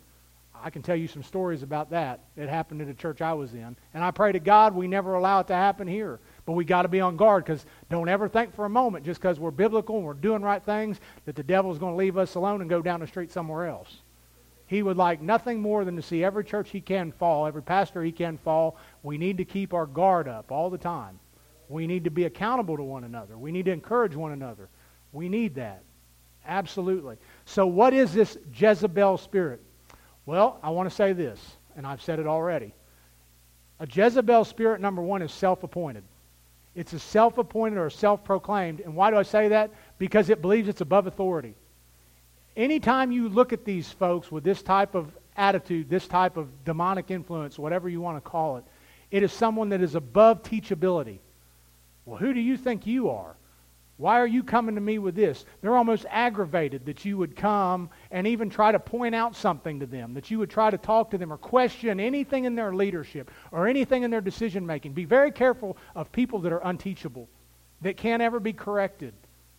I 0.62 0.70
can 0.70 0.82
tell 0.82 0.96
you 0.96 1.08
some 1.08 1.24
stories 1.24 1.64
about 1.64 1.90
that. 1.92 2.22
It 2.36 2.50
happened 2.50 2.82
in 2.82 2.88
the 2.88 2.94
church 2.94 3.22
I 3.22 3.34
was 3.34 3.54
in. 3.54 3.76
And 3.94 4.04
I 4.04 4.12
pray 4.12 4.32
to 4.32 4.40
God 4.40 4.76
we 4.76 4.88
never 4.88 5.14
allow 5.14 5.40
it 5.40 5.48
to 5.48 5.54
happen 5.54 5.88
here. 5.88 6.20
But 6.46 6.54
we 6.54 6.66
got 6.66 6.82
to 6.82 6.88
be 6.88 7.00
on 7.00 7.16
guard 7.16 7.46
because 7.46 7.66
don't 7.90 8.10
ever 8.10 8.28
think 8.28 8.56
for 8.56 8.66
a 8.66 8.70
moment, 8.70 9.06
just 9.06 9.22
because 9.22 9.40
we're 9.40 9.52
biblical 9.52 9.98
and 9.98 10.06
we're 10.06 10.14
doing 10.14 10.42
right 10.42 10.64
things, 10.64 11.00
that 11.26 11.36
the 11.36 11.44
devil 11.44 11.72
is 11.72 11.78
going 11.78 11.94
to 11.94 11.98
leave 11.98 12.18
us 12.18 12.36
alone 12.36 12.62
and 12.62 12.70
go 12.70 12.82
down 12.82 13.00
the 13.00 13.08
street 13.08 13.32
somewhere 13.32 13.68
else. 13.68 14.02
He 14.66 14.84
would 14.84 14.98
like 14.98 15.22
nothing 15.22 15.62
more 15.62 15.84
than 15.84 15.96
to 15.96 16.02
see 16.02 16.24
every 16.24 16.44
church 16.44 16.70
he 16.70 16.82
can 16.82 17.12
fall, 17.12 17.48
every 17.48 17.64
pastor 17.64 18.04
he 18.04 18.12
can 18.12 18.38
fall. 18.38 18.78
We 19.02 19.18
need 19.18 19.38
to 19.38 19.46
keep 19.46 19.74
our 19.74 19.88
guard 19.88 20.28
up 20.28 20.52
all 20.52 20.70
the 20.70 20.78
time. 20.78 21.20
We 21.70 21.88
need 21.88 22.04
to 22.04 22.12
be 22.12 22.26
accountable 22.26 22.78
to 22.78 22.84
one 22.84 23.04
another. 23.04 23.38
We 23.38 23.52
need 23.52 23.66
to 23.66 23.72
encourage 23.72 24.16
one 24.16 24.32
another. 24.32 24.70
We 25.12 25.30
need 25.30 25.56
that. 25.56 25.84
Absolutely. 26.46 27.18
So, 27.46 27.66
what 27.68 27.94
is 27.94 28.14
this 28.14 28.38
Jezebel 28.56 29.18
spirit? 29.18 29.62
Well, 30.26 30.60
I 30.62 30.70
want 30.70 30.90
to 30.90 30.96
say 30.96 31.14
this, 31.14 31.40
and 31.76 31.88
I've 31.88 32.02
said 32.02 32.20
it 32.20 32.28
already. 32.28 32.74
A 33.80 33.88
Jezebel 33.88 34.46
spirit, 34.46 34.82
number 34.82 35.02
one, 35.02 35.22
is 35.22 35.32
self 35.32 35.64
appointed. 35.64 36.04
It's 36.76 36.94
a 36.94 37.00
self 37.00 37.38
appointed 37.38 37.78
or 37.78 37.90
self 37.90 38.24
proclaimed. 38.24 38.82
And 38.82 38.96
why 38.96 39.12
do 39.12 39.18
I 39.18 39.24
say 39.24 39.50
that? 39.50 39.72
Because 39.98 40.30
it 40.30 40.42
believes 40.42 40.68
it's 40.68 40.82
above 40.82 41.08
authority. 41.08 41.56
Anytime 42.56 43.12
you 43.12 43.30
look 43.30 43.54
at 43.54 43.66
these 43.66 43.90
folks 43.92 44.32
with 44.32 44.44
this 44.44 44.62
type 44.62 44.96
of 44.96 45.12
attitude, 45.38 45.90
this 45.90 46.08
type 46.08 46.36
of 46.38 46.66
demonic 46.66 47.10
influence, 47.10 47.58
whatever 47.58 47.88
you 47.88 48.02
want 48.02 48.18
to 48.18 48.30
call 48.30 48.58
it, 48.58 48.66
it 49.12 49.24
is 49.24 49.32
someone 49.32 49.70
that 49.70 49.82
is 49.82 49.96
above 49.96 50.44
teachability. 50.44 51.20
Well, 52.06 52.18
who 52.18 52.34
do 52.34 52.40
you 52.40 52.58
think 52.58 52.86
you 52.86 53.10
are? 53.10 53.36
Why 54.00 54.22
are 54.22 54.28
you 54.28 54.44
coming 54.44 54.76
to 54.76 54.82
me 54.82 54.98
with 54.98 55.14
this? 55.14 55.44
They're 55.60 55.76
almost 55.76 56.06
aggravated 56.10 56.86
that 56.86 57.04
you 57.04 57.18
would 57.18 57.36
come 57.36 57.90
and 58.12 58.26
even 58.26 58.50
try 58.50 58.72
to 58.72 58.80
point 58.80 59.14
out 59.14 59.36
something 59.36 59.82
to 59.82 59.86
them, 59.86 60.14
that 60.14 60.32
you 60.32 60.40
would 60.40 60.50
try 60.50 60.70
to 60.70 60.78
talk 60.78 61.12
to 61.12 61.18
them 61.18 61.34
or 61.34 61.38
question 61.38 62.00
anything 62.00 62.46
in 62.46 62.56
their 62.56 62.74
leadership 62.74 63.30
or 63.52 63.68
anything 63.68 64.04
in 64.04 64.10
their 64.10 64.22
decision 64.22 64.66
making. 64.66 64.94
Be 64.94 65.04
very 65.04 65.32
careful 65.32 65.76
of 65.96 66.14
people 66.14 66.40
that 66.40 66.54
are 66.54 66.62
unteachable, 66.64 67.28
that 67.82 67.98
can't 67.98 68.22
ever 68.22 68.40
be 68.40 68.54
corrected. 68.54 69.14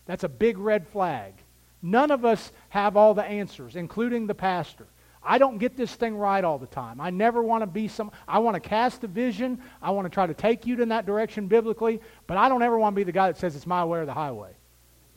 That's 0.07 0.23
a 0.23 0.29
big 0.29 0.57
red 0.57 0.87
flag. 0.87 1.35
None 1.83 2.09
of 2.09 2.25
us 2.25 2.51
have 2.69 2.97
all 2.97 3.13
the 3.13 3.23
answers, 3.23 3.75
including 3.75 4.25
the 4.25 4.33
pastor. 4.33 4.87
I 5.23 5.37
don't 5.37 5.59
get 5.59 5.77
this 5.77 5.93
thing 5.93 6.17
right 6.17 6.43
all 6.43 6.57
the 6.57 6.67
time. 6.67 6.99
I 6.99 7.11
never 7.11 7.43
want 7.43 7.61
to 7.61 7.67
be 7.67 7.87
some, 7.87 8.11
I 8.27 8.39
want 8.39 8.55
to 8.55 8.59
cast 8.59 9.03
a 9.03 9.07
vision. 9.07 9.61
I 9.81 9.91
want 9.91 10.05
to 10.05 10.09
try 10.09 10.25
to 10.25 10.33
take 10.33 10.65
you 10.65 10.81
in 10.81 10.89
that 10.89 11.05
direction 11.05 11.47
biblically, 11.47 12.01
but 12.25 12.37
I 12.37 12.49
don't 12.49 12.63
ever 12.63 12.77
want 12.77 12.95
to 12.95 12.99
be 12.99 13.03
the 13.03 13.11
guy 13.11 13.27
that 13.27 13.37
says 13.37 13.55
it's 13.55 13.67
my 13.67 13.85
way 13.85 13.99
or 13.99 14.05
the 14.05 14.13
highway. 14.13 14.51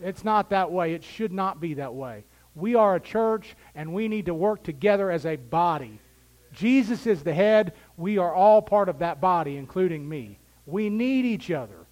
It's 0.00 0.24
not 0.24 0.50
that 0.50 0.70
way. 0.70 0.92
It 0.92 1.04
should 1.04 1.32
not 1.32 1.60
be 1.60 1.74
that 1.74 1.94
way. 1.94 2.24
We 2.54 2.74
are 2.74 2.96
a 2.96 3.00
church 3.00 3.56
and 3.74 3.94
we 3.94 4.08
need 4.08 4.26
to 4.26 4.34
work 4.34 4.62
together 4.62 5.10
as 5.10 5.24
a 5.24 5.36
body. 5.36 5.98
Jesus 6.52 7.06
is 7.06 7.22
the 7.22 7.34
head. 7.34 7.72
We 7.96 8.18
are 8.18 8.32
all 8.32 8.62
part 8.62 8.88
of 8.88 8.98
that 9.00 9.20
body, 9.20 9.56
including 9.56 10.08
me. 10.08 10.38
We 10.66 10.90
need 10.90 11.24
each 11.24 11.50
other. 11.50 11.86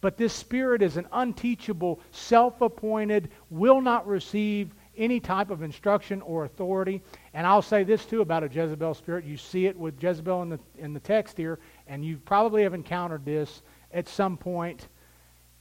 But 0.00 0.16
this 0.16 0.32
spirit 0.32 0.82
is 0.82 0.96
an 0.96 1.08
unteachable, 1.10 2.00
self 2.10 2.60
appointed, 2.60 3.30
will 3.50 3.80
not 3.80 4.06
receive 4.06 4.72
any 4.98 5.20
type 5.20 5.50
of 5.50 5.62
instruction 5.62 6.20
or 6.22 6.44
authority. 6.44 7.00
And 7.32 7.46
I'll 7.46 7.62
say 7.62 7.84
this 7.84 8.04
too 8.04 8.20
about 8.20 8.42
a 8.42 8.48
Jezebel 8.48 8.94
spirit. 8.94 9.24
You 9.24 9.36
see 9.36 9.66
it 9.66 9.78
with 9.78 10.02
Jezebel 10.02 10.42
in 10.42 10.48
the, 10.50 10.60
in 10.76 10.92
the 10.92 11.00
text 11.00 11.36
here, 11.36 11.58
and 11.86 12.04
you 12.04 12.18
probably 12.18 12.64
have 12.64 12.74
encountered 12.74 13.24
this 13.24 13.62
at 13.92 14.08
some 14.08 14.36
point. 14.36 14.88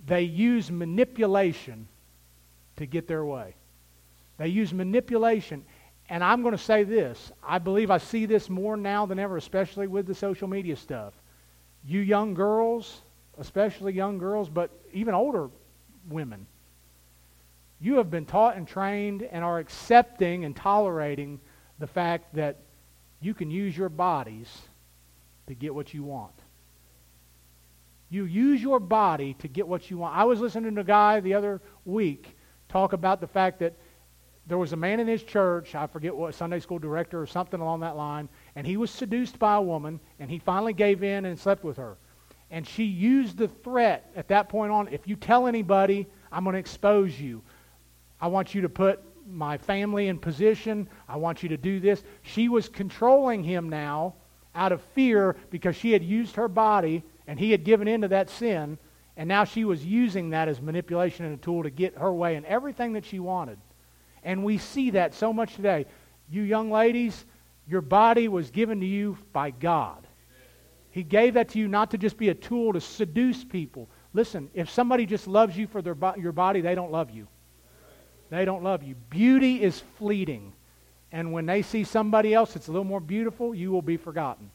They 0.05 0.23
use 0.23 0.71
manipulation 0.71 1.87
to 2.77 2.85
get 2.85 3.07
their 3.07 3.25
way. 3.25 3.55
They 4.37 4.47
use 4.47 4.73
manipulation. 4.73 5.63
And 6.09 6.23
I'm 6.23 6.41
going 6.41 6.53
to 6.53 6.63
say 6.63 6.83
this 6.83 7.31
I 7.43 7.59
believe 7.59 7.91
I 7.91 7.97
see 7.97 8.25
this 8.25 8.49
more 8.49 8.77
now 8.77 9.05
than 9.05 9.19
ever, 9.19 9.37
especially 9.37 9.87
with 9.87 10.07
the 10.07 10.15
social 10.15 10.47
media 10.47 10.75
stuff. 10.75 11.13
You 11.85 11.99
young 11.99 12.33
girls, 12.33 13.01
especially 13.37 13.93
young 13.93 14.17
girls, 14.17 14.49
but 14.49 14.71
even 14.93 15.13
older 15.13 15.49
women, 16.09 16.47
you 17.79 17.95
have 17.97 18.09
been 18.09 18.25
taught 18.25 18.57
and 18.57 18.67
trained 18.67 19.23
and 19.23 19.43
are 19.43 19.59
accepting 19.59 20.45
and 20.45 20.55
tolerating 20.55 21.39
the 21.79 21.87
fact 21.87 22.33
that 22.35 22.57
you 23.19 23.33
can 23.33 23.51
use 23.51 23.77
your 23.77 23.89
bodies 23.89 24.49
to 25.47 25.53
get 25.53 25.73
what 25.73 25.93
you 25.93 26.03
want. 26.03 26.33
You 28.09 28.25
use 28.25 28.61
your 28.61 28.79
body 28.79 29.35
to 29.39 29.47
get 29.47 29.67
what 29.67 29.91
you 29.91 29.97
want. 29.97 30.15
I 30.15 30.23
was 30.23 30.39
listening 30.39 30.75
to 30.75 30.81
a 30.81 30.83
guy 30.83 31.19
the 31.19 31.33
other 31.33 31.61
week 31.85 32.37
talk 32.69 32.93
about 32.93 33.21
the 33.21 33.27
fact 33.27 33.59
that 33.59 33.73
there 34.47 34.57
was 34.57 34.71
a 34.71 34.77
man 34.77 34.99
in 35.01 35.07
his 35.07 35.23
church, 35.23 35.75
I 35.75 35.87
forget 35.87 36.15
what, 36.15 36.33
Sunday 36.33 36.61
school 36.61 36.79
director 36.79 37.21
or 37.21 37.27
something 37.27 37.59
along 37.59 37.81
that 37.81 37.97
line, 37.97 38.29
and 38.55 38.65
he 38.65 38.77
was 38.77 38.89
seduced 38.89 39.37
by 39.37 39.55
a 39.55 39.61
woman, 39.61 39.99
and 40.19 40.31
he 40.31 40.39
finally 40.39 40.73
gave 40.73 41.03
in 41.03 41.25
and 41.25 41.37
slept 41.37 41.65
with 41.65 41.77
her. 41.77 41.97
And 42.49 42.65
she 42.65 42.85
used 42.85 43.37
the 43.37 43.49
threat 43.49 44.09
at 44.15 44.29
that 44.29 44.47
point 44.47 44.71
on 44.71 44.87
if 44.87 45.05
you 45.05 45.17
tell 45.17 45.47
anybody, 45.47 46.07
I'm 46.31 46.45
going 46.45 46.53
to 46.53 46.59
expose 46.59 47.19
you. 47.19 47.41
I 48.19 48.27
want 48.27 48.55
you 48.55 48.61
to 48.61 48.69
put 48.69 49.01
my 49.29 49.57
family 49.57 50.07
in 50.07 50.17
position. 50.17 50.89
I 51.07 51.17
want 51.17 51.43
you 51.43 51.49
to 51.49 51.57
do 51.57 51.79
this. 51.79 52.03
She 52.21 52.49
was 52.49 52.69
controlling 52.69 53.43
him 53.43 53.69
now 53.69 54.15
out 54.55 54.71
of 54.71 54.81
fear 54.81 55.35
because 55.49 55.75
she 55.75 55.91
had 55.91 56.03
used 56.03 56.35
her 56.35 56.47
body 56.47 57.03
and 57.27 57.39
he 57.39 57.51
had 57.51 57.63
given 57.63 57.87
in 57.87 58.01
to 58.01 58.07
that 58.09 58.29
sin. 58.29 58.77
And 59.15 59.27
now 59.27 59.43
she 59.43 59.65
was 59.65 59.85
using 59.85 60.29
that 60.31 60.47
as 60.47 60.61
manipulation 60.61 61.25
and 61.25 61.35
a 61.35 61.41
tool 61.41 61.63
to 61.63 61.69
get 61.69 61.97
her 61.97 62.13
way 62.13 62.35
and 62.35 62.45
everything 62.45 62.93
that 62.93 63.05
she 63.05 63.19
wanted. 63.19 63.59
And 64.23 64.43
we 64.43 64.57
see 64.57 64.91
that 64.91 65.13
so 65.13 65.33
much 65.33 65.55
today. 65.55 65.85
You 66.29 66.41
young 66.41 66.71
ladies, 66.71 67.25
your 67.67 67.81
body 67.81 68.27
was 68.27 68.51
given 68.51 68.79
to 68.79 68.85
you 68.85 69.17
by 69.33 69.51
God. 69.51 70.07
He 70.91 71.03
gave 71.03 71.35
that 71.35 71.49
to 71.49 71.59
you 71.59 71.67
not 71.67 71.91
to 71.91 71.97
just 71.97 72.17
be 72.17 72.29
a 72.29 72.33
tool 72.33 72.73
to 72.73 72.81
seduce 72.81 73.43
people. 73.43 73.89
Listen, 74.13 74.49
if 74.53 74.69
somebody 74.69 75.05
just 75.05 75.27
loves 75.27 75.55
you 75.57 75.67
for 75.67 75.81
their, 75.81 75.95
your 76.17 76.31
body, 76.31 76.61
they 76.61 76.75
don't 76.75 76.91
love 76.91 77.11
you. 77.11 77.27
They 78.29 78.45
don't 78.45 78.63
love 78.63 78.83
you. 78.83 78.95
Beauty 79.09 79.61
is 79.61 79.81
fleeting. 79.97 80.53
And 81.11 81.31
when 81.31 81.45
they 81.45 81.61
see 81.61 81.83
somebody 81.83 82.33
else 82.33 82.53
that's 82.53 82.67
a 82.67 82.71
little 82.71 82.83
more 82.83 82.99
beautiful, 82.99 83.55
you 83.55 83.71
will 83.71 83.81
be 83.81 83.97
forgotten. 83.97 84.51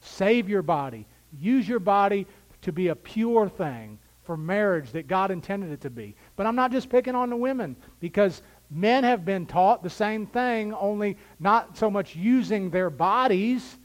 Save 0.00 0.48
your 0.48 0.62
body. 0.62 1.06
Use 1.38 1.68
your 1.68 1.80
body 1.80 2.26
to 2.62 2.72
be 2.72 2.88
a 2.88 2.94
pure 2.96 3.48
thing 3.48 3.98
for 4.24 4.36
marriage 4.36 4.92
that 4.92 5.08
God 5.08 5.30
intended 5.30 5.70
it 5.72 5.80
to 5.80 5.90
be. 5.90 6.14
But 6.36 6.46
I'm 6.46 6.56
not 6.56 6.70
just 6.70 6.90
picking 6.90 7.14
on 7.14 7.30
the 7.30 7.36
women 7.36 7.76
because 8.00 8.42
men 8.70 9.04
have 9.04 9.24
been 9.24 9.46
taught 9.46 9.82
the 9.82 9.90
same 9.90 10.26
thing, 10.26 10.74
only 10.74 11.16
not 11.40 11.78
so 11.78 11.90
much 11.90 12.14
using 12.14 12.68
their 12.68 12.90
bodies, 12.90 13.78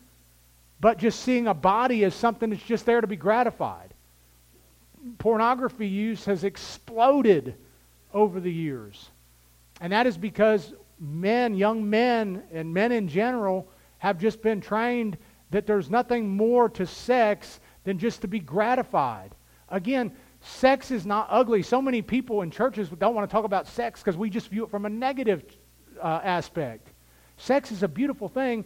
but 0.82 0.98
just 0.98 1.22
seeing 1.22 1.48
a 1.48 1.54
body 1.54 2.04
as 2.04 2.14
something 2.14 2.50
that's 2.50 2.64
just 2.64 2.86
there 2.86 3.00
to 3.00 3.08
be 3.08 3.16
gratified. 3.16 3.94
Pornography 5.18 5.88
use 5.88 6.26
has 6.26 6.44
exploded 6.44 7.56
over 8.14 8.42
the 8.42 8.52
years. 8.52 9.10
And 9.84 9.92
that 9.92 10.08
is 10.08 10.18
because 10.18 10.74
men, 10.98 11.56
young 11.56 11.90
men, 11.90 12.44
and 12.54 12.74
men 12.74 12.94
in 12.94 13.10
general 13.10 13.68
have 13.98 14.18
just 14.18 14.42
been 14.42 14.62
trained 14.62 15.18
that 15.52 15.68
there's 15.68 15.90
nothing 15.90 16.30
more 16.30 16.70
to 16.70 16.86
sex 16.86 17.60
than 17.84 18.00
just 18.00 18.22
to 18.22 18.30
be 18.30 18.40
gratified. 18.40 19.36
Again, 19.68 20.14
sex 20.40 20.90
is 20.90 21.06
not 21.06 21.28
ugly. 21.30 21.64
So 21.64 21.82
many 21.82 22.02
people 22.02 22.44
in 22.44 22.50
churches 22.50 22.88
don't 22.98 23.14
want 23.14 23.30
to 23.30 23.32
talk 23.32 23.44
about 23.44 23.68
sex 23.68 24.00
because 24.00 24.16
we 24.16 24.30
just 24.30 24.48
view 24.48 24.64
it 24.64 24.72
from 24.72 24.86
a 24.86 24.90
negative 24.90 25.44
uh, 26.02 26.22
aspect. 26.24 26.94
Sex 27.36 27.70
is 27.70 27.84
a 27.84 27.88
beautiful 27.90 28.30
thing 28.30 28.64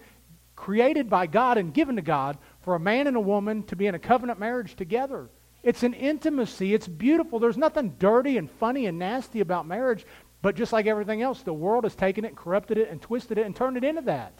created 0.56 1.10
by 1.10 1.26
God 1.26 1.58
and 1.58 1.74
given 1.74 1.96
to 1.96 2.04
God 2.04 2.38
for 2.62 2.76
a 2.76 2.80
man 2.80 3.08
and 3.08 3.18
a 3.18 3.22
woman 3.22 3.64
to 3.64 3.76
be 3.76 3.88
in 3.88 3.96
a 3.96 4.00
covenant 4.00 4.40
marriage 4.40 4.76
together. 4.76 5.32
It's 5.64 5.84
an 5.84 5.94
intimacy. 5.94 6.74
It's 6.74 6.88
beautiful. 6.88 7.40
There's 7.40 7.58
nothing 7.58 7.96
dirty 7.98 8.38
and 8.38 8.50
funny 8.50 8.86
and 8.86 9.00
nasty 9.00 9.42
about 9.42 9.68
marriage. 9.68 10.06
But 10.42 10.56
just 10.56 10.72
like 10.72 10.86
everything 10.86 11.22
else, 11.22 11.42
the 11.42 11.54
world 11.54 11.84
has 11.84 11.96
taken 11.96 12.24
it, 12.26 12.36
corrupted 12.36 12.78
it, 12.78 12.90
and 12.90 13.02
twisted 13.02 13.38
it 13.38 13.46
and 13.46 13.56
turned 13.56 13.78
it 13.78 13.84
into 13.84 14.02
that. 14.04 14.34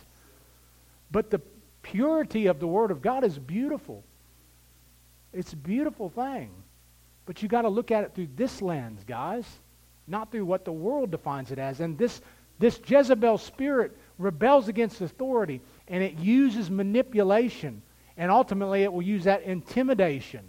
But 1.12 1.32
the 1.32 1.42
purity 1.82 2.48
of 2.48 2.60
the 2.60 2.68
Word 2.68 2.92
of 2.92 3.02
God 3.02 3.24
is 3.24 3.38
beautiful. 3.40 4.04
It's 5.34 5.54
a 5.54 5.58
beautiful 5.58 6.10
thing. 6.10 6.52
But 7.26 7.42
you 7.42 7.50
got 7.50 7.64
to 7.64 7.70
look 7.70 7.92
at 7.92 8.04
it 8.04 8.16
through 8.16 8.30
this 8.36 8.62
lens, 8.62 9.04
guys, 9.06 9.46
not 10.08 10.32
through 10.32 10.46
what 10.46 10.66
the 10.66 10.72
world 10.72 11.12
defines 11.12 11.52
it 11.52 11.60
as. 11.60 11.80
And 11.80 11.98
this, 11.98 12.22
this 12.60 12.80
Jezebel 12.86 13.38
spirit 13.38 13.98
rebels 14.18 14.68
against 14.68 15.02
authority, 15.02 15.62
and 15.88 16.04
it 16.04 16.18
uses 16.20 16.70
manipulation, 16.70 17.82
and 18.16 18.32
ultimately 18.32 18.84
it 18.84 18.94
will 18.94 19.02
use 19.02 19.26
that 19.26 19.44
intimidation. 19.44 20.42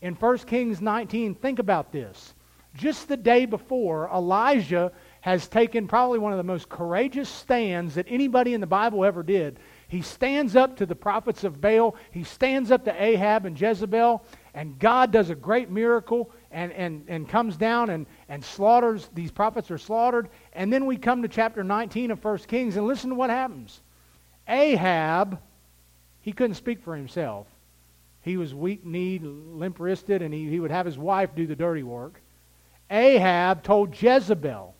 In 0.00 0.14
1 0.14 0.38
Kings 0.38 0.80
19, 0.80 1.34
think 1.34 1.58
about 1.58 1.92
this. 1.92 2.34
Just 2.74 3.08
the 3.08 3.18
day 3.18 3.44
before, 3.44 4.08
Elijah 4.12 4.92
has 5.20 5.46
taken 5.46 5.86
probably 5.86 6.18
one 6.18 6.32
of 6.32 6.38
the 6.38 6.42
most 6.42 6.68
courageous 6.68 7.28
stands 7.28 7.94
that 7.96 8.06
anybody 8.08 8.54
in 8.54 8.60
the 8.60 8.66
Bible 8.66 9.04
ever 9.04 9.22
did. 9.22 9.58
He 9.88 10.00
stands 10.00 10.56
up 10.56 10.76
to 10.78 10.86
the 10.86 10.96
prophets 10.96 11.44
of 11.44 11.60
Baal, 11.60 11.96
he 12.10 12.24
stands 12.24 12.70
up 12.70 12.84
to 12.86 13.02
Ahab 13.02 13.44
and 13.44 13.60
Jezebel, 13.60 14.24
and 14.54 14.78
God 14.78 15.12
does 15.12 15.28
a 15.28 15.34
great 15.34 15.70
miracle 15.70 16.30
and, 16.50 16.72
and, 16.72 17.04
and 17.08 17.28
comes 17.28 17.58
down 17.58 17.90
and, 17.90 18.06
and 18.30 18.42
slaughters. 18.42 19.10
These 19.12 19.30
prophets 19.30 19.70
are 19.70 19.76
slaughtered. 19.76 20.30
And 20.54 20.72
then 20.72 20.86
we 20.86 20.96
come 20.96 21.20
to 21.20 21.28
chapter 21.28 21.62
19 21.62 22.10
of 22.10 22.24
1 22.24 22.38
Kings, 22.38 22.76
and 22.76 22.86
listen 22.86 23.10
to 23.10 23.16
what 23.16 23.28
happens. 23.28 23.82
Ahab, 24.48 25.38
he 26.22 26.32
couldn't 26.32 26.54
speak 26.54 26.82
for 26.82 26.96
himself. 26.96 27.46
He 28.22 28.38
was 28.38 28.54
weak 28.54 28.86
kneed, 28.86 29.24
limp 29.24 29.78
wristed, 29.78 30.22
and 30.22 30.32
he, 30.32 30.48
he 30.48 30.58
would 30.58 30.70
have 30.70 30.86
his 30.86 30.96
wife 30.96 31.34
do 31.34 31.46
the 31.46 31.56
dirty 31.56 31.82
work. 31.82 32.21
Ahab 32.92 33.62
told 33.62 34.00
Jezebel, 34.00 34.74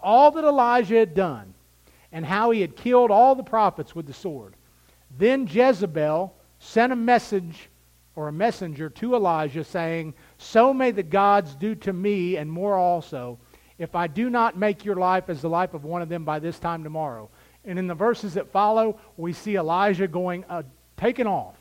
all 0.00 0.30
that 0.32 0.44
Elijah 0.44 0.96
had 0.96 1.14
done 1.14 1.54
and 2.12 2.26
how 2.26 2.50
he 2.50 2.60
had 2.60 2.76
killed 2.76 3.10
all 3.10 3.34
the 3.34 3.42
prophets 3.42 3.94
with 3.94 4.06
the 4.06 4.12
sword. 4.12 4.54
Then 5.16 5.46
Jezebel 5.46 6.34
sent 6.58 6.92
a 6.92 6.96
message 6.96 7.70
or 8.16 8.28
a 8.28 8.32
messenger 8.32 8.90
to 8.90 9.14
Elijah 9.14 9.64
saying, 9.64 10.14
So 10.38 10.74
may 10.74 10.90
the 10.90 11.02
gods 11.02 11.54
do 11.54 11.74
to 11.76 11.92
me 11.92 12.36
and 12.36 12.50
more 12.50 12.76
also, 12.76 13.38
if 13.78 13.94
I 13.94 14.06
do 14.06 14.30
not 14.30 14.56
make 14.56 14.84
your 14.84 14.96
life 14.96 15.28
as 15.28 15.42
the 15.42 15.48
life 15.48 15.74
of 15.74 15.84
one 15.84 16.02
of 16.02 16.08
them 16.08 16.24
by 16.24 16.38
this 16.38 16.58
time 16.58 16.84
tomorrow. 16.84 17.28
And 17.64 17.78
in 17.78 17.86
the 17.86 17.94
verses 17.94 18.34
that 18.34 18.52
follow, 18.52 19.00
we 19.16 19.32
see 19.32 19.56
Elijah 19.56 20.06
going, 20.06 20.44
uh, 20.48 20.62
taken 20.96 21.26
off. 21.26 21.56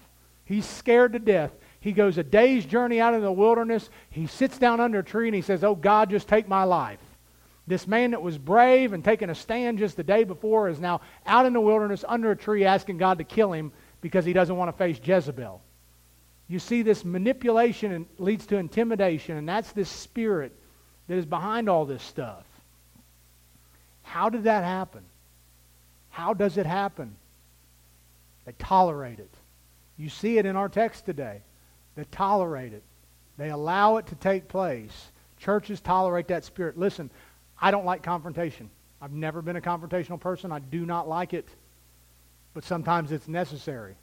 He's 0.46 0.66
scared 0.66 1.14
to 1.14 1.20
death. 1.20 1.52
He 1.84 1.92
goes 1.92 2.18
a 2.18 2.24
day's 2.24 2.66
journey 2.66 3.02
out 3.02 3.14
in 3.14 3.20
the 3.20 3.30
wilderness. 3.30 3.90
He 4.10 4.26
sits 4.26 4.58
down 4.58 4.80
under 4.80 5.00
a 5.00 5.04
tree 5.04 5.28
and 5.28 5.36
he 5.36 5.42
says, 5.42 5.66
Oh 5.66 5.76
God, 5.76 6.10
just 6.10 6.30
take 6.30 6.48
my 6.48 6.64
life. 6.64 7.02
This 7.68 7.88
man 7.88 8.12
that 8.12 8.22
was 8.22 8.38
brave 8.38 8.94
and 8.94 9.04
taking 9.04 9.30
a 9.30 9.36
stand 9.36 9.80
just 9.80 9.98
the 9.98 10.04
day 10.04 10.24
before 10.24 10.70
is 10.70 10.80
now 10.80 11.02
out 11.26 11.46
in 11.46 11.52
the 11.52 11.60
wilderness 11.60 12.06
under 12.08 12.32
a 12.32 12.38
tree 12.38 12.64
asking 12.64 13.00
God 13.00 13.18
to 13.18 13.26
kill 13.26 13.52
him 13.52 13.74
because 14.00 14.24
he 14.24 14.32
doesn't 14.32 14.56
want 14.56 14.70
to 14.70 14.78
face 14.78 14.98
Jezebel. 15.04 15.62
You 16.48 16.60
see, 16.60 16.84
this 16.84 17.04
manipulation 17.04 18.06
leads 18.18 18.46
to 18.46 18.56
intimidation, 18.56 19.36
and 19.36 19.48
that's 19.48 19.74
this 19.74 19.90
spirit 19.90 20.58
that 21.10 21.18
is 21.18 21.26
behind 21.26 21.68
all 21.68 21.84
this 21.84 22.04
stuff. 22.04 22.46
How 24.04 24.30
did 24.30 24.46
that 24.46 24.64
happen? 24.64 25.04
How 26.12 26.34
does 26.34 26.58
it 26.58 26.66
happen? 26.66 27.18
They 28.46 28.54
tolerate 28.58 29.20
it. 29.20 29.34
You 29.98 30.08
see 30.08 30.38
it 30.38 30.46
in 30.46 30.56
our 30.56 30.70
text 30.70 31.06
today. 31.06 31.42
They 31.96 32.06
tolerate 32.06 32.74
it. 32.74 32.84
They 33.38 33.50
allow 33.50 33.98
it 33.98 34.08
to 34.08 34.16
take 34.16 34.48
place. 34.48 35.12
Churches 35.38 35.82
tolerate 35.82 36.28
that 36.28 36.46
spirit. 36.46 36.78
Listen, 36.78 37.10
I 37.60 37.72
don't 37.72 37.86
like 37.86 38.04
confrontation. 38.04 38.70
I've 39.02 39.12
never 39.12 39.41
been 39.41 39.56
a 39.56 39.62
confrontational 39.62 40.20
person. 40.20 40.52
I 40.52 40.60
do 40.60 40.86
not 40.86 41.08
like 41.08 41.34
it. 41.34 41.48
But 42.54 42.64
sometimes 42.64 43.12
it's 43.12 43.28
necessary. 43.28 43.96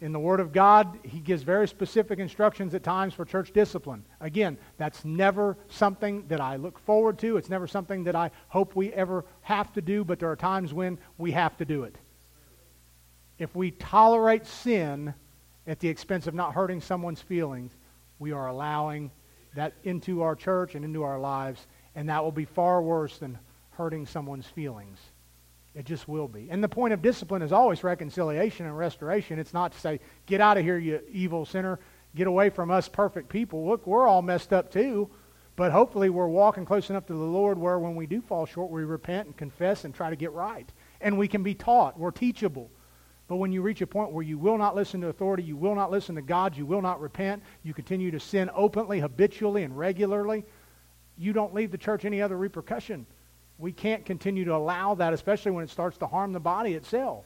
In 0.00 0.12
the 0.12 0.20
Word 0.20 0.40
of 0.40 0.52
God, 0.52 0.98
He 1.04 1.20
gives 1.20 1.42
very 1.42 1.66
specific 1.66 2.18
instructions 2.18 2.74
at 2.74 2.84
times 2.84 3.14
for 3.14 3.24
church 3.24 3.52
discipline. 3.52 4.04
Again, 4.20 4.58
that's 4.76 5.04
never 5.06 5.56
something 5.68 6.26
that 6.28 6.40
I 6.40 6.56
look 6.56 6.78
forward 6.78 7.18
to. 7.20 7.38
It's 7.38 7.48
never 7.48 7.66
something 7.66 8.04
that 8.04 8.14
I 8.14 8.30
hope 8.48 8.76
we 8.76 8.92
ever 8.92 9.24
have 9.40 9.72
to 9.72 9.80
do, 9.80 10.04
but 10.04 10.18
there 10.18 10.30
are 10.30 10.36
times 10.36 10.74
when 10.74 10.98
we 11.16 11.32
have 11.32 11.56
to 11.56 11.64
do 11.64 11.84
it. 11.84 11.96
If 13.38 13.54
we 13.56 13.70
tolerate 13.70 14.46
sin 14.46 15.14
at 15.66 15.80
the 15.80 15.88
expense 15.88 16.26
of 16.26 16.34
not 16.34 16.54
hurting 16.54 16.80
someone's 16.80 17.20
feelings, 17.20 17.72
we 18.18 18.32
are 18.32 18.48
allowing 18.48 19.10
that 19.54 19.74
into 19.84 20.22
our 20.22 20.34
church 20.34 20.74
and 20.74 20.84
into 20.84 21.02
our 21.02 21.18
lives 21.18 21.66
and 21.96 22.10
that 22.10 22.22
will 22.22 22.30
be 22.30 22.44
far 22.44 22.80
worse 22.82 23.18
than 23.18 23.38
hurting 23.70 24.06
someone's 24.06 24.46
feelings. 24.46 25.00
It 25.74 25.86
just 25.86 26.06
will 26.06 26.28
be. 26.28 26.48
And 26.50 26.62
the 26.62 26.68
point 26.68 26.92
of 26.92 27.02
discipline 27.02 27.42
is 27.42 27.52
always 27.52 27.82
reconciliation 27.82 28.66
and 28.66 28.78
restoration. 28.78 29.38
It's 29.38 29.52
not 29.52 29.72
to 29.72 29.80
say, 29.80 30.00
get 30.26 30.40
out 30.40 30.58
of 30.58 30.64
here, 30.64 30.78
you 30.78 31.00
evil 31.10 31.44
sinner. 31.44 31.80
Get 32.14 32.26
away 32.26 32.50
from 32.50 32.70
us 32.70 32.88
perfect 32.88 33.28
people. 33.28 33.66
Look, 33.66 33.86
we're 33.86 34.06
all 34.06 34.22
messed 34.22 34.52
up 34.52 34.70
too. 34.70 35.10
But 35.54 35.72
hopefully 35.72 36.10
we're 36.10 36.28
walking 36.28 36.66
close 36.66 36.90
enough 36.90 37.06
to 37.06 37.14
the 37.14 37.18
Lord 37.18 37.58
where 37.58 37.78
when 37.78 37.96
we 37.96 38.06
do 38.06 38.20
fall 38.20 38.44
short, 38.44 38.70
we 38.70 38.84
repent 38.84 39.26
and 39.26 39.36
confess 39.36 39.84
and 39.84 39.94
try 39.94 40.10
to 40.10 40.16
get 40.16 40.32
right. 40.32 40.70
And 41.00 41.16
we 41.16 41.28
can 41.28 41.42
be 41.42 41.54
taught. 41.54 41.98
We're 41.98 42.10
teachable. 42.10 42.70
But 43.28 43.36
when 43.36 43.50
you 43.50 43.60
reach 43.62 43.80
a 43.80 43.86
point 43.86 44.12
where 44.12 44.22
you 44.22 44.38
will 44.38 44.56
not 44.56 44.76
listen 44.76 45.00
to 45.00 45.08
authority, 45.08 45.42
you 45.42 45.56
will 45.56 45.74
not 45.74 45.90
listen 45.90 46.14
to 46.14 46.22
God, 46.22 46.56
you 46.56 46.64
will 46.64 46.82
not 46.82 47.00
repent, 47.00 47.42
you 47.64 47.74
continue 47.74 48.10
to 48.12 48.20
sin 48.20 48.50
openly, 48.54 49.00
habitually, 49.00 49.64
and 49.64 49.76
regularly, 49.76 50.44
you 51.18 51.32
don't 51.32 51.54
leave 51.54 51.70
the 51.70 51.78
church 51.78 52.04
any 52.04 52.22
other 52.22 52.36
repercussion. 52.36 53.06
We 53.58 53.72
can't 53.72 54.04
continue 54.04 54.44
to 54.44 54.54
allow 54.54 54.94
that, 54.96 55.12
especially 55.12 55.52
when 55.52 55.64
it 55.64 55.70
starts 55.70 55.96
to 55.98 56.06
harm 56.06 56.32
the 56.32 56.40
body 56.40 56.74
itself. 56.74 57.24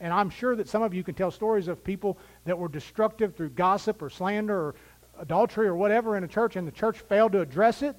And 0.00 0.12
I'm 0.12 0.30
sure 0.30 0.56
that 0.56 0.68
some 0.68 0.82
of 0.82 0.94
you 0.94 1.04
can 1.04 1.14
tell 1.14 1.30
stories 1.30 1.68
of 1.68 1.84
people 1.84 2.18
that 2.44 2.58
were 2.58 2.68
destructive 2.68 3.34
through 3.34 3.50
gossip 3.50 4.02
or 4.02 4.10
slander 4.10 4.56
or 4.56 4.74
adultery 5.18 5.66
or 5.66 5.76
whatever 5.76 6.16
in 6.16 6.24
a 6.24 6.28
church, 6.28 6.56
and 6.56 6.66
the 6.66 6.72
church 6.72 6.98
failed 7.00 7.32
to 7.32 7.40
address 7.40 7.82
it. 7.82 7.96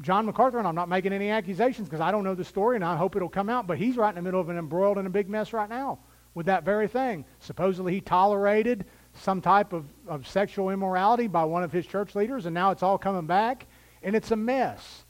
John 0.00 0.26
MacArthur, 0.26 0.58
and 0.58 0.66
I'm 0.66 0.74
not 0.74 0.88
making 0.88 1.12
any 1.12 1.30
accusations 1.30 1.88
because 1.88 2.00
I 2.00 2.10
don't 2.10 2.24
know 2.24 2.34
the 2.34 2.44
story 2.44 2.76
and 2.76 2.84
I 2.84 2.96
hope 2.96 3.16
it'll 3.16 3.28
come 3.28 3.48
out, 3.48 3.66
but 3.66 3.78
he's 3.78 3.96
right 3.96 4.08
in 4.08 4.14
the 4.14 4.22
middle 4.22 4.40
of 4.40 4.48
an 4.48 4.58
embroiled 4.58 4.98
in 4.98 5.06
a 5.06 5.10
big 5.10 5.28
mess 5.28 5.52
right 5.52 5.68
now 5.68 5.98
with 6.34 6.46
that 6.46 6.64
very 6.64 6.88
thing. 6.88 7.24
Supposedly 7.40 7.92
he 7.92 8.00
tolerated 8.00 8.86
some 9.14 9.40
type 9.40 9.72
of, 9.72 9.84
of 10.06 10.26
sexual 10.26 10.70
immorality 10.70 11.26
by 11.26 11.44
one 11.44 11.62
of 11.62 11.72
his 11.72 11.86
church 11.86 12.14
leaders, 12.14 12.46
and 12.46 12.54
now 12.54 12.70
it's 12.70 12.82
all 12.82 12.98
coming 12.98 13.26
back 13.26 13.66
and 14.02 14.16
it's 14.16 14.30
a 14.30 14.36
mess. 14.36 15.04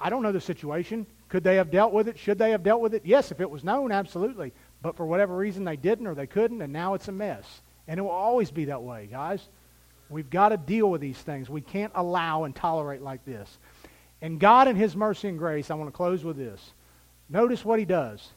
I 0.00 0.10
don't 0.10 0.22
know 0.22 0.32
the 0.32 0.40
situation. 0.40 1.06
Could 1.28 1.44
they 1.44 1.56
have 1.56 1.70
dealt 1.70 1.92
with 1.92 2.08
it? 2.08 2.18
Should 2.18 2.38
they 2.38 2.52
have 2.52 2.62
dealt 2.62 2.80
with 2.80 2.94
it? 2.94 3.02
Yes, 3.04 3.32
if 3.32 3.40
it 3.40 3.50
was 3.50 3.64
known, 3.64 3.90
absolutely. 3.90 4.52
But 4.80 4.96
for 4.96 5.04
whatever 5.04 5.36
reason, 5.36 5.64
they 5.64 5.76
didn't 5.76 6.06
or 6.06 6.14
they 6.14 6.26
couldn't, 6.26 6.62
and 6.62 6.72
now 6.72 6.94
it's 6.94 7.08
a 7.08 7.12
mess. 7.12 7.62
And 7.88 7.98
it 7.98 8.02
will 8.02 8.10
always 8.10 8.50
be 8.50 8.66
that 8.66 8.82
way, 8.82 9.08
guys. 9.10 9.48
We've 10.08 10.30
got 10.30 10.50
to 10.50 10.56
deal 10.56 10.90
with 10.90 11.00
these 11.00 11.18
things. 11.18 11.50
We 11.50 11.60
can't 11.60 11.92
allow 11.94 12.44
and 12.44 12.54
tolerate 12.54 13.02
like 13.02 13.24
this. 13.24 13.58
And 14.20 14.40
God, 14.40 14.68
in 14.68 14.76
His 14.76 14.96
mercy 14.96 15.28
and 15.28 15.38
grace, 15.38 15.70
I 15.70 15.74
want 15.74 15.88
to 15.88 15.96
close 15.96 16.24
with 16.24 16.36
this. 16.36 16.72
Notice 17.28 17.64
what 17.64 17.78
He 17.78 17.84
does. 17.84 18.32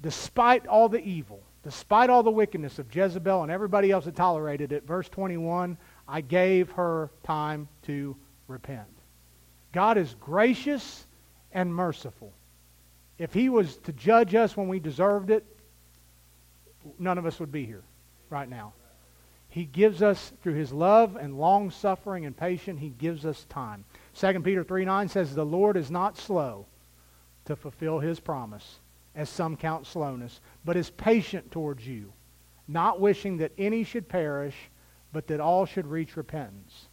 Despite 0.00 0.66
all 0.66 0.88
the 0.88 1.02
evil, 1.02 1.42
despite 1.62 2.08
all 2.08 2.22
the 2.22 2.30
wickedness 2.30 2.78
of 2.78 2.94
Jezebel 2.94 3.42
and 3.42 3.50
everybody 3.50 3.90
else 3.90 4.04
that 4.04 4.16
tolerated 4.16 4.72
it, 4.72 4.86
verse 4.86 5.08
21 5.08 5.76
I 6.06 6.20
gave 6.20 6.70
her 6.70 7.10
time 7.24 7.68
to 7.82 8.16
repent. 8.46 8.88
God 9.72 9.98
is 9.98 10.14
gracious 10.20 11.06
and 11.52 11.74
merciful. 11.74 12.32
If 13.18 13.34
he 13.34 13.48
was 13.48 13.76
to 13.78 13.92
judge 13.92 14.34
us 14.34 14.56
when 14.56 14.68
we 14.68 14.78
deserved 14.78 15.30
it, 15.30 15.44
none 16.98 17.18
of 17.18 17.26
us 17.26 17.40
would 17.40 17.52
be 17.52 17.66
here 17.66 17.82
right 18.30 18.48
now. 18.48 18.72
He 19.48 19.64
gives 19.64 20.02
us, 20.02 20.32
through 20.42 20.54
his 20.54 20.72
love 20.72 21.16
and 21.16 21.38
long 21.38 21.70
suffering 21.70 22.26
and 22.26 22.36
patience, 22.36 22.80
he 22.80 22.90
gives 22.90 23.24
us 23.24 23.46
time. 23.48 23.84
2 24.14 24.40
Peter 24.40 24.62
3 24.62 24.84
9 24.84 25.08
says, 25.08 25.34
The 25.34 25.44
Lord 25.44 25.76
is 25.76 25.90
not 25.90 26.18
slow 26.18 26.66
to 27.46 27.56
fulfill 27.56 27.98
his 27.98 28.20
promise, 28.20 28.80
as 29.14 29.30
some 29.30 29.56
count 29.56 29.86
slowness, 29.86 30.40
but 30.64 30.76
is 30.76 30.90
patient 30.90 31.50
towards 31.50 31.86
you, 31.86 32.12
not 32.66 33.00
wishing 33.00 33.38
that 33.38 33.52
any 33.56 33.84
should 33.84 34.08
perish 34.08 34.54
but 35.12 35.26
that 35.28 35.40
all 35.40 35.64
should 35.64 35.86
reach 35.86 36.16
repentance. 36.16 36.88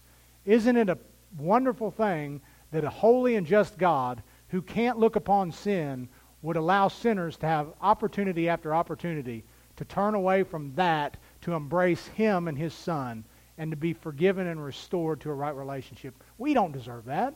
Isn't 0.45 0.77
it 0.77 0.89
a 0.89 0.97
wonderful 1.37 1.91
thing 1.91 2.41
that 2.71 2.83
a 2.83 2.89
holy 2.89 3.35
and 3.35 3.45
just 3.45 3.77
God 3.77 4.23
who 4.49 4.61
can't 4.61 4.97
look 4.97 5.15
upon 5.15 5.51
sin 5.51 6.07
would 6.41 6.55
allow 6.55 6.87
sinners 6.87 7.37
to 7.37 7.47
have 7.47 7.73
opportunity 7.81 8.47
after 8.47 8.73
opportunity 8.73 9.43
to 9.75 9.85
turn 9.85 10.15
away 10.15 10.43
from 10.43 10.73
that 10.75 11.17
to 11.45 11.53
embrace 11.53 12.05
Him 12.07 12.47
and 12.47 12.57
His 12.57 12.73
Son 12.73 13.25
and 13.57 13.71
to 13.71 13.77
be 13.77 13.93
forgiven 13.93 14.47
and 14.47 14.63
restored 14.63 15.21
to 15.21 15.31
a 15.31 15.33
right 15.33 15.55
relationship? 15.55 16.13
We 16.37 16.53
don't 16.53 16.71
deserve 16.71 17.05
that. 17.05 17.33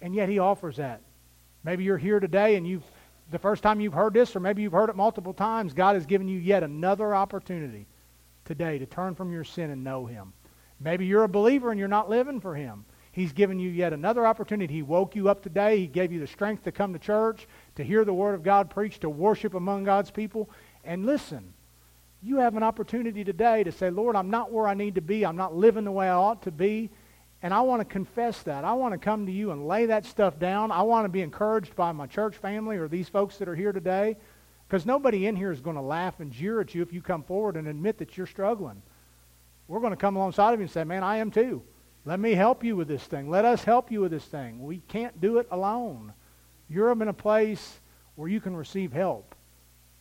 And 0.00 0.14
yet 0.14 0.28
He 0.28 0.38
offers 0.38 0.76
that. 0.76 1.02
Maybe 1.62 1.84
you're 1.84 1.98
here 1.98 2.20
today 2.20 2.56
and 2.56 2.66
you've 2.66 2.84
the 3.30 3.38
first 3.38 3.62
time 3.62 3.80
you've 3.80 3.92
heard 3.92 4.14
this, 4.14 4.36
or 4.36 4.40
maybe 4.40 4.62
you've 4.62 4.72
heard 4.72 4.88
it 4.88 4.96
multiple 4.96 5.34
times, 5.34 5.74
God 5.74 5.94
has 5.96 6.06
given 6.06 6.28
you 6.28 6.38
yet 6.38 6.62
another 6.62 7.14
opportunity 7.14 7.86
today 8.44 8.78
to 8.78 8.86
turn 8.86 9.14
from 9.14 9.32
your 9.32 9.44
sin 9.44 9.70
and 9.70 9.82
know 9.82 10.06
Him. 10.06 10.32
Maybe 10.78 11.06
you're 11.06 11.24
a 11.24 11.28
believer 11.28 11.70
and 11.70 11.78
you're 11.78 11.88
not 11.88 12.08
living 12.08 12.40
for 12.40 12.54
Him. 12.54 12.84
He's 13.10 13.32
given 13.32 13.58
you 13.58 13.70
yet 13.70 13.92
another 13.92 14.26
opportunity. 14.26 14.74
He 14.74 14.82
woke 14.82 15.16
you 15.16 15.28
up 15.28 15.42
today. 15.42 15.78
He 15.78 15.86
gave 15.86 16.12
you 16.12 16.20
the 16.20 16.26
strength 16.26 16.64
to 16.64 16.72
come 16.72 16.92
to 16.92 16.98
church, 16.98 17.48
to 17.74 17.82
hear 17.82 18.04
the 18.04 18.14
Word 18.14 18.34
of 18.34 18.42
God 18.42 18.70
preached, 18.70 19.00
to 19.00 19.10
worship 19.10 19.54
among 19.54 19.84
God's 19.84 20.10
people. 20.10 20.50
And 20.84 21.06
listen, 21.06 21.52
you 22.26 22.38
have 22.38 22.56
an 22.56 22.62
opportunity 22.62 23.22
today 23.22 23.62
to 23.64 23.70
say, 23.70 23.90
Lord, 23.90 24.16
I'm 24.16 24.30
not 24.30 24.50
where 24.50 24.66
I 24.66 24.74
need 24.74 24.96
to 24.96 25.00
be. 25.00 25.24
I'm 25.24 25.36
not 25.36 25.54
living 25.54 25.84
the 25.84 25.92
way 25.92 26.08
I 26.08 26.14
ought 26.14 26.42
to 26.42 26.50
be. 26.50 26.90
And 27.42 27.54
I 27.54 27.60
want 27.60 27.80
to 27.80 27.84
confess 27.84 28.42
that. 28.42 28.64
I 28.64 28.72
want 28.72 28.92
to 28.92 28.98
come 28.98 29.26
to 29.26 29.32
you 29.32 29.52
and 29.52 29.68
lay 29.68 29.86
that 29.86 30.04
stuff 30.04 30.38
down. 30.38 30.72
I 30.72 30.82
want 30.82 31.04
to 31.04 31.08
be 31.08 31.22
encouraged 31.22 31.76
by 31.76 31.92
my 31.92 32.06
church 32.06 32.36
family 32.36 32.76
or 32.76 32.88
these 32.88 33.08
folks 33.08 33.36
that 33.36 33.48
are 33.48 33.54
here 33.54 33.72
today. 33.72 34.16
Because 34.66 34.84
nobody 34.84 35.26
in 35.26 35.36
here 35.36 35.52
is 35.52 35.60
going 35.60 35.76
to 35.76 35.82
laugh 35.82 36.18
and 36.18 36.32
jeer 36.32 36.60
at 36.60 36.74
you 36.74 36.82
if 36.82 36.92
you 36.92 37.00
come 37.00 37.22
forward 37.22 37.56
and 37.56 37.68
admit 37.68 37.98
that 37.98 38.16
you're 38.16 38.26
struggling. 38.26 38.82
We're 39.68 39.80
going 39.80 39.92
to 39.92 39.96
come 39.96 40.16
alongside 40.16 40.54
of 40.54 40.58
you 40.58 40.64
and 40.64 40.70
say, 40.70 40.82
Man, 40.82 41.04
I 41.04 41.18
am 41.18 41.30
too. 41.30 41.62
Let 42.04 42.18
me 42.18 42.34
help 42.34 42.64
you 42.64 42.74
with 42.74 42.88
this 42.88 43.04
thing. 43.04 43.30
Let 43.30 43.44
us 43.44 43.64
help 43.64 43.92
you 43.92 44.00
with 44.00 44.12
this 44.12 44.24
thing. 44.24 44.62
We 44.62 44.78
can't 44.88 45.20
do 45.20 45.38
it 45.38 45.46
alone. 45.50 46.12
You're 46.68 46.90
in 46.90 47.08
a 47.08 47.12
place 47.12 47.80
where 48.16 48.28
you 48.28 48.40
can 48.40 48.56
receive 48.56 48.92
help 48.92 49.34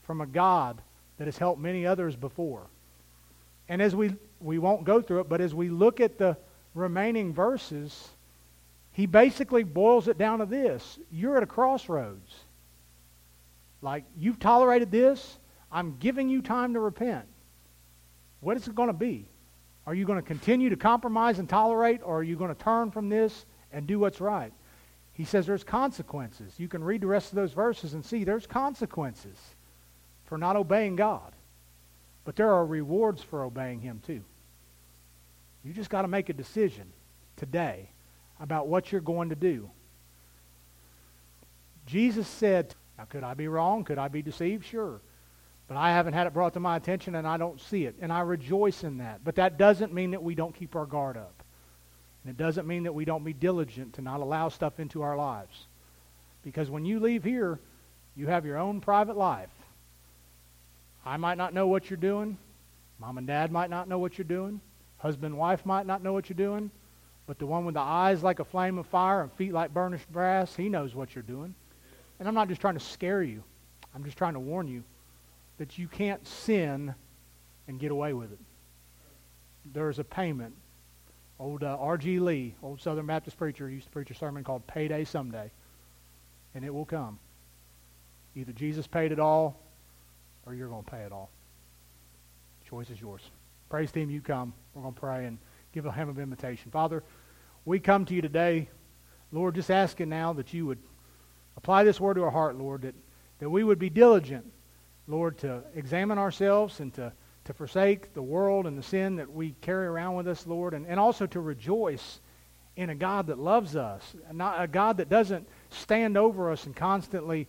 from 0.04 0.22
a 0.22 0.26
God 0.26 0.82
that 1.18 1.26
has 1.26 1.38
helped 1.38 1.60
many 1.60 1.86
others 1.86 2.16
before. 2.16 2.68
And 3.68 3.82
as 3.82 3.96
we, 3.96 4.14
we 4.40 4.60
won't 4.60 4.84
go 4.84 5.02
through 5.02 5.22
it, 5.22 5.30
but 5.30 5.42
as 5.42 5.54
we 5.54 5.70
look 5.70 6.00
at 6.00 6.18
the 6.18 6.38
remaining 6.74 7.34
verses, 7.34 8.10
he 8.92 9.06
basically 9.06 9.64
boils 9.64 10.08
it 10.08 10.18
down 10.18 10.40
to 10.40 10.46
this 10.46 11.00
you're 11.12 11.38
at 11.38 11.44
a 11.44 11.48
crossroads. 11.48 12.36
Like, 13.82 14.04
you've 14.18 14.40
tolerated 14.40 14.90
this, 14.90 15.38
I'm 15.72 15.98
giving 16.00 16.30
you 16.30 16.42
time 16.42 16.74
to 16.74 16.80
repent. 16.80 17.26
What 18.40 18.58
is 18.58 18.68
it 18.68 18.76
going 18.76 18.88
to 18.88 18.94
be? 18.94 19.28
Are 19.86 19.94
you 19.94 20.06
going 20.06 20.20
to 20.20 20.26
continue 20.26 20.70
to 20.70 20.76
compromise 20.76 21.38
and 21.38 21.48
tolerate, 21.48 22.02
or 22.04 22.20
are 22.20 22.24
you 22.24 22.36
going 22.36 22.54
to 22.54 22.64
turn 22.64 22.90
from 22.90 23.10
this 23.10 23.46
and 23.72 23.86
do 23.86 24.00
what's 24.00 24.20
right? 24.20 24.52
He 25.14 25.24
says 25.24 25.46
there's 25.46 25.64
consequences. 25.64 26.54
You 26.58 26.68
can 26.68 26.84
read 26.84 27.02
the 27.02 27.08
rest 27.08 27.32
of 27.32 27.36
those 27.36 27.54
verses 27.54 27.94
and 27.94 28.04
see 28.04 28.24
there's 28.24 28.48
consequences 28.48 29.38
for 30.26 30.38
not 30.38 30.56
obeying 30.56 30.96
God. 30.96 31.34
But 32.24 32.36
there 32.36 32.52
are 32.52 32.66
rewards 32.66 33.22
for 33.22 33.44
obeying 33.44 33.82
Him 33.82 34.02
too. 34.06 34.24
You 35.64 35.74
just 35.74 35.90
got 35.90 36.04
to 36.04 36.08
make 36.08 36.30
a 36.30 36.34
decision 36.34 36.92
today 37.38 37.90
about 38.40 38.68
what 38.68 38.92
you're 38.92 39.02
going 39.02 39.30
to 39.30 39.36
do. 39.36 39.70
Jesus 41.86 42.28
said, 42.28 42.74
now 42.98 43.06
could 43.06 43.24
I 43.24 43.34
be 43.34 43.48
wrong? 43.48 43.84
Could 43.84 43.98
I 43.98 44.08
be 44.08 44.22
deceived? 44.22 44.66
Sure. 44.66 45.02
But 45.68 45.78
I 45.78 45.92
haven't 45.92 46.14
had 46.14 46.28
it 46.28 46.34
brought 46.34 46.54
to 46.54 46.60
my 46.60 46.76
attention 46.76 47.16
and 47.16 47.28
I 47.28 47.38
don't 47.38 47.60
see 47.60 47.86
it. 47.86 47.96
And 48.00 48.14
I 48.14 48.22
rejoice 48.22 48.84
in 48.84 49.00
that. 49.00 49.24
But 49.24 49.36
that 49.36 49.58
doesn't 49.58 49.94
mean 49.94 50.12
that 50.12 50.22
we 50.22 50.36
don't 50.36 50.54
keep 50.54 50.76
our 50.76 50.86
guard 50.86 51.18
up. 51.18 51.44
And 52.24 52.32
it 52.32 52.38
doesn't 52.38 52.68
mean 52.68 52.84
that 52.84 52.94
we 52.94 53.06
don't 53.06 53.24
be 53.24 53.34
diligent 53.34 53.94
to 53.94 54.02
not 54.02 54.20
allow 54.20 54.50
stuff 54.50 54.80
into 54.80 55.02
our 55.02 55.18
lives. 55.18 55.66
Because 56.44 56.70
when 56.70 56.86
you 56.86 57.00
leave 57.00 57.24
here, 57.24 57.60
you 58.16 58.28
have 58.28 58.46
your 58.46 58.58
own 58.58 58.82
private 58.82 59.18
life. 59.18 59.50
I 61.06 61.18
might 61.18 61.38
not 61.38 61.54
know 61.54 61.68
what 61.68 61.90
you're 61.90 61.98
doing. 61.98 62.38
Mom 63.00 63.18
and 63.18 63.28
dad 63.28 63.52
might 63.52 63.70
not 63.70 63.88
know 63.88 64.00
what 64.00 64.18
you're 64.18 64.26
doing. 64.26 64.60
Husband 64.98 65.34
and 65.34 65.38
wife 65.38 65.66
might 65.66 65.86
not 65.86 66.02
know 66.02 66.14
what 66.14 66.30
you're 66.30 66.36
doing. 66.36 66.72
But 67.28 67.40
the 67.40 67.46
one 67.46 67.66
with 67.66 67.76
the 67.76 67.82
eyes 67.82 68.24
like 68.24 68.40
a 68.40 68.46
flame 68.46 68.78
of 68.78 68.88
fire 68.88 69.22
and 69.22 69.32
feet 69.34 69.54
like 69.54 69.74
burnished 69.74 70.12
brass, 70.12 70.56
he 70.56 70.70
knows 70.70 70.96
what 70.96 71.14
you're 71.14 71.24
doing. 71.24 71.54
And 72.20 72.28
I'm 72.28 72.34
not 72.34 72.48
just 72.48 72.62
trying 72.62 72.76
to 72.76 72.80
scare 72.80 73.22
you. 73.22 73.44
I'm 73.94 74.04
just 74.04 74.18
trying 74.18 74.34
to 74.34 74.40
warn 74.40 74.68
you 74.68 74.84
that 75.58 75.78
you 75.78 75.88
can't 75.88 76.26
sin 76.28 76.94
and 77.68 77.80
get 77.80 77.92
away 77.92 78.14
with 78.14 78.32
it. 78.32 78.40
There's 79.74 80.00
a 80.00 80.04
payment. 80.04 80.56
Old 81.40 81.64
uh, 81.64 81.78
R.G. 81.80 82.20
Lee, 82.20 82.56
old 82.64 82.82
Southern 82.82 83.06
Baptist 83.06 83.38
preacher, 83.38 83.70
used 83.70 83.88
to 83.88 83.92
preach 83.92 84.10
a 84.12 84.16
sermon 84.16 84.44
called 84.44 84.66
Payday 84.68 85.04
Someday. 85.04 85.52
And 86.54 86.64
it 86.64 86.74
will 86.74 86.86
come. 86.86 87.20
Either 88.36 88.54
Jesus 88.54 88.88
paid 88.88 89.12
it 89.12 89.20
all 89.20 89.60
or 90.46 90.54
you're 90.54 90.70
going 90.70 90.84
to 90.84 90.92
pay 90.92 91.02
it 91.02 91.12
all. 91.12 91.30
choice 92.70 92.90
is 92.90 93.00
yours. 93.00 93.22
Praise 93.70 93.92
team, 93.92 94.10
you 94.10 94.22
come. 94.22 94.54
We're 94.74 94.84
going 94.84 94.94
to 94.94 95.00
pray 95.00 95.26
and 95.26 95.38
give 95.74 95.86
a 95.86 95.92
hymn 95.92 96.10
of 96.10 96.20
invitation. 96.20 96.72
Father, 96.72 97.04
we 97.66 97.80
come 97.80 98.06
to 98.06 98.14
you 98.14 98.22
today, 98.22 98.70
Lord, 99.32 99.56
just 99.56 99.72
asking 99.72 100.10
now 100.10 100.34
that 100.34 100.54
you 100.54 100.66
would 100.66 100.80
apply 101.58 101.84
this 101.84 102.00
word 102.00 102.16
to 102.16 102.24
our 102.24 102.32
heart, 102.32 102.58
Lord, 102.58 102.84
that, 102.84 102.96
that 103.40 103.50
we 103.50 103.64
would 103.64 103.80
be 103.80 103.90
diligent 103.90 104.52
Lord, 105.08 105.38
to 105.40 105.64
examine 105.76 106.18
ourselves 106.18 106.80
and 106.80 106.94
to, 106.96 107.14
to 107.46 107.54
forsake 107.54 108.14
the 108.14 108.22
world 108.22 108.66
and 108.66 108.78
the 108.78 108.84
sin 108.84 109.18
that 109.18 109.32
we 109.32 109.52
carry 109.62 109.86
around 109.86 110.16
with 110.16 110.28
us, 110.28 110.48
Lord, 110.48 110.74
and, 110.74 110.86
and 110.88 111.00
also 111.00 111.28
to 111.28 111.40
rejoice 111.40 112.20
in 112.76 112.90
a 112.90 112.96
God 112.96 113.28
that 113.28 113.38
loves 113.38 113.76
us, 113.76 114.16
not 114.32 114.62
a 114.62 114.68
God 114.68 114.98
that 114.98 115.10
doesn't 115.10 115.48
stand 115.70 116.18
over 116.18 116.52
us 116.52 116.66
and 116.66 116.76
constantly 116.76 117.48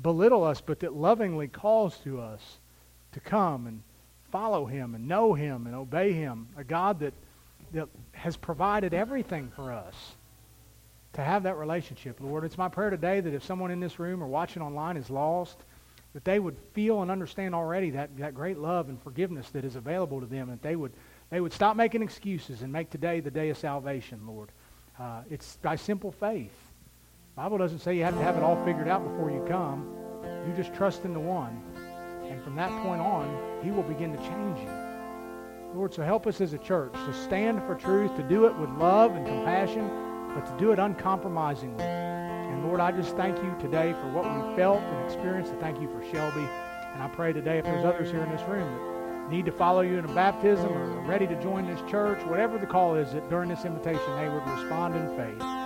belittle 0.00 0.44
us, 0.44 0.60
but 0.60 0.80
that 0.80 0.94
lovingly 0.94 1.48
calls 1.48 1.96
to 1.98 2.20
us 2.20 2.58
to 3.12 3.20
come 3.20 3.66
and 3.66 3.82
follow 4.30 4.64
him 4.64 4.94
and 4.94 5.06
know 5.06 5.34
him 5.34 5.66
and 5.66 5.74
obey 5.74 6.12
him. 6.12 6.48
A 6.56 6.64
God 6.64 7.00
that, 7.00 7.12
that 7.72 7.88
has 8.12 8.36
provided 8.36 8.94
everything 8.94 9.52
for 9.54 9.72
us 9.72 9.94
to 11.12 11.22
have 11.22 11.42
that 11.42 11.58
relationship, 11.58 12.18
Lord. 12.20 12.44
It's 12.44 12.56
my 12.56 12.68
prayer 12.68 12.90
today 12.90 13.20
that 13.20 13.34
if 13.34 13.44
someone 13.44 13.70
in 13.70 13.80
this 13.80 13.98
room 13.98 14.22
or 14.22 14.26
watching 14.26 14.62
online 14.62 14.96
is 14.96 15.10
lost, 15.10 15.58
that 16.14 16.24
they 16.24 16.38
would 16.38 16.56
feel 16.72 17.02
and 17.02 17.10
understand 17.10 17.54
already 17.54 17.90
that, 17.90 18.16
that 18.18 18.34
great 18.34 18.58
love 18.58 18.88
and 18.88 19.00
forgiveness 19.02 19.50
that 19.50 19.64
is 19.64 19.76
available 19.76 20.20
to 20.20 20.26
them, 20.26 20.48
and 20.48 20.58
that 20.58 20.62
they 20.62 20.76
would, 20.76 20.92
they 21.30 21.40
would 21.40 21.52
stop 21.52 21.76
making 21.76 22.02
excuses 22.02 22.62
and 22.62 22.72
make 22.72 22.90
today 22.90 23.20
the 23.20 23.30
day 23.30 23.50
of 23.50 23.58
salvation, 23.58 24.20
Lord. 24.26 24.50
Uh, 24.98 25.22
it's 25.30 25.56
by 25.56 25.76
simple 25.76 26.12
faith. 26.12 26.52
Bible 27.34 27.56
doesn't 27.56 27.78
say 27.78 27.96
you 27.96 28.04
have 28.04 28.14
to 28.14 28.22
have 28.22 28.36
it 28.36 28.42
all 28.42 28.62
figured 28.62 28.88
out 28.88 29.02
before 29.02 29.30
you 29.30 29.42
come. 29.48 29.88
You 30.46 30.52
just 30.54 30.74
trust 30.74 31.06
in 31.06 31.14
the 31.14 31.20
one, 31.20 31.62
and 32.28 32.42
from 32.44 32.56
that 32.56 32.70
point 32.82 33.00
on, 33.00 33.62
he 33.64 33.70
will 33.70 33.84
begin 33.84 34.12
to 34.12 34.18
change 34.18 34.58
you. 34.58 34.70
Lord, 35.74 35.94
so 35.94 36.02
help 36.02 36.26
us 36.26 36.42
as 36.42 36.52
a 36.52 36.58
church 36.58 36.92
to 36.92 37.14
stand 37.14 37.62
for 37.62 37.74
truth, 37.74 38.14
to 38.16 38.22
do 38.22 38.44
it 38.44 38.54
with 38.58 38.68
love 38.72 39.16
and 39.16 39.26
compassion, 39.26 39.88
but 40.34 40.44
to 40.44 40.54
do 40.58 40.72
it 40.72 40.78
uncompromisingly. 40.78 41.82
And 41.82 42.66
Lord, 42.66 42.80
I 42.80 42.92
just 42.92 43.16
thank 43.16 43.38
you 43.38 43.56
today 43.58 43.92
for 43.94 44.10
what 44.10 44.24
we 44.24 44.54
felt 44.54 44.82
and 44.82 45.04
experienced. 45.06 45.52
I 45.52 45.56
thank 45.56 45.80
you 45.80 45.88
for 45.88 46.02
Shelby. 46.12 46.46
And 46.92 47.02
I 47.02 47.08
pray 47.14 47.32
today 47.32 47.56
if 47.56 47.64
there's 47.64 47.86
others 47.86 48.10
here 48.10 48.22
in 48.22 48.30
this 48.30 48.46
room 48.46 48.68
that 49.22 49.30
need 49.30 49.46
to 49.46 49.52
follow 49.52 49.80
you 49.80 49.98
in 49.98 50.04
a 50.04 50.14
baptism 50.14 50.70
or 50.70 51.00
are 51.00 51.08
ready 51.08 51.26
to 51.26 51.42
join 51.42 51.66
this 51.66 51.80
church, 51.90 52.22
whatever 52.26 52.58
the 52.58 52.66
call 52.66 52.94
is, 52.94 53.14
that 53.14 53.30
during 53.30 53.48
this 53.48 53.64
invitation 53.64 54.16
they 54.16 54.28
would 54.28 54.46
respond 54.46 54.94
in 54.94 55.16
faith. 55.16 55.61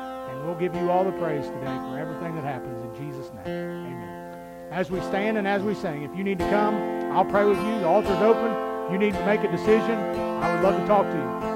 We'll 0.47 0.55
give 0.55 0.77
you 0.77 0.93
all 0.93 1.03
the 1.03 1.11
praise 1.11 1.45
today 1.45 1.77
for 1.91 1.99
everything 1.99 2.37
that 2.37 2.45
happens 2.45 2.81
in 2.81 2.95
Jesus' 2.95 3.33
name. 3.33 3.47
Amen. 3.47 4.39
As 4.71 4.93
we 4.93 5.01
stand 5.01 5.39
and 5.39 5.49
as 5.49 5.61
we 5.61 5.75
sing, 5.75 6.05
if 6.05 6.17
you 6.17 6.23
need 6.23 6.39
to 6.39 6.49
come, 6.51 6.77
I'll 7.11 7.25
pray 7.25 7.45
with 7.45 7.59
you. 7.59 7.81
The 7.81 7.87
altar's 7.87 8.23
open. 8.23 8.93
You 8.93 8.97
need 8.97 9.15
to 9.15 9.27
make 9.27 9.41
a 9.41 9.51
decision, 9.51 9.99
I 9.99 10.55
would 10.55 10.63
love 10.63 10.81
to 10.81 10.87
talk 10.87 11.05
to 11.05 11.17
you. 11.17 11.56